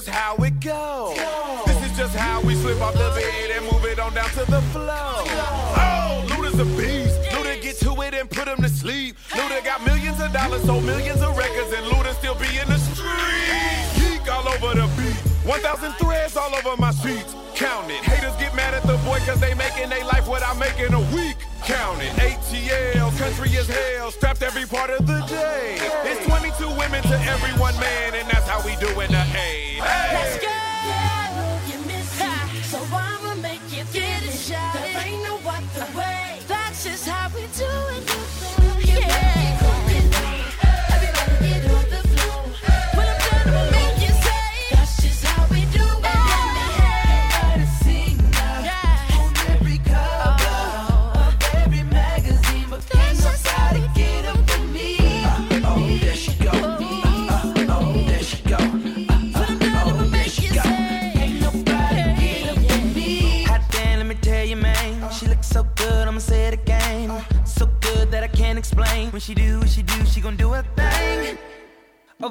just 0.06 0.16
how 0.16 0.36
it 0.38 0.60
goes. 0.60 1.16
Go. 1.16 1.62
This 1.66 1.92
is 1.92 1.98
just 1.98 2.16
how 2.16 2.42
we 2.42 2.56
slip 2.56 2.82
off 2.82 2.94
the 2.94 3.12
bed 3.16 3.52
and 3.52 3.66
move 3.72 3.86
it 3.86 4.00
on 4.00 4.14
down 4.14 4.30
to 4.32 4.46
the 4.50 4.62
floor. 4.74 4.90
Oh, 4.90 6.26
Luda's 6.30 6.58
a 6.60 6.66
beast. 6.66 7.20
Luda 7.32 7.62
get 7.62 7.78
to 7.80 8.02
it 8.02 8.14
and 8.14 8.30
put 8.30 8.48
him 8.48 8.62
to 8.62 8.70
sleep. 8.70 9.16
Luda 9.30 9.64
got 9.64 9.86
millions 9.86 10.20
of 10.20 10.34
dollars, 10.34 10.64
sold 10.64 10.86
millions 10.86 11.22
of 11.22 11.38
records, 11.38 11.74
and 11.74 11.86
Luda 11.86 12.14
still 12.16 12.36
be 12.36 12.50
in 12.58 12.68
the 12.68 12.80
streets. 12.80 13.94
Geek 14.00 14.26
all 14.32 14.48
over 14.48 14.74
the 14.74 14.88
beat. 14.98 15.32
1,000 15.46 15.94
threads 15.94 16.38
all 16.38 16.54
over 16.56 16.78
my 16.78 16.92
sheets. 16.92 17.36
Count 17.56 17.92
it. 17.92 18.02
Haters 18.02 18.36
get 18.38 18.56
mad 18.56 18.74
at 18.74 18.84
the 18.84 18.98
boy 19.06 19.20
cause 19.26 19.40
they 19.40 19.54
making 19.54 19.90
their 19.90 20.06
life 20.06 20.28
what 20.28 20.42
I 20.42 20.54
make 20.58 20.80
in 20.80 20.94
a 20.94 21.02
week. 21.14 21.38
Count 21.66 22.02
it. 22.02 22.10
ATL, 22.18 23.16
country 23.18 23.50
is 23.50 23.68
hell, 23.68 24.10
strapped 24.10 24.42
every 24.42 24.66
part 24.66 24.90
of 24.90 25.06
the 25.06 25.22
day. 25.28 25.78
It's 26.06 26.26
22 26.26 26.70
women 26.78 27.04
to 27.04 27.18
every 27.30 27.54
one 27.60 27.78
man. 27.80 28.11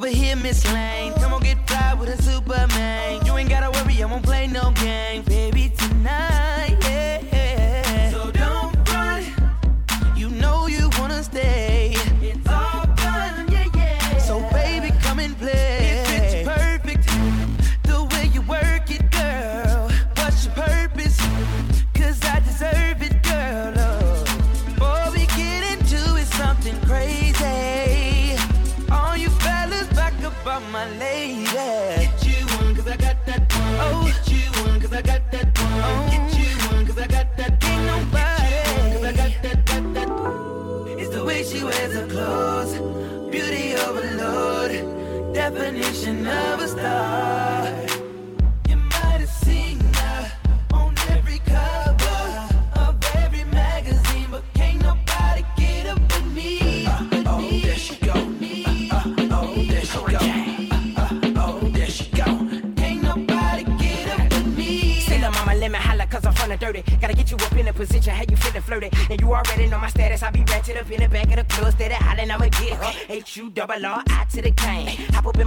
Over 0.00 0.08
here, 0.08 0.34
Miss 0.34 0.64
Lane. 0.72 1.12
Come 1.20 1.34
on, 1.34 1.42
get 1.42 1.58
fly 1.68 1.92
with 1.92 2.08
a 2.08 2.22
Superman. 2.22 3.20
You 3.26 3.36
ain't 3.36 3.50
gotta 3.50 3.70
worry, 3.70 4.02
I 4.02 4.06
won't 4.06 4.24
play 4.24 4.46
no 4.46 4.70
game. 4.70 5.22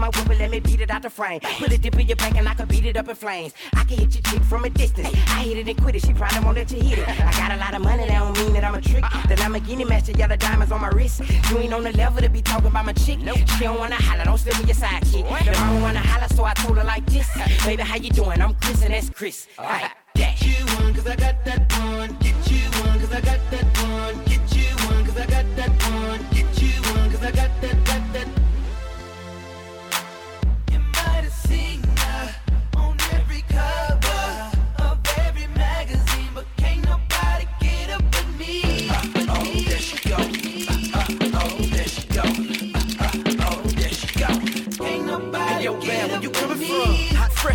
My 0.04 0.10
whip 0.20 0.30
and 0.30 0.40
let 0.40 0.52
me 0.52 0.60
beat 0.60 0.82
it 0.82 0.92
out 0.92 1.02
the 1.02 1.10
frame. 1.10 1.40
Put 1.60 1.72
a 1.72 1.78
dip 1.78 1.98
in 1.98 2.08
your 2.08 2.18
back 2.18 2.36
and 2.36 2.48
I 2.48 2.54
can 2.54 2.68
beat 2.68 2.86
it 2.86 2.98
up 2.98 3.08
in 3.08 3.16
flames. 3.16 3.54
I 3.74 3.86
can 3.86 3.98
hit 4.00 4.14
your 4.14 4.24
chick 4.24 4.44
from 4.44 4.66
a 4.66 4.70
distance. 4.70 5.08
I 5.08 5.44
hit 5.44 5.58
it 5.58 5.68
and 5.70 5.82
quit 5.82 5.96
it, 5.96 6.06
she 6.06 6.14
probably 6.14 6.40
won't 6.44 6.58
let 6.58 6.72
you 6.72 6.82
hit 6.82 7.00
it. 7.00 7.08
I 7.08 7.32
got 7.32 7.54
a 7.54 7.58
lot 7.58 7.74
of 7.74 7.82
money, 7.82 8.06
that 8.08 8.20
don't 8.20 8.38
mean 8.38 8.54
that 8.54 8.66
I'm 8.66 8.76
a 8.76 8.82
trick. 8.82 9.04
That 9.30 9.40
I'm 9.42 9.56
a 9.56 9.62
guinea 9.62 9.86
master, 9.86 10.12
y'all 10.12 10.28
the 10.28 10.36
diamonds 10.36 10.74
on 10.74 10.82
my 10.82 10.90
wrist. 10.90 11.22
You 11.50 11.58
ain't 11.58 11.74
on 11.74 11.84
the 11.84 11.94
level 11.94 12.22
to 12.22 12.30
be 12.30 12.42
talking 12.42 12.68
about 12.68 12.86
my 12.86 12.94
chick. 12.94 13.20
She 13.58 13.64
don't 13.64 13.80
wanna 13.80 13.96
holla, 13.96 14.26
don't 14.26 14.38
slip 14.38 14.58
with 14.58 14.68
your 14.68 14.76
sidekick. 14.76 15.46
The 15.46 15.52
mama 15.58 15.82
wanna 15.82 16.00
holla, 16.00 16.28
so 16.34 16.44
I 16.44 16.54
told 16.54 16.78
her 16.78 16.84
like 16.84 17.06
this. 17.06 17.30
Baby, 17.66 17.84
how 17.84 17.96
you 17.96 18.10
doing? 18.10 18.42
I'm 18.42 18.56
Chris 18.56 18.84
and 18.84 18.94
that's 18.94 19.10
Chris. 19.10 19.48
Alright. 19.58 19.90
Get 20.16 20.42
you 20.42 20.66
one, 20.76 20.94
cause 20.94 21.08
I 21.08 21.16
got 21.16 21.46
that 21.46 21.72
one. 21.80 22.18
Get 22.20 22.23
you 22.23 22.23
one, 22.23 22.23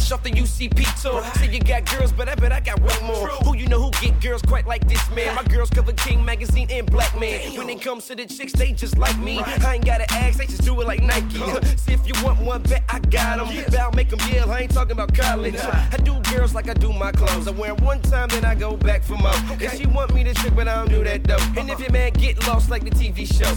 fresh 0.08 0.18
off 0.18 0.24
the 0.24 0.30
UCP 0.30 1.02
tour. 1.02 1.22
Say 1.34 1.52
you 1.52 1.60
got 1.60 1.84
girls, 1.96 2.12
but 2.12 2.28
I 2.28 2.34
bet 2.34 2.52
I 2.52 2.60
got 2.60 2.80
one 2.80 3.04
more. 3.04 3.28
Who 3.44 3.56
you 3.56 3.66
know 3.68 3.80
who 3.80 3.90
get 4.00 4.20
girls 4.20 4.42
quite 4.42 4.66
like 4.66 4.86
this 4.88 5.10
man? 5.10 5.34
My 5.34 5.42
girls 5.44 5.70
cover 5.70 5.92
King 5.92 6.24
magazine 6.24 6.68
and 6.70 6.90
Black 6.90 7.18
Man. 7.18 7.56
When 7.56 7.68
it 7.68 7.80
comes 7.82 8.06
to 8.08 8.14
the 8.14 8.26
chicks, 8.26 8.52
they 8.52 8.72
just 8.72 8.98
like 8.98 9.18
me. 9.18 9.40
I 9.40 9.74
ain't 9.74 9.84
gotta 9.84 10.10
ask, 10.12 10.38
they 10.38 10.46
just 10.46 10.64
do 10.64 10.80
it 10.80 10.86
like 10.86 11.02
Nike. 11.02 11.38
See 11.76 11.92
if 11.92 12.06
you 12.06 12.14
want 12.24 12.40
one, 12.40 12.62
bet 12.62 12.84
I 12.88 13.00
got 13.00 13.38
them. 13.38 13.48
Bet 13.48 13.78
I'll 13.78 13.92
make 13.92 14.08
them 14.10 14.20
yell, 14.30 14.50
I 14.50 14.60
ain't 14.60 14.72
talking 14.72 14.92
about 14.92 15.14
college. 15.14 15.56
I 15.56 15.96
do 16.02 16.20
girls 16.32 16.54
like 16.54 16.68
I 16.68 16.74
do 16.74 16.92
my 16.92 17.12
clothes. 17.12 17.48
I 17.48 17.52
wear 17.52 17.70
'em 17.70 17.84
one 17.84 18.00
time, 18.02 18.28
then 18.28 18.44
I 18.44 18.54
go 18.54 18.76
back 18.76 19.02
for 19.02 19.16
more. 19.16 19.32
And 19.60 19.70
she 19.78 19.86
want 19.86 20.14
me 20.14 20.24
to 20.24 20.34
trick, 20.34 20.54
but 20.54 20.68
I 20.68 20.76
don't 20.76 20.90
do 20.90 21.04
that 21.04 21.24
though. 21.24 21.60
And 21.60 21.70
if 21.70 21.80
your 21.80 21.92
man 21.92 22.12
get 22.12 22.46
lost 22.46 22.70
like 22.70 22.84
the 22.84 22.90
TV 22.90 23.26
show, 23.26 23.52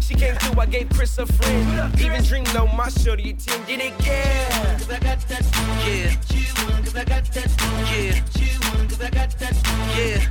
she 0.00 0.14
came 0.14 0.34
through, 0.36 0.60
I 0.60 0.66
gave 0.66 0.88
Chris 0.90 1.18
a 1.18 1.26
friend. 1.26 2.00
Even 2.00 2.22
Dream 2.24 2.44
know 2.54 2.66
my 2.68 2.88
shorty 2.88 3.30
attended 3.30 3.80
it, 3.80 3.92
yeah. 4.04 4.78
Cause 4.78 4.90
I 4.90 4.98
got 4.98 5.20
that 5.28 5.42
one. 5.42 5.91
Yeah. 5.92 6.10
Yeah. 7.92 8.16
Yeah. 9.94 10.22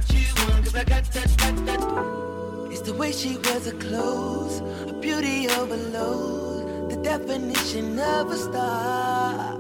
It's 2.72 2.82
the 2.82 2.96
way 2.98 3.12
she 3.12 3.38
wears 3.38 3.66
her 3.68 3.78
clothes, 3.78 4.62
a 4.90 4.94
beauty 4.94 5.48
overload, 5.50 6.90
the 6.90 6.96
definition 7.04 8.00
of 8.00 8.32
a 8.32 8.38
star. 8.38 9.58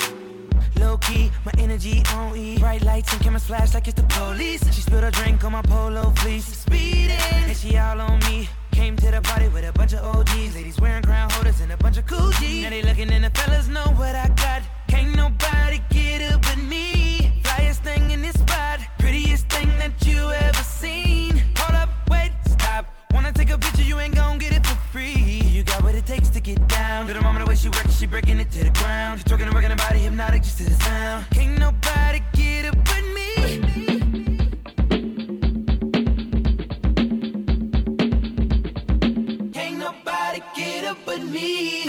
Low 0.80 0.98
key, 0.98 1.32
my 1.46 1.52
energy 1.60 2.02
on 2.16 2.36
E. 2.36 2.58
Bright 2.58 2.82
lights 2.82 3.14
and 3.14 3.22
cameras 3.22 3.46
flash 3.46 3.76
like 3.76 3.88
it's 3.88 4.02
the 4.02 4.08
police. 4.08 4.64
She 4.74 4.82
spilled 4.82 5.04
a 5.04 5.12
drink 5.12 5.44
on 5.44 5.52
my 5.52 5.62
polo 5.62 6.10
fleece. 6.18 6.46
Speeding, 6.46 7.12
and 7.12 7.56
she 7.56 7.78
all 7.78 8.02
on 8.02 8.18
me. 8.22 8.50
Came 8.72 8.96
to 8.96 9.12
the 9.12 9.22
party 9.22 9.50
with 9.50 9.70
a 9.70 9.74
bunch 9.74 9.94
of 9.94 10.04
OGs. 10.04 10.56
Ladies 10.56 10.80
wearing 10.80 11.04
crown 11.04 11.30
holders 11.30 11.62
and 11.62 11.72
a 11.72 11.78
bunch 11.78 11.98
of 11.98 12.08
cool 12.08 12.32
G's. 12.40 12.64
Now 12.64 12.72
they 12.72 12.82
looking 12.82 13.12
and 13.12 13.24
the 13.24 13.30
fellas 13.30 13.68
know 13.68 13.86
what 13.98 14.16
I 14.16 14.28
got. 14.30 14.64
Can't 14.92 15.16
nobody 15.16 15.80
get 15.90 16.22
up 16.32 16.42
with 16.50 16.64
me. 16.74 17.32
Flyest 17.44 17.82
thing 17.88 18.12
in 18.12 18.22
this 18.22 18.38
spot. 18.38 18.80
Prettiest 19.00 19.48
thing 19.50 19.70
that 19.82 19.94
you 20.06 20.20
ever 20.48 20.64
seen. 20.82 21.42
Hold 21.58 21.76
up, 21.84 21.90
wait, 22.10 22.32
stop. 22.46 22.86
Wanna 23.14 23.32
take 23.32 23.52
a 23.52 23.58
picture, 23.58 23.84
you 23.84 24.00
ain't 24.00 24.16
gon' 24.16 24.38
get 24.38 24.52
it 24.58 24.66
for 24.68 24.76
free. 24.92 25.42
You 25.56 25.64
got 25.64 25.82
what 25.84 25.96
it 25.96 26.06
takes 26.06 26.30
to 26.30 26.42
get 26.42 26.60
down. 26.68 27.08
To 27.08 27.14
the 27.14 27.22
moment 27.22 27.46
the 27.46 27.50
way 27.50 27.56
she 27.56 27.70
work 27.70 27.86
it, 27.86 27.94
she 27.94 28.06
breaking 28.06 28.40
it 28.40 28.52
to 28.52 28.64
the 28.66 28.72
ground. 28.82 29.20
She 29.20 29.24
twerking 29.30 29.48
and 29.48 29.54
working 29.54 29.72
her 29.72 29.78
body, 29.78 30.00
hypnotic 30.00 30.44
just 30.44 30.58
to 30.60 30.66
the 30.66 30.78
sound. 30.84 31.26
Can't 31.32 31.58
nobody 31.58 32.22
get 32.34 32.66
up 32.66 32.78
with 32.78 33.08
me. 33.16 33.30
Nobody 39.78 40.42
get 40.56 40.84
up 40.86 41.08
with 41.08 41.24
me. 41.24 41.81